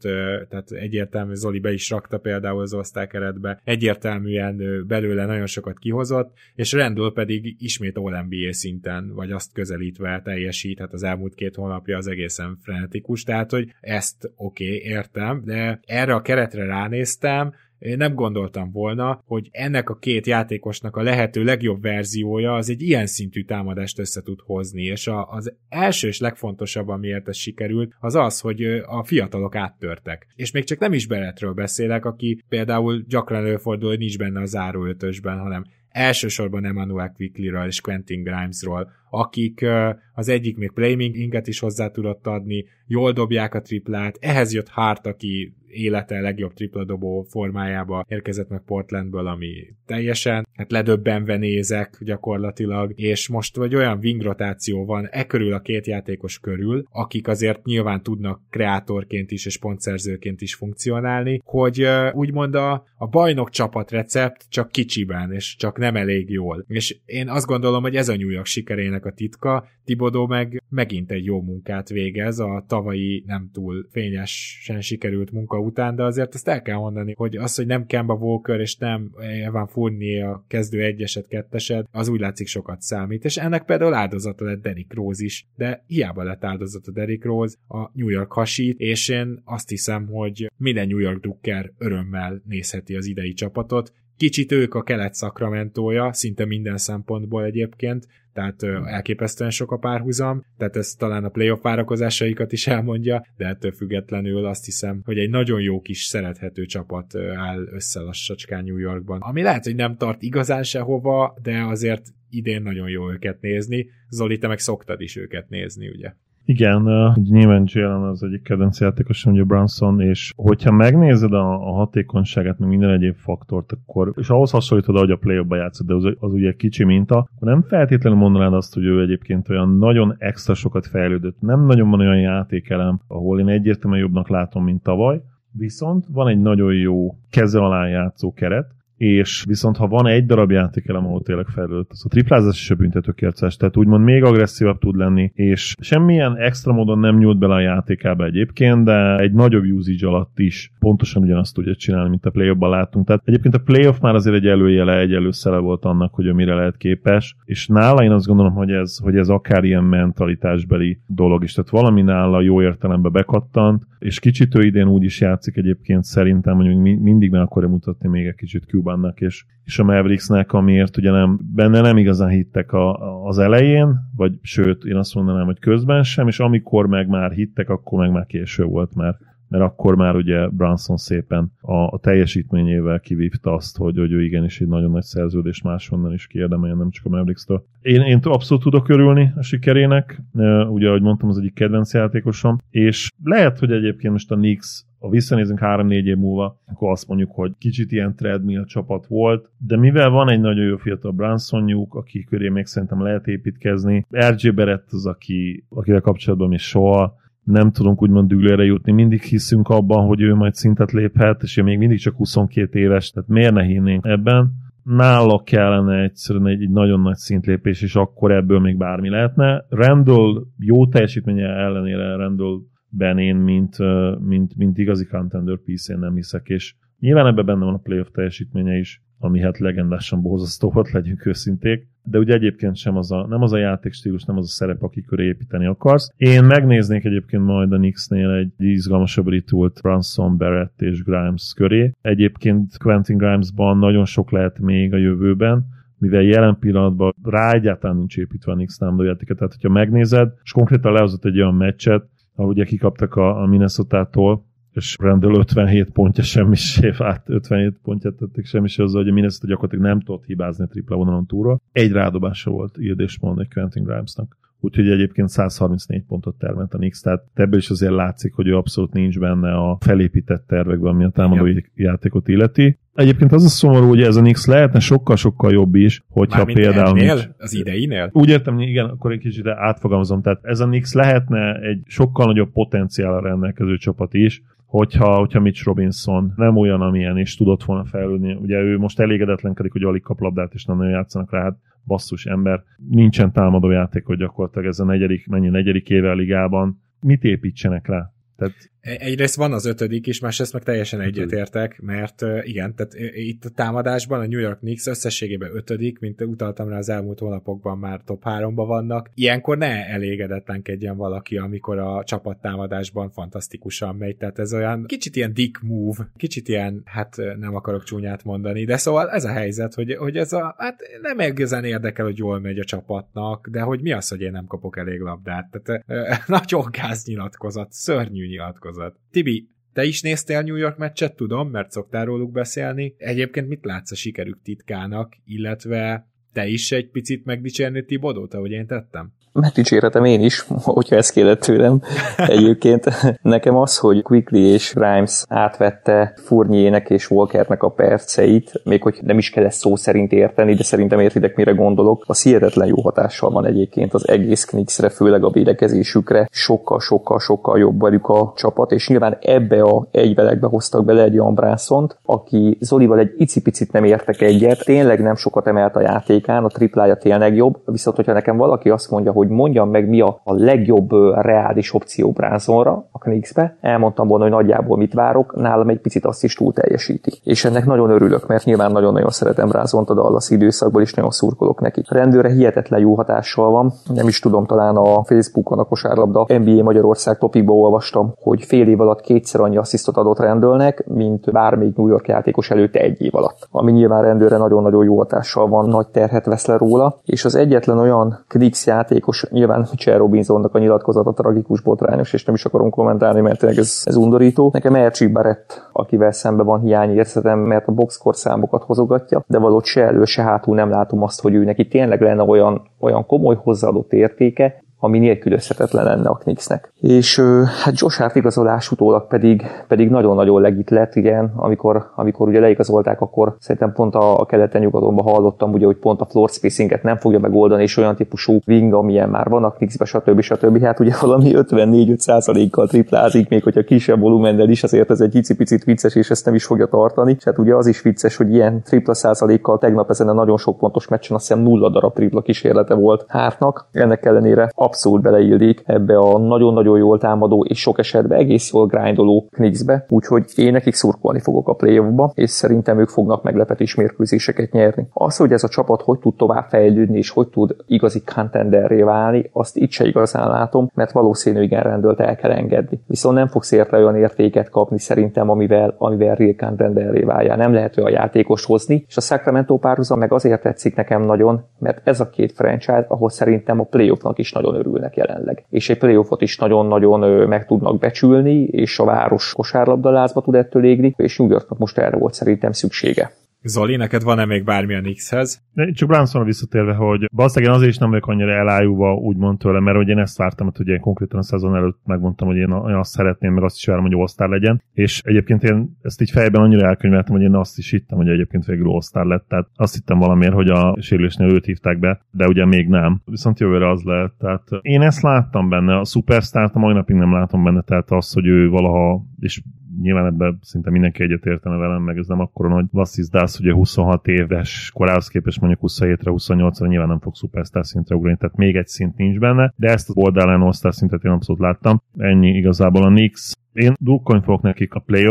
tehát 0.50 0.72
egyértelmű, 0.72 1.34
Zoli 1.34 1.60
be 1.60 1.74
is 1.74 1.90
rakta 1.90 2.18
például 2.18 2.62
az 2.62 2.74
all 2.74 3.08
keretbe, 3.08 3.62
egyértelműen 3.64 4.86
belőle 4.88 5.26
nagyon 5.26 5.46
sokat 5.46 5.78
kihozott, 5.80 6.34
és 6.56 6.72
Randall 6.72 7.14
pedig 7.14 7.56
ismét 7.60 7.98
All-NBA 7.98 8.54
szinten, 8.54 9.14
vagy 9.14 9.32
azt 9.32 9.54
közelítve 9.54 10.22
teljesít, 10.24 10.80
hát 10.80 10.94
az 10.94 11.04
elmúlt 11.04 11.36
két 11.36 11.56
hónapja 11.56 11.98
az 11.98 12.08
egészen 12.08 12.58
frenetikus, 12.62 13.24
tehát 13.24 13.52
hogy 13.52 13.74
ezt 13.82 14.32
oké, 14.36 14.66
okay, 14.66 14.92
értem, 14.92 15.42
de 15.46 15.80
erre 15.86 16.14
a 16.14 16.22
keretre 16.22 16.66
ránéztem, 16.66 17.54
én 17.82 17.98
nem 17.98 18.14
gondoltam 18.14 18.72
volna, 18.72 19.22
hogy 19.26 19.50
ennek 19.52 19.90
a 19.90 19.96
két 19.96 20.28
játékosnak 20.28 20.96
a 20.96 21.02
lehető 21.02 21.44
legjobb 21.44 21.82
verziója 21.82 22.56
az 22.56 22.70
egy 22.70 22.82
ilyen 22.82 23.06
szintű 23.06 23.44
támadást 23.44 24.00
össze 24.00 24.22
tud 24.22 24.40
hozni, 24.42 24.84
és 24.84 25.08
a, 25.08 25.28
az 25.30 25.54
első 25.70 26.08
és 26.08 26.20
legfontosabb, 26.20 26.88
amiért 26.88 27.28
ez 27.28 27.38
sikerült, 27.38 27.96
az 28.00 28.16
az, 28.16 28.40
hogy 28.40 28.64
a 28.86 29.04
fiatalok 29.04 29.56
áttörtek. 29.56 30.28
És 30.36 30.52
még 30.52 30.64
csak 30.64 30.80
nem 30.80 30.94
is 30.94 31.08
Beretről 31.08 31.54
beszélek, 31.54 32.06
aki 32.06 32.44
például 32.50 33.04
gyakran 33.08 33.46
előfordul, 33.46 33.90
hogy 33.90 33.98
nincs 33.98 34.18
benne 34.18 34.42
a 34.42 34.46
záró 34.46 34.86
ötösben, 34.86 35.40
hanem 35.40 35.64
elsősorban 35.90 36.66
Emmanuel 36.66 37.12
Quicklyről 37.16 37.66
és 37.66 37.82
Quentin 37.82 38.24
Grimesról, 38.24 38.92
akik 39.14 39.66
az 40.14 40.30
egyik 40.30 40.58
még 40.58 40.72
playmakinget 40.72 41.48
is 41.48 41.60
hozzá 41.60 41.90
tudott 41.90 42.28
adni, 42.28 42.66
jól 42.88 43.12
dobják 43.12 43.54
a 43.54 43.62
triplát, 43.62 44.18
ehhez 44.20 44.54
jött 44.54 44.70
Hart, 44.70 45.06
aki 45.06 45.54
élete 45.72 46.20
legjobb 46.20 46.54
tripla 46.54 46.86
dobó 46.86 47.26
formájába 47.30 48.06
érkezett 48.08 48.50
meg 48.50 48.62
Portlandből, 48.66 49.28
ami 49.28 49.54
teljesen 49.86 50.48
hát 50.54 50.72
ledöbbenve 50.72 51.38
nézek 51.38 51.98
gyakorlatilag, 52.00 52.94
és 52.96 53.28
most 53.28 53.56
vagy 53.56 53.76
olyan 53.76 53.98
wing 53.98 54.22
rotáció 54.22 54.86
van 54.86 55.08
e 55.12 55.26
körül 55.26 55.54
a 55.54 55.62
két 55.62 55.88
játékos 55.88 56.40
körül, 56.40 56.84
akik 56.92 57.28
azért 57.28 57.66
nyilván 57.66 58.04
tudnak 58.04 58.42
kreátorként 58.50 59.32
is 59.32 59.46
és 59.46 59.58
pontszerzőként 59.58 60.42
is 60.42 60.56
funkcionálni, 60.56 61.42
hogy 61.44 61.88
úgymond 62.14 62.56
a, 62.56 62.86
a 62.96 63.08
bajnok 63.08 63.50
csapat 63.50 63.92
recept 63.92 64.46
csak 64.50 64.72
kicsiben, 64.72 65.34
és 65.34 65.56
csak 65.56 65.78
nem 65.78 65.96
elég 65.96 66.30
jól. 66.30 66.66
És 66.68 66.98
én 67.06 67.30
azt 67.30 67.46
gondolom, 67.46 67.82
hogy 67.82 67.96
ez 67.96 68.10
a 68.10 68.16
New 68.16 68.30
York 68.30 68.46
sikerének 68.46 69.01
a 69.06 69.12
titka, 69.12 69.68
Tibodó 69.86 70.28
meg 70.28 70.64
megint 70.70 71.12
egy 71.12 71.26
jó 71.26 71.42
munkát 71.42 71.90
végez. 71.90 72.40
A 72.40 72.66
tavalyi 72.68 73.24
nem 73.28 73.50
túl 73.54 73.88
fényesen 73.92 74.82
sikerült 74.82 75.32
munka 75.32 75.60
után, 75.60 75.96
de 75.96 76.04
azért 76.04 76.36
ezt 76.36 76.48
el 76.48 76.62
kell 76.62 76.78
mondani, 76.78 77.14
hogy 77.18 77.36
az, 77.36 77.56
hogy 77.56 77.66
nem 77.66 77.86
Kemba 77.86 78.14
Walker 78.14 78.60
és 78.60 78.78
nem 78.78 79.12
Evan 79.44 79.68
Fournier 79.68 80.28
a 80.28 80.46
kezdő 80.48 80.84
egyeset, 80.84 81.28
ketteset, 81.28 81.88
az 81.92 82.08
úgy 82.08 82.20
látszik 82.20 82.48
sokat 82.48 82.82
számít, 82.82 83.26
és 83.26 83.38
ennek 83.38 83.66
például 83.66 83.94
áldozata 83.94 84.46
lett 84.46 84.62
Derrick 84.62 84.94
Rose 84.94 85.24
is, 85.24 85.48
de 85.56 85.84
hiába 85.88 86.24
lett 86.24 86.44
áldozata 86.44 86.92
Derrick 86.92 87.26
Rose, 87.26 87.58
a 87.68 87.90
New 87.94 88.10
York 88.10 88.32
hasít, 88.32 88.80
és 88.80 89.10
én 89.10 89.42
azt 89.44 89.70
hiszem, 89.70 90.08
hogy 90.08 90.52
minden 90.58 90.88
New 90.88 91.00
York 91.00 91.22
Ducker 91.22 91.72
örömmel 91.78 92.42
nézheti 92.46 92.96
az 92.96 93.06
idei 93.06 93.34
csapatot, 93.34 93.94
Kicsit 94.22 94.52
ők 94.52 94.74
a 94.74 94.84
kelet 94.84 95.14
szakramentója, 95.14 96.14
szinte 96.14 96.46
minden 96.46 96.78
szempontból 96.78 97.44
egyébként, 97.44 98.08
tehát 98.34 98.64
elképesztően 98.86 99.50
sok 99.50 99.72
a 99.72 99.78
párhuzam, 99.78 100.46
tehát 100.58 100.76
ez 100.76 100.94
talán 100.94 101.24
a 101.24 101.30
playoff 101.30 101.62
várakozásaikat 101.62 102.52
is 102.52 102.68
elmondja, 102.68 103.26
de 103.38 103.46
ettől 103.46 103.72
függetlenül 103.72 104.46
azt 104.46 104.66
hiszem, 104.66 105.02
hogy 105.06 105.18
egy 105.18 105.30
nagyon 105.30 105.62
jó 105.62 105.82
kis 105.82 106.04
szerethető 106.04 106.66
csapat 106.66 107.16
áll 107.36 107.68
össze 107.72 108.00
lassacskán 108.00 108.64
New 108.64 108.78
Yorkban, 108.78 109.22
ami 109.22 109.42
lehet, 109.42 109.64
hogy 109.64 109.76
nem 109.76 109.98
tart 109.98 110.22
igazán 110.22 110.64
sehova, 110.64 111.38
de 111.42 111.64
azért 111.64 112.06
idén 112.30 112.62
nagyon 112.62 112.90
jó 112.90 113.12
őket 113.12 113.42
nézni. 113.42 113.90
Zoli, 114.10 114.38
te 114.38 114.48
meg 114.48 114.60
szoktad 114.60 115.02
is 115.02 115.16
őket 115.16 115.50
nézni, 115.50 115.90
ugye? 115.90 116.14
Igen, 116.46 116.82
nyilván 117.30 117.64
Jalen 117.66 118.02
az 118.02 118.24
egyik 118.24 118.42
kedvenc 118.42 118.80
játékos, 118.80 119.26
ugye 119.26 119.44
Branson, 119.44 120.02
és 120.02 120.34
hogyha 120.36 120.72
megnézed 120.72 121.34
a, 121.34 121.54
a 121.54 121.72
hatékonyságát, 121.72 122.60
meg 122.60 122.70
minden 122.70 122.90
egyéb 122.90 123.16
faktort, 123.16 123.72
akkor, 123.72 124.14
és 124.16 124.30
ahhoz 124.30 124.52
hasonlítod, 124.52 124.98
hogy 124.98 125.12
a 125.12 125.16
play 125.16 125.42
ba 125.42 125.56
játszott, 125.56 125.88
de 125.88 125.94
az, 125.94 126.14
az 126.20 126.34
ugye 126.34 126.54
kicsi 126.54 126.84
minta, 126.84 127.18
akkor 127.18 127.48
nem 127.48 127.62
feltétlenül 127.62 128.20
mondanád 128.20 128.54
azt, 128.54 128.74
hogy 128.74 128.84
ő 128.84 129.02
egyébként 129.02 129.50
olyan 129.50 129.78
nagyon 129.78 130.16
extra 130.18 130.54
sokat 130.54 130.88
fejlődött. 130.88 131.42
Nem 131.42 131.66
nagyon 131.66 131.90
van 131.90 132.00
olyan 132.00 132.20
játékelem, 132.20 133.00
ahol 133.08 133.40
én 133.40 133.48
egyértelműen 133.48 134.02
jobbnak 134.02 134.30
látom, 134.30 134.64
mint 134.64 134.84
tavaly, 134.84 135.22
viszont 135.52 136.06
van 136.12 136.28
egy 136.28 136.42
nagyon 136.42 136.74
jó 136.74 137.16
keze 137.30 137.60
alá 137.60 137.88
játszó 137.88 138.34
keret, 138.34 138.68
és 139.02 139.44
viszont 139.48 139.78
ha 139.78 139.88
van 139.88 140.08
egy 140.08 140.26
darab 140.26 140.52
játékelem, 140.52 141.06
ahol 141.06 141.22
tényleg 141.22 141.48
felült, 141.48 141.88
az 141.90 142.06
a 142.06 142.10
triplázás 142.10 142.62
is 142.62 142.72
a 142.72 142.76
büntetőkércás, 142.76 143.58
tehát 143.58 143.78
úgymond 143.78 144.04
még 144.04 144.24
agresszívabb 144.24 144.80
tud 144.80 144.96
lenni, 144.96 145.32
és 145.34 145.76
semmilyen 145.80 146.38
extra 146.38 146.74
módon 146.74 147.00
nem 147.00 147.18
nyúlt 147.18 147.38
bele 147.38 147.54
a 147.54 147.60
játékába 147.60 148.26
egyébként, 148.26 148.84
de 148.84 149.18
egy 149.18 149.34
nagyobb 149.34 149.64
usage 149.64 150.08
alatt 150.08 150.40
is 150.40 150.72
pontosan 150.80 151.24
ugyanazt 151.24 151.54
tudja 151.54 151.76
csinálni, 151.76 152.10
mint 152.10 152.26
a 152.26 152.30
playoffban 152.30 152.70
láttunk. 152.70 153.06
Tehát 153.06 153.22
egyébként 153.26 153.56
a 153.56 153.62
playoff 153.66 154.00
már 154.00 154.16
azért 154.16 154.36
egy 154.36 154.48
előjele, 154.48 155.00
egy 155.00 155.14
előszele 155.14 155.58
volt 155.58 155.86
annak, 155.86 156.14
hogy 156.14 156.26
ő 156.26 156.34
mire 156.34 156.54
lehet 156.54 156.78
képes, 156.78 157.36
és 157.46 157.68
nála 157.68 158.04
én 158.04 158.12
azt 158.12 158.26
gondolom, 158.26 158.54
hogy 158.54 158.72
ez, 158.72 158.98
hogy 158.98 159.16
ez 159.18 159.30
akár 159.30 159.64
ilyen 159.64 159.84
mentalitásbeli 159.84 161.00
dolog 161.08 161.44
is, 161.44 161.54
tehát 161.54 161.70
valami 161.70 162.02
nála 162.02 162.42
jó 162.42 162.62
értelembe 162.62 163.10
bekattant, 163.10 163.84
és 164.00 164.20
kicsit 164.20 164.56
ő 164.56 164.66
idén 164.66 164.88
úgy 164.88 165.04
is 165.04 165.22
játszik 165.22 165.58
egyébként 165.58 166.04
szerintem, 166.04 166.56
hogy 166.56 166.78
mindig 166.78 167.32
meg 167.32 167.42
akarja 167.42 167.70
mutatni 167.70 168.10
még 168.10 168.26
egy 168.26 168.36
kicsit 168.36 168.66
Cubannak 168.92 169.22
és, 169.22 169.46
és 169.64 169.80
a 169.80 169.84
Mavericksnek, 169.84 170.54
amiért 170.54 170.98
ugye 170.98 171.12
nem, 171.12 171.40
benne 171.56 171.82
nem 171.82 171.98
igazán 171.98 172.30
hittek 172.30 172.72
a, 172.72 173.26
az 173.28 173.38
elején, 173.38 173.96
vagy 174.16 174.40
sőt, 174.42 174.84
én 174.84 174.96
azt 174.96 175.16
mondanám, 175.16 175.46
hogy 175.46 175.60
közben 175.60 176.04
sem, 176.04 176.28
és 176.28 176.40
amikor 176.40 176.88
meg 176.88 177.08
már 177.08 177.32
hittek, 177.32 177.70
akkor 177.70 178.00
meg 178.00 178.12
már 178.12 178.26
késő 178.26 178.64
volt, 178.64 178.96
mert 178.96 179.18
mert 179.52 179.64
akkor 179.64 179.96
már 179.96 180.16
ugye 180.16 180.48
Branson 180.48 180.98
szépen 180.98 181.52
a, 181.62 181.76
a 181.76 182.00
teljesítményével 182.02 183.00
kivívta 183.00 183.54
azt, 183.54 183.78
hogy, 183.78 183.98
hogy 183.98 184.12
ő 184.12 184.24
igenis 184.24 184.62
egy 184.62 184.68
nagyon 184.68 184.92
nagy 184.92 185.04
szerződés 185.04 185.62
máshonnan 185.62 186.14
is 186.14 186.28
kiérdemeljen, 186.28 186.78
nem 186.78 186.90
csak 186.90 187.06
a 187.06 187.10
Mavericks-től. 187.10 187.66
Én, 187.82 188.02
én 188.02 188.20
abszolút 188.24 188.64
tudok 188.64 188.90
örülni 188.90 189.34
a 189.36 189.42
sikerének, 189.42 190.22
ugye, 190.70 190.88
ahogy 190.88 191.02
mondtam, 191.02 191.30
az 191.30 191.38
egyik 191.38 191.54
kedvenc 191.54 191.94
játékosom, 191.94 192.58
és 192.70 193.12
lehet, 193.24 193.60
hogy 193.60 193.72
egyébként 193.72 194.14
most 194.14 194.32
a 194.32 194.36
Knicks 194.36 194.86
ha 195.00 195.10
visszanézünk 195.10 195.60
3-4 195.62 196.04
év 196.04 196.18
múlva, 196.18 196.60
akkor 196.66 196.92
azt 196.92 197.08
mondjuk, 197.08 197.32
hogy 197.32 197.52
kicsit 197.58 197.92
ilyen 197.92 198.16
treadmill 198.16 198.66
csapat 198.66 199.08
volt, 199.08 199.50
de 199.58 199.78
mivel 199.78 200.10
van 200.10 200.30
egy 200.30 200.40
nagyon 200.40 200.66
jó 200.66 200.78
fiatal 200.78 201.12
Bransonjuk, 201.12 201.96
aki 201.96 202.24
köré 202.24 202.50
még 202.50 202.66
szerintem 202.66 203.02
lehet 203.02 203.28
építkezni, 203.28 204.06
RJ 204.12 204.50
Berett 204.50 204.88
az, 204.92 205.06
aki, 205.06 205.66
akivel 205.70 206.02
kapcsolatban 206.02 206.50
mi 206.50 206.58
soha 206.58 207.20
nem 207.44 207.72
tudunk 207.72 208.02
úgymond 208.02 208.28
dűlőre 208.28 208.64
jutni. 208.64 208.92
Mindig 208.92 209.22
hiszünk 209.22 209.70
abban, 209.70 210.08
hogy 210.08 210.22
ő 210.22 210.36
majd 210.36 210.54
szintet 210.54 210.92
léphet, 210.92 211.44
és 211.44 211.58
ő 211.58 211.64
még 211.64 211.78
mindig 211.78 212.00
csak 212.00 212.16
22 212.16 212.80
éves, 212.80 213.10
tehát 213.12 213.30
miért 213.30 213.54
ne 213.54 213.64
hinnénk 213.64 214.06
ebben? 214.06 214.52
Nála 214.84 215.44
kellene 215.44 216.04
egyszerűen 216.04 216.48
egy, 216.48 216.62
egy 216.62 216.70
nagyon 216.70 217.02
nagy 217.02 217.16
szintlépés, 217.16 217.82
és 217.82 217.96
akkor 217.96 218.32
ebből 218.32 218.60
még 218.60 218.78
bármi 218.78 219.10
lehetne. 219.10 219.66
Randall 219.70 220.44
jó 220.58 220.88
teljesítménye 220.88 221.48
ellenére 221.48 222.16
Randall 222.16 222.60
ben 222.90 223.18
én, 223.18 223.36
mint, 223.36 223.78
mint, 224.20 224.56
mint 224.56 224.78
igazi 224.78 225.06
contender 225.06 225.58
piece, 225.66 225.94
én 225.94 226.00
nem 226.00 226.16
hiszek, 226.16 226.48
és 226.48 226.76
nyilván 227.00 227.28
ebben 227.28 227.46
benne 227.46 227.66
van 227.66 227.74
a 227.74 227.82
playoff 227.84 228.08
teljesítménye 228.12 228.78
is, 228.78 229.02
ami 229.24 229.40
hát 229.40 229.58
legendásan 229.58 230.22
borzasztó 230.22 230.70
volt, 230.70 230.92
legyünk 230.92 231.26
őszinték, 231.26 231.88
de 232.04 232.18
ugye 232.18 232.34
egyébként 232.34 232.76
sem 232.76 232.98
az 232.98 233.12
a, 233.12 233.26
nem 233.28 233.42
az 233.42 233.54
a 233.54 233.58
játékstílus, 233.58 234.24
nem 234.24 234.38
az 234.38 234.46
a 234.46 234.48
szerep, 234.48 234.84
aki 234.84 235.02
köré 235.02 235.26
építeni 235.26 235.66
akarsz. 235.66 236.14
Én 236.18 236.44
megnéznék 236.44 237.06
egyébként 237.06 237.44
majd 237.44 237.72
a 237.72 237.78
Knicksnél 237.78 238.32
egy 238.32 238.52
izgalmasabb 238.58 239.28
ritult 239.28 239.80
Branson, 239.82 240.38
Barrett 240.38 240.82
és 240.82 241.04
Grimes 241.04 241.54
köré. 241.56 241.94
Egyébként 242.02 242.78
Quentin 242.78 243.18
Grimesban 243.18 243.78
nagyon 243.78 244.06
sok 244.06 244.32
lehet 244.32 244.60
még 244.60 244.94
a 244.94 244.98
jövőben, 244.98 245.66
mivel 245.98 246.22
jelen 246.22 246.58
pillanatban 246.60 247.14
rá 247.24 247.52
egyáltalán 247.52 247.98
nincs 247.98 248.18
építve 248.18 248.52
a 248.52 248.56
Knicks 248.56 248.78
támadójátéket, 248.78 249.38
tehát 249.38 249.54
hogyha 249.54 249.70
megnézed, 249.70 250.34
és 250.44 250.52
konkrétan 250.52 250.94
lehozott 250.94 251.26
egy 251.26 251.42
olyan 251.42 251.56
meccset, 251.56 252.04
ahol 252.36 252.52
ugye 252.52 252.64
kikaptak 252.64 253.16
a, 253.16 253.42
a 253.42 253.46
Minnesota-tól, 253.46 254.46
és 254.74 254.96
Randall 255.00 255.36
57 255.36 255.90
pontja 255.90 256.24
semmi 256.24 256.56
se 256.56 256.96
vált, 256.98 257.22
57 257.26 257.80
pontját 257.84 258.14
tették 258.14 258.46
semmi 258.46 258.68
se 258.68 258.84
azzal, 258.84 259.02
hogy 259.02 259.12
a 259.12 259.14
Minnesota 259.14 259.48
gyakorlatilag 259.48 259.86
nem 259.86 260.00
tudott 260.00 260.26
hibázni 260.26 260.64
a 260.64 260.68
tripla 260.68 260.96
vonalon 260.96 261.26
túlra. 261.26 261.60
Egy 261.72 261.92
rádobása 261.92 262.52
volt 262.52 262.78
Irdés 262.78 263.20
mondani 263.20 263.48
Quentin 263.48 263.84
Grimesnak. 263.84 264.40
Úgyhogy 264.64 264.90
egyébként 264.90 265.30
134 265.30 266.04
pontot 266.08 266.36
termelt 266.36 266.74
a 266.74 266.78
Knicks, 266.78 267.02
tehát 267.02 267.24
ebből 267.34 267.60
is 267.60 267.70
azért 267.70 267.94
látszik, 267.94 268.34
hogy 268.34 268.48
ő 268.48 268.56
abszolút 268.56 268.94
nincs 268.94 269.20
benne 269.20 269.54
a 269.54 269.78
felépített 269.80 270.48
tervekben, 270.48 270.94
ami 270.94 271.04
a 271.04 271.10
támadói 271.10 271.54
ja. 271.54 271.62
játékot 271.76 272.28
illeti. 272.28 272.80
Egyébként 272.94 273.32
az 273.32 273.44
a 273.44 273.48
szomorú, 273.48 273.88
hogy 273.88 274.02
ez 274.02 274.16
a 274.16 274.20
Knicks 274.20 274.46
lehetne 274.46 274.80
sokkal-sokkal 274.80 275.52
jobb 275.52 275.76
is, 275.76 276.04
hogyha 276.10 276.38
Mármint 276.38 276.60
például... 276.60 277.00
Ennél? 277.00 277.14
Nincs... 277.14 277.30
Az 277.38 277.54
ideinél? 277.54 278.10
Úgy 278.14 278.30
értem, 278.30 278.60
igen, 278.60 278.86
akkor 278.86 279.12
egy 279.12 279.20
kicsit 279.20 279.48
átfogalmazom. 279.48 280.22
Tehát 280.22 280.40
ez 280.42 280.60
a 280.60 280.66
Knicks 280.66 280.94
lehetne 280.94 281.60
egy 281.60 281.82
sokkal 281.86 282.26
nagyobb 282.26 282.52
potenciállal 282.52 283.22
rendelkező 283.22 283.78
csapat 283.78 284.14
is, 284.14 284.42
hogyha, 284.72 285.18
hogyha 285.18 285.40
Mitch 285.40 285.66
Robinson 285.66 286.34
nem 286.36 286.58
olyan, 286.58 286.82
amilyen 286.82 287.18
is 287.18 287.36
tudott 287.36 287.64
volna 287.64 287.86
fejlődni. 287.86 288.34
Ugye 288.34 288.58
ő 288.58 288.78
most 288.78 289.00
elégedetlenkedik, 289.00 289.72
hogy 289.72 289.84
alig 289.84 290.02
kap 290.02 290.20
labdát, 290.20 290.54
és 290.54 290.66
nem 290.66 290.78
nagyon 290.78 290.92
játszanak 290.92 291.32
rá. 291.32 291.42
Hát 291.42 291.58
basszus 291.86 292.26
ember, 292.26 292.64
nincsen 292.90 293.32
támadó 293.32 293.70
játék, 293.70 294.06
hogy 294.06 294.18
gyakorlatilag 294.18 294.68
ez 294.68 294.80
a 294.80 294.86
negyedik, 294.86 295.28
mennyi 295.28 295.50
negyedik 295.50 295.90
éve 295.90 296.10
a 296.10 296.14
ligában. 296.14 296.82
Mit 297.02 297.24
építsenek 297.24 297.88
rá? 297.88 298.12
Tehát 298.36 298.54
egyrészt 298.82 299.36
van 299.36 299.54
az 299.54 299.66
ötödik 299.66 300.08
is, 300.08 300.20
másrészt 300.20 300.54
meg 300.54 300.64
teljesen 300.64 301.02
egyetértek, 301.02 301.82
mert 301.82 302.26
igen, 302.42 302.76
tehát 302.76 302.94
itt 303.14 303.46
a 303.46 303.50
támadásban 303.50 304.20
a 304.20 304.28
New 304.28 304.40
York 304.40 304.60
Knicks 304.60 304.88
összességében 304.88 305.56
ötödik, 305.56 306.00
mint 306.00 306.22
utaltam 306.22 306.70
rá 306.70 306.78
az 306.78 306.90
elmúlt 306.90 307.20
hónapokban 307.20 307.78
már 307.78 308.02
top 308.06 308.24
3 308.24 308.56
vannak. 308.56 309.10
Ilyenkor 309.14 309.58
ne 309.58 309.88
elégedetlenkedjen 309.88 310.98
valaki, 310.98 311.38
amikor 311.38 311.78
a 311.78 312.04
csapat 312.04 312.42
támadásban 312.42 313.10
fantasztikusan 313.10 313.96
megy, 313.96 314.18
tehát 314.18 314.40
ez 314.40 314.54
olyan 314.54 314.86
kicsit 314.86 315.16
ilyen 315.16 315.34
dick 315.34 315.62
move, 315.62 316.12
kicsit 316.18 316.48
ilyen, 316.48 316.82
hát 316.86 317.16
nem 317.40 317.56
akarok 317.56 317.84
csúnyát 317.84 318.24
mondani, 318.24 318.66
de 318.66 318.78
szóval 318.78 319.10
ez 319.10 319.24
a 319.24 319.32
helyzet, 319.32 319.74
hogy, 319.74 319.96
hogy 319.96 320.18
ez 320.18 320.34
a, 320.34 320.56
hát 320.58 320.82
nem 321.02 321.20
igazán 321.20 321.64
érdekel, 321.64 322.06
hogy 322.06 322.18
jól 322.18 322.40
megy 322.40 322.60
a 322.60 322.64
csapatnak, 322.64 323.48
de 323.48 323.62
hogy 323.62 323.82
mi 323.82 323.92
az, 323.92 324.10
hogy 324.10 324.22
én 324.22 324.32
nem 324.32 324.46
kapok 324.46 324.78
elég 324.78 325.00
labdát. 325.00 325.62
Tehát 325.64 325.84
nagyon 326.28 326.66
gáz 326.72 327.06
nyilatkozat, 327.06 327.72
szörnyű 327.72 328.28
nyilatkozat 328.28 328.70
nyilatkozat. 328.72 329.00
Tibi, 329.12 329.50
te 329.74 329.84
is 329.84 330.02
néztél 330.02 330.42
New 330.42 330.56
York 330.56 330.78
meccset, 330.78 331.16
tudom, 331.16 331.50
mert 331.50 331.72
szoktál 331.72 332.06
róluk 332.06 332.32
beszélni. 332.32 332.96
Egyébként 332.98 333.48
mit 333.48 333.66
látsz 333.66 333.92
a 333.92 333.96
sikerük 333.96 334.42
titkának, 334.44 335.14
illetve 335.26 336.08
te 336.34 336.48
is 336.48 336.72
egy 336.72 336.90
picit 336.90 337.26
megdicsérni 337.26 337.86
Tibodót, 337.86 338.34
ahogy 338.34 338.52
én 338.52 338.68
tettem? 338.68 339.14
Megdicsérhetem 339.34 340.06
én 340.06 340.22
is, 340.22 340.46
hogyha 340.64 340.96
ez 340.96 341.10
kellett 341.10 341.40
tőlem. 341.40 341.82
Egyébként 342.18 342.86
nekem 343.22 343.56
az, 343.56 343.78
hogy 343.78 344.02
Quickly 344.02 344.38
és 344.38 344.74
Grimes 344.74 345.24
átvette 345.28 346.14
Fournier-nek 346.16 346.90
és 346.90 347.10
Walkernek 347.10 347.64
a 347.64 347.70
perceit, 347.70 348.62
még 348.64 348.82
hogy 348.82 349.00
nem 349.02 349.18
is 349.18 349.30
kell 349.30 349.46
ezt 349.46 349.60
szó 349.60 349.76
szerint 349.76 350.12
érteni, 350.12 350.54
de 350.54 350.64
szerintem 350.64 351.00
értitek, 351.00 351.36
mire 351.36 351.52
gondolok, 351.52 352.04
az 352.08 352.24
hihetetlen 352.24 352.68
jó 352.68 352.82
hatással 352.82 353.30
van 353.30 353.46
egyébként 353.46 353.94
az 353.94 354.08
egész 354.08 354.46
Knicksre, 354.46 354.90
főleg 354.90 355.24
a 355.24 355.30
védekezésükre. 355.30 356.28
Sokkal-sokkal-sokkal 356.32 357.60
jobb 357.60 357.82
velük 357.82 358.08
a 358.08 358.34
csapat, 358.36 358.72
és 358.72 358.88
nyilván 358.88 359.18
ebbe 359.22 359.62
a 359.62 359.88
egyvelekbe 359.92 360.48
hoztak 360.48 360.86
bele 360.86 361.04
egy 361.04 361.22
Bransont, 361.22 361.98
aki 362.06 362.58
Zolival 362.60 363.00
egy 363.00 363.14
icipicit 363.18 363.72
nem 363.72 363.84
értek 363.84 364.22
egyet, 364.22 364.64
tényleg 364.64 365.02
nem 365.02 365.16
sokat 365.16 365.48
emelt 365.48 365.76
a 365.76 365.82
játékán, 365.82 366.44
a 366.44 366.48
triplája 366.48 366.96
tényleg 366.96 367.36
jobb, 367.36 367.58
viszont 367.66 367.96
hogyha 367.96 368.14
nekem 368.14 368.38
valaki 368.38 368.70
azt 368.70 368.90
mondja, 368.90 369.12
hogy 369.12 369.21
mondjam 369.30 369.70
meg 369.70 369.90
mi 369.90 370.02
a, 370.02 370.22
a 370.24 370.34
legjobb 370.34 370.92
reális 371.14 371.74
opció 371.74 372.12
Bransonra 372.12 372.86
a 372.92 372.98
Knicksbe. 372.98 373.58
Elmondtam 373.62 374.08
volna, 374.08 374.24
hogy 374.24 374.34
nagyjából 374.34 374.78
mit 374.78 374.94
várok, 374.94 375.36
nálam 375.36 375.70
egy 375.70 375.80
picit 375.80 376.06
azt 376.06 376.24
is 376.24 376.36
túl 376.36 376.54
teljesíti. 376.54 377.20
És 377.24 377.46
ennek 377.46 377.66
nagyon 377.66 377.90
örülök, 377.90 378.28
mert 378.28 378.46
nyilván 378.46 378.72
nagyon-nagyon 378.72 379.10
szeretem 379.10 379.48
Bransont 379.48 379.90
a 379.90 379.94
Dallas 379.94 380.30
időszakból, 380.30 380.82
és 380.82 380.94
nagyon 380.94 381.12
szurkolok 381.12 381.62
neki. 381.62 381.84
Rendőre 381.90 382.30
hihetetlen 382.30 382.80
jó 382.80 382.96
hatással 382.96 383.52
van. 383.52 383.72
Nem 383.94 384.08
is 384.08 384.20
tudom, 384.20 384.46
talán 384.46 384.76
a 384.76 385.04
Facebookon 385.04 385.60
a 385.60 385.64
kosárlabda 385.64 386.26
NBA 386.28 386.64
Magyarország 386.64 387.18
topikba 387.18 387.54
olvastam, 387.54 388.14
hogy 388.22 388.44
fél 388.44 388.68
év 388.68 388.82
alatt 388.82 389.02
kétszer 389.02 389.42
annyi 389.42 389.58
asszisztot 389.58 389.98
adott 389.98 390.20
rendőrnek, 390.20 390.86
mint 390.88 391.32
bármelyik 391.32 391.76
New 391.76 391.88
York 391.88 392.08
játékos 392.08 392.52
előtte 392.52 392.80
egy 392.80 393.02
év 393.02 393.16
alatt. 393.16 393.48
Ami 393.52 393.72
nyilván 393.72 394.02
rendőre 394.02 394.38
nagyon-nagyon 394.38 394.84
jó 394.84 394.98
hatással 394.98 395.48
van, 395.48 395.70
nagy 395.70 395.88
terhet 395.88 396.26
vesz 396.26 396.46
le 396.46 396.58
róla, 396.58 396.96
és 397.06 397.26
az 397.26 397.36
egyetlen 397.36 397.78
olyan 397.78 398.24
Knicks 398.28 398.66
játékos 398.66 399.11
játékos, 399.12 399.32
nyilván 399.32 399.68
Mitchell 399.70 399.98
Robinsonnak 399.98 400.56
a 400.56 400.60
nyilatkozata 400.60 401.14
tragikus, 401.14 401.62
botrányos, 401.62 402.14
és 402.14 402.26
nem 402.26 402.36
is 402.36 402.46
akarom 402.46 402.70
kommentálni, 402.70 403.22
mert 403.22 403.40
tényleg 403.40 403.58
ez, 403.58 403.82
ez 403.84 403.96
undorító. 403.96 404.50
Nekem 404.54 404.76
Ercsi 404.76 405.08
Barrett, 405.08 405.70
akivel 405.72 406.12
szemben 406.12 406.46
van 406.46 406.60
hiányérzetem, 406.60 407.40
mert 407.40 407.68
a 407.68 407.72
boxkor 407.72 408.16
számokat 408.16 408.64
hozogatja, 408.64 409.24
de 409.28 409.38
valahogy 409.38 409.64
se 409.64 409.82
elő, 409.82 410.06
se 410.06 410.22
hátul 410.22 410.56
nem 410.56 410.70
látom 410.70 411.04
azt, 411.04 411.22
hogy 411.22 411.34
ő 411.34 411.44
neki 411.44 411.68
tényleg 411.68 412.02
lenne 412.02 412.24
olyan, 412.24 412.62
olyan 412.80 413.06
komoly 413.06 413.38
hozzáadott 413.44 413.94
értéke, 413.94 414.64
ami 414.84 415.00
nélkülözhetetlen 415.00 415.84
lenne 415.84 416.10
a 416.10 416.16
Knicksnek. 416.16 416.74
És 416.80 417.20
hát 417.64 417.80
Josh 417.80 418.00
Hart 418.00 418.16
igazolás 418.16 418.72
utólag 418.72 419.08
pedig, 419.08 419.44
pedig 419.68 419.90
nagyon-nagyon 419.90 420.42
legit 420.42 420.70
lett, 420.70 420.96
igen, 420.96 421.34
amikor, 421.36 421.92
amikor 421.96 422.28
ugye 422.28 422.40
leigazolták, 422.40 423.02
akkor 423.02 423.36
szerintem 423.40 423.74
pont 423.74 423.96
a, 423.96 424.20
a 424.20 424.26
keleten-nyugatonban 424.26 425.06
hallottam, 425.06 425.54
ugye, 425.54 425.66
hogy 425.66 425.78
pont 425.78 426.02
a 426.02 426.06
floor 426.06 426.30
spacinget 426.30 426.84
nem 426.84 426.98
fogja 426.98 427.20
megoldani, 427.20 427.64
és 427.64 427.78
olyan 427.78 427.96
típusú 427.96 428.40
wing, 428.48 428.74
amilyen 428.74 429.10
már 429.10 429.30
van 429.30 429.44
a 429.44 429.52
Knicksbe, 429.52 429.86
stb. 429.86 430.22
stb. 430.22 430.64
Hát 430.64 430.80
ugye 430.80 430.94
valami 431.02 431.32
54-5 431.34 432.48
kal 432.52 432.68
triplázik, 432.68 433.30
még 433.30 433.44
hogyha 433.44 433.64
kisebb 433.64 434.00
volumennel 434.00 434.50
is, 434.50 434.64
azért 434.64 434.90
ez 434.90 435.02
egy 435.02 435.34
picit 435.38 435.64
vicces, 435.64 435.96
és 435.96 436.10
ezt 436.10 436.26
nem 436.26 436.36
is 436.36 436.46
fogja 436.46 436.66
tartani. 436.66 437.16
És 437.18 437.24
hát 437.24 437.38
ugye 437.38 437.56
az 437.56 437.68
is 437.68 437.82
vicces, 437.82 438.16
hogy 438.16 438.34
ilyen 438.34 438.62
tripla 438.64 438.94
százalékkal 438.94 439.58
tegnap 439.58 439.90
ezen 439.90 440.08
a 440.08 440.14
nagyon 440.14 440.38
sok 440.38 440.58
pontos 440.58 440.88
meccsen 440.88 441.16
azt 441.16 441.28
hiszem 441.28 441.44
nulla 441.44 441.70
darab 441.70 441.94
tripla 441.94 442.22
kísérlete 442.22 442.74
volt 442.74 443.06
Hártnak. 443.08 443.68
Ennek 443.72 444.06
ellenére 444.06 444.52
abszolút 444.72 445.02
beleillik 445.02 445.64
ebbe 445.66 445.98
a 445.98 446.18
nagyon-nagyon 446.18 446.78
jól 446.78 446.98
támadó 446.98 447.44
és 447.44 447.60
sok 447.60 447.80
esetben 447.80 448.20
egész 448.20 448.52
jól 448.54 448.66
grindoló 448.66 449.28
Knicksbe, 449.32 449.86
úgyhogy 449.90 450.26
én 450.36 450.52
nekik 450.52 450.74
szurkolni 450.74 451.20
fogok 451.20 451.48
a 451.48 451.54
play 451.54 451.82
és 452.14 452.30
szerintem 452.30 452.80
ők 452.80 452.90
fognak 452.90 453.24
meglepetés 453.24 453.76
mérkőzéseket 453.76 454.52
nyerni. 454.52 454.88
Az, 454.94 455.18
hogy 455.18 455.32
ez 455.32 455.44
a 455.44 455.48
csapat 455.48 455.82
hogy 455.82 456.00
tud 456.00 456.16
tovább 456.16 456.46
fejlődni, 456.50 456.98
és 456.98 457.10
hogy 457.10 457.28
tud 457.28 457.56
igazi 457.68 458.02
contenderré 458.16 458.82
válni, 458.82 459.30
azt 459.34 459.58
itt 459.58 459.72
se 459.72 459.86
igazán 459.86 460.30
látom, 460.30 460.70
mert 460.74 460.92
valószínű 460.92 461.42
igen 461.42 461.64
rendőlt 461.64 462.00
el 462.00 462.16
kell 462.16 462.32
engedni. 462.32 462.82
Viszont 462.88 463.16
nem 463.16 463.28
fogsz 463.28 463.52
érte 463.52 463.78
olyan 463.78 463.96
értéket 463.96 464.50
kapni 464.50 464.80
szerintem, 464.80 465.30
amivel, 465.30 465.76
amivel 465.78 466.16
real 466.16 466.36
contenderré 466.38 467.02
váljál. 467.02 467.38
Nem 467.38 467.54
lehet 467.54 467.78
olyan 467.78 467.92
játékos 467.92 468.46
hozni, 468.46 468.86
és 468.88 468.98
a 468.98 469.02
Sacramento 469.02 469.58
párhuzam 469.58 470.00
meg 470.00 470.14
azért 470.14 470.42
tetszik 470.42 470.76
nekem 470.76 471.02
nagyon, 471.02 471.44
mert 471.60 471.88
ez 471.88 472.00
a 472.00 472.10
két 472.10 472.32
franchise, 472.32 472.86
ahol 472.88 473.10
szerintem 473.10 473.60
a 473.60 473.64
playoffnak 473.64 474.18
is 474.18 474.32
nagyon 474.32 474.56
örülnek 474.62 474.96
jelenleg. 474.96 475.44
És 475.50 475.70
egy 475.70 475.78
playoffot 475.78 476.22
is 476.22 476.38
nagyon-nagyon 476.38 477.28
meg 477.28 477.46
tudnak 477.46 477.80
becsülni, 477.80 478.44
és 478.44 478.80
a 478.80 478.84
város 478.84 479.34
kosárlabdalázba 479.34 480.22
tud 480.22 480.36
ettől 480.36 480.66
égni, 480.66 480.94
és 480.98 481.18
New 481.18 481.30
Yorknak 481.30 481.60
most 481.60 481.78
erre 481.78 481.98
volt 481.98 482.14
szerintem 482.14 482.52
szüksége. 482.52 483.12
Zoli, 483.44 483.76
neked 483.76 484.04
van-e 484.04 484.26
még 484.26 484.44
bármilyen 484.44 484.94
X-hez? 484.94 485.44
Csak 485.74 485.88
Bransonra 485.88 486.28
visszatérve, 486.28 486.74
hogy 486.74 487.10
valószínűleg 487.14 487.56
azért 487.56 487.72
is 487.72 487.78
nem 487.78 487.90
vagyok 487.90 488.08
annyira 488.08 488.32
elájúva, 488.32 488.94
úgymond 488.94 489.38
tőle, 489.38 489.60
mert 489.60 489.78
ugye 489.78 489.92
én 489.92 490.00
ezt 490.00 490.18
vártam, 490.18 490.46
hogy 490.46 490.60
ugye 490.60 490.78
konkrétan 490.78 491.20
a 491.20 491.24
szezon 491.24 491.56
előtt 491.56 491.80
megmondtam, 491.86 492.28
hogy 492.28 492.38
én 492.38 492.52
azt 492.52 492.92
szeretném, 492.92 493.34
meg 493.34 493.44
azt 493.44 493.56
is 493.56 493.66
várom, 493.66 493.84
hogy 493.84 494.10
all 494.18 494.30
legyen. 494.30 494.62
És 494.74 495.02
egyébként 495.06 495.44
én 495.44 495.78
ezt 495.82 496.02
így 496.02 496.12
fejben 496.12 496.42
annyira 496.42 496.68
elkönyveltem, 496.68 497.16
hogy 497.16 497.24
én 497.24 497.36
azt 497.36 497.58
is 497.58 497.70
hittem, 497.70 497.98
hogy 497.98 498.08
egyébként 498.08 498.46
végül 498.46 498.70
all 498.70 499.08
lett. 499.08 499.26
Tehát 499.28 499.48
azt 499.56 499.74
hittem 499.74 500.00
valamiért, 500.00 500.34
hogy 500.34 500.50
a 500.50 500.78
sérülésnél 500.82 501.34
őt 501.34 501.46
hívták 501.46 501.80
be, 501.80 502.02
de 502.12 502.28
ugye 502.28 502.46
még 502.46 502.68
nem. 502.68 503.02
Viszont 503.06 503.40
jövőre 503.40 503.70
az 503.70 503.84
lehet. 503.84 504.12
Tehát 504.20 504.44
én 504.62 504.82
ezt 504.82 505.02
láttam 505.02 505.50
benne, 505.50 505.78
a 505.78 505.86
Superstar-t 505.86 506.56
a 506.56 506.60
mai 506.60 506.74
napig 506.74 506.96
nem 506.96 507.14
látom 507.14 507.44
benne, 507.44 507.62
tehát 507.62 507.92
az, 507.92 508.14
hogy 508.14 508.28
ő 508.28 508.50
valaha, 508.50 509.06
és 509.20 509.42
nyilván 509.82 510.06
ebben 510.06 510.40
szinte 510.42 510.70
mindenki 510.70 511.04
egyetértene 511.04 511.56
velem, 511.56 511.82
meg 511.82 511.98
ez 511.98 512.08
nem 512.08 512.20
akkora 512.20 512.50
nagy 512.50 512.66
vasszizdász, 512.72 513.38
hogy 513.38 513.48
a 513.48 513.54
26 513.54 514.08
éves 514.08 514.72
korához 514.74 515.08
képest 515.08 515.42
mondjuk 515.42 515.62
27-re, 515.64 516.12
28-ra 516.16 516.68
nyilván 516.68 516.88
nem 516.88 517.00
fog 517.00 517.16
szupersztár 517.16 517.66
szintre 517.66 517.96
ugrani, 517.96 518.18
tehát 518.18 518.36
még 518.36 518.56
egy 518.56 518.68
szint 518.68 518.98
nincs 518.98 519.20
benne, 519.20 519.54
de 519.56 519.72
ezt 519.72 519.90
az 519.90 519.96
oldalán 519.98 520.42
osztás 520.42 520.76
szintet 520.76 521.04
én 521.04 521.12
abszolút 521.12 521.42
láttam. 521.42 521.82
Ennyi 521.98 522.30
igazából 522.30 522.84
a 522.84 522.90
Nix. 522.90 523.34
Én 523.54 523.74
drukkolni 523.80 524.24
fogok 524.24 524.42
nekik 524.42 524.74
a 524.74 524.80
play 524.80 525.06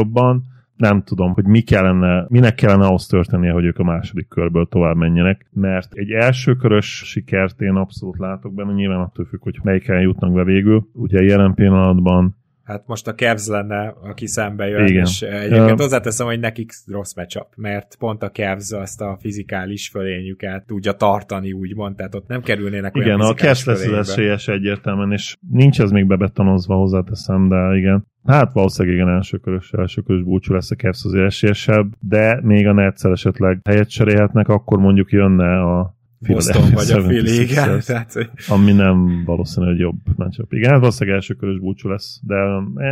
nem 0.81 1.03
tudom, 1.03 1.33
hogy 1.33 1.45
mi 1.45 1.61
kellene, 1.61 2.27
minek 2.29 2.55
kellene 2.55 2.87
ahhoz 2.87 3.07
történnie, 3.07 3.53
hogy 3.53 3.64
ők 3.64 3.79
a 3.79 3.85
második 3.85 4.29
körből 4.29 4.66
tovább 4.66 4.97
menjenek, 4.97 5.47
mert 5.53 5.93
egy 5.93 6.11
első 6.11 6.55
körös 6.55 7.03
sikert 7.07 7.61
én 7.61 7.75
abszolút 7.75 8.18
látok 8.18 8.55
benne, 8.55 8.73
nyilván 8.73 9.01
attól 9.01 9.25
függ, 9.25 9.43
hogy 9.43 9.59
melyiken 9.62 10.01
jutnak 10.01 10.33
be 10.33 10.45
végül. 10.45 10.89
Ugye 10.93 11.23
jelen 11.23 11.55
pillanatban 11.55 12.37
Hát 12.71 12.87
most 12.87 13.07
a 13.07 13.14
Cavs 13.14 13.47
lenne, 13.47 13.95
aki 14.03 14.27
szembe 14.27 14.66
jön, 14.66 14.87
Igen. 14.87 15.05
és 15.05 15.23
egyébként 15.23 15.81
hozzáteszem, 15.81 16.27
hogy 16.27 16.41
nekik 16.41 16.73
rossz 16.87 17.14
matchup, 17.14 17.47
mert 17.57 17.97
pont 17.99 18.23
a 18.23 18.31
Cavs 18.31 18.71
azt 18.73 19.01
a 19.01 19.16
fizikális 19.21 19.89
fölényüket 19.89 20.66
tudja 20.66 20.93
tartani, 20.93 21.53
úgymond, 21.53 21.97
tehát 21.97 22.14
ott 22.14 22.27
nem 22.27 22.43
kerülnének 22.43 22.97
igen, 22.97 23.07
olyan 23.07 23.21
a 23.21 23.35
Cavs 23.35 23.64
lesz 23.64 23.87
az 23.87 24.09
esélyes 24.09 24.49
egyértelműen, 24.49 25.12
és 25.12 25.37
nincs 25.51 25.81
ez 25.81 25.91
még 25.91 26.07
bebetonozva, 26.07 26.75
hozzáteszem, 26.75 27.49
de 27.49 27.77
igen. 27.77 28.07
Hát 28.25 28.53
valószínűleg 28.53 28.97
igen, 28.97 29.09
elsőkörös, 29.09 29.73
elsőkörös 29.73 30.23
búcsú 30.23 30.55
lesz 30.55 30.71
a 30.71 30.77
Cavs 30.77 31.05
az 31.05 31.14
esélyesebb, 31.14 31.93
de 32.01 32.41
még 32.43 32.66
a 32.66 32.73
Netszel 32.73 33.12
esetleg 33.12 33.61
helyet 33.64 33.91
cserélhetnek, 33.91 34.49
akkor 34.49 34.79
mondjuk 34.79 35.11
jönne 35.11 35.61
a 35.61 35.99
Boston 36.27 36.71
vagy 36.73 36.91
a 36.91 37.03
Philly, 37.03 37.41
igen. 37.41 37.81
Tehát, 37.87 38.12
hogy... 38.12 38.31
Ami 38.49 38.73
nem 38.73 39.25
valószínű, 39.25 39.66
hogy 39.66 39.79
jobb 39.79 39.99
matchup. 40.16 40.53
Igen, 40.53 40.71
hát 40.71 40.79
valószínűleg 40.79 41.18
első 41.18 41.35
körös 41.35 41.59
búcsú 41.59 41.89
lesz, 41.89 42.21
de 42.23 42.37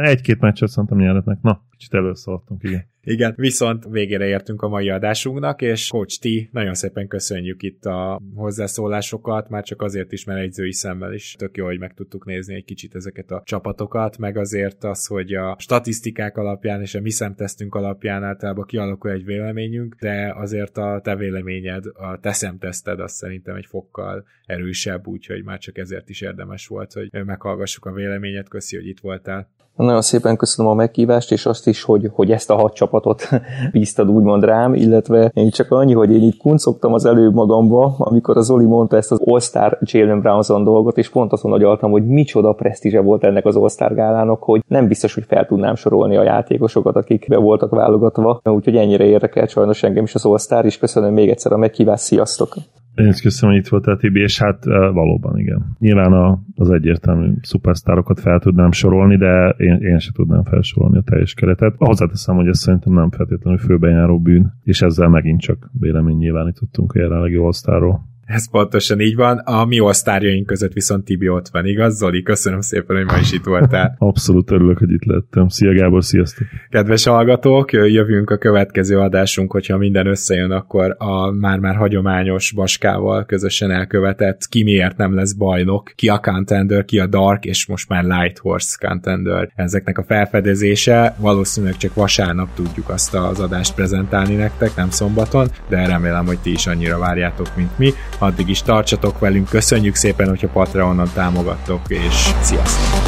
egy-két 0.03 0.41
meccset 0.41 0.69
szerintem 0.69 0.99
nyerhetnek. 0.99 1.39
Na, 1.43 1.63
kicsit 1.71 1.95
előszaladtunk, 1.95 2.63
igen. 2.63 2.87
Igen, 3.05 3.35
viszont 3.37 3.85
végére 3.91 4.27
értünk 4.27 4.63
a 4.63 4.69
mai 4.69 4.91
adásunknak, 4.91 5.63
és 5.63 5.89
Coach 5.89 6.19
T, 6.21 6.53
nagyon 6.53 6.75
szépen 6.75 7.09
köszönjük 7.09 7.63
itt 7.63 7.85
a 7.85 8.21
hozzászólásokat, 8.35 9.49
már 9.49 9.65
csak 9.65 9.83
azért 9.83 10.13
is, 10.13 10.25
mert 10.25 10.41
egyzői 10.41 10.73
szemmel 10.73 11.13
is 11.13 11.35
tök 11.39 11.57
jó, 11.57 11.65
hogy 11.65 11.79
meg 11.79 11.95
tudtuk 11.95 12.25
nézni 12.27 12.55
egy 12.55 12.65
kicsit 12.65 12.95
ezeket 12.95 13.31
a 13.31 13.43
csapatokat, 13.45 14.19
meg 14.19 14.37
azért 14.37 14.85
az, 14.85 15.07
hogy 15.07 15.35
a 15.35 15.57
statisztikák 15.59 16.37
alapján 16.37 16.81
és 16.81 16.95
a 16.95 17.01
mi 17.01 17.11
szemtesztünk 17.11 17.75
alapján 17.75 18.25
általában 18.25 18.65
kialakul 18.65 19.11
egy 19.11 19.25
véleményünk, 19.25 19.97
de 20.01 20.35
azért 20.37 20.79
a 20.79 21.01
te 21.03 21.17
véleményed, 21.17 21.85
a 21.87 22.19
te 22.21 22.33
szemteszted 22.33 23.01
az 23.01 23.13
szerintem 23.13 23.55
egy 23.55 23.67
fokkal 23.67 24.25
erősebb, 24.47 25.07
úgyhogy 25.07 25.45
már 25.45 25.59
csak 25.59 25.79
ezért 25.79 26.09
is 26.09 26.21
érdemes 26.21 26.67
volt, 26.67 26.93
hogy 26.93 27.25
meghallgassuk 27.25 27.85
a 27.85 27.93
véleményet. 27.93 28.49
Köszi, 28.49 28.77
hogy 28.77 28.87
itt 28.87 29.01
voltál. 29.01 29.51
Nagyon 29.79 30.03
szépen 30.03 30.37
köszönöm 30.37 30.71
a 30.71 30.75
meghívást, 30.75 31.33
és 31.33 31.47
azt 31.47 31.67
is, 31.67 31.83
hogy, 31.83 32.11
hogy 32.13 32.31
ezt 32.31 32.51
a 32.51 32.55
hat 32.55 32.75
csapatot 32.75 33.29
bíztad 33.73 34.11
úgymond 34.11 34.45
rám, 34.45 34.75
illetve 34.75 35.31
én 35.35 35.51
csak 35.51 35.71
annyi, 35.71 35.93
hogy 35.95 36.13
én 36.13 36.23
így 36.23 36.37
kuncogtam 36.37 36.93
az 36.93 37.05
előbb 37.05 37.35
magamba, 37.35 37.95
amikor 37.99 38.37
az 38.37 38.47
Zoli 38.47 38.65
mondta 38.65 38.97
ezt 38.97 39.13
az 39.13 39.21
All-Star 39.25 39.79
Jalen 39.81 40.21
Brownson 40.21 40.65
dolgot, 40.65 40.99
és 40.99 41.09
pont 41.09 41.33
azon 41.33 41.53
agyaltam, 41.53 41.91
hogy 41.91 42.07
micsoda 42.07 42.53
presztízse 42.53 43.01
volt 43.01 43.25
ennek 43.25 43.47
az 43.47 43.57
All-Star 43.57 43.95
gálának, 43.95 44.43
hogy 44.43 44.65
nem 44.69 44.89
biztos, 44.89 45.15
hogy 45.15 45.25
fel 45.29 45.47
tudnám 45.47 45.75
sorolni 45.75 46.17
a 46.17 46.23
játékosokat, 46.23 46.97
akik 46.97 47.27
be 47.29 47.37
voltak 47.37 47.71
válogatva, 47.71 48.41
úgyhogy 48.45 48.77
ennyire 48.77 49.05
érdekel 49.05 49.47
sajnos 49.47 49.83
engem 49.83 50.05
is 50.05 50.15
az 50.15 50.25
All-Star, 50.25 50.65
és 50.65 50.79
köszönöm 50.79 51.13
még 51.13 51.29
egyszer 51.29 51.53
a 51.53 51.57
meghívást, 51.57 52.03
sziasztok! 52.03 52.55
Én 52.99 53.07
is 53.07 53.21
köszönöm, 53.21 53.55
hogy 53.55 53.65
itt 53.65 53.71
voltál, 53.71 53.97
Tibi, 53.97 54.21
és 54.21 54.39
hát 54.39 54.65
valóban 54.65 55.39
igen. 55.39 55.77
Nyilván 55.79 56.13
a, 56.13 56.43
az 56.55 56.71
egyértelmű 56.71 57.33
szupersztárokat 57.43 58.21
fel 58.21 58.39
tudnám 58.39 58.71
sorolni, 58.71 59.17
de 59.17 59.55
én, 59.59 59.75
én 59.75 59.99
sem 59.99 60.13
tudnám 60.13 60.45
felsorolni 60.45 60.97
a 60.99 61.03
teljes 61.03 61.35
keretet. 61.35 61.75
Hozzáteszem, 61.77 62.37
hogy 62.37 62.47
ez 62.47 62.59
szerintem 62.59 62.93
nem 62.93 63.11
feltétlenül 63.11 63.59
főbejáró 63.59 64.21
bűn, 64.21 64.53
és 64.63 64.83
ezzel 64.83 65.09
megint 65.09 65.41
csak 65.41 65.71
vélemény 65.81 66.17
nyilvánítottunk 66.17 66.93
a 66.93 66.99
jelenlegi 66.99 67.39
osztáról. 67.39 68.07
Ez 68.29 68.51
pontosan 68.51 69.01
így 69.01 69.15
van. 69.15 69.39
A 69.39 69.65
mi 69.65 69.81
osztárjaink 69.81 70.47
között 70.47 70.73
viszont 70.73 71.05
Tibi 71.05 71.29
ott 71.29 71.49
van, 71.49 71.67
igaz? 71.67 71.97
Zoli, 71.97 72.23
köszönöm 72.23 72.61
szépen, 72.61 72.97
hogy 72.97 73.05
ma 73.05 73.19
is 73.19 73.33
itt 73.33 73.45
voltál. 73.45 73.95
Abszolút 73.99 74.51
örülök, 74.51 74.79
hogy 74.79 74.91
itt 74.91 75.05
lettem. 75.05 75.49
Szia 75.49 75.73
Gábor, 75.73 76.05
sziasztok! 76.05 76.47
Kedves 76.71 77.05
hallgatók, 77.05 77.73
jövünk 77.73 78.31
a 78.31 78.39
következő 78.39 78.99
adásunk, 78.99 79.53
hogyha 79.53 79.77
minden 79.77 80.07
összejön, 80.07 80.51
akkor 80.51 80.95
a 80.99 81.31
már-már 81.31 81.77
hagyományos 81.77 82.53
baskával 82.53 83.25
közösen 83.25 83.71
elkövetett 83.71 84.47
ki 84.49 84.63
miért 84.63 84.97
nem 84.97 85.15
lesz 85.15 85.33
bajnok, 85.33 85.93
ki 85.95 86.09
a 86.09 86.19
contender, 86.19 86.85
ki 86.85 86.99
a 86.99 87.07
dark, 87.07 87.45
és 87.45 87.67
most 87.67 87.89
már 87.89 88.05
light 88.05 88.39
horse 88.39 88.77
contender. 88.89 89.51
Ezeknek 89.55 89.99
a 89.99 90.05
felfedezése 90.05 91.15
valószínűleg 91.19 91.77
csak 91.77 91.95
vasárnap 91.95 92.49
tudjuk 92.55 92.89
azt 92.89 93.15
az 93.15 93.41
adást 93.41 93.75
prezentálni 93.75 94.35
nektek, 94.35 94.77
nem 94.77 94.91
szombaton, 94.91 95.49
de 95.69 95.87
remélem, 95.87 96.27
hogy 96.27 96.39
ti 96.39 96.51
is 96.51 96.67
annyira 96.67 96.99
várjátok, 96.99 97.57
mint 97.57 97.79
mi. 97.79 97.93
Addig 98.19 98.49
is 98.49 98.63
tartsatok 98.63 99.19
velünk, 99.19 99.49
köszönjük 99.49 99.95
szépen, 99.95 100.29
hogyha 100.29 100.49
Patreonon 100.49 101.11
támogattok, 101.15 101.81
és 101.89 102.31
sziasztok! 102.41 103.08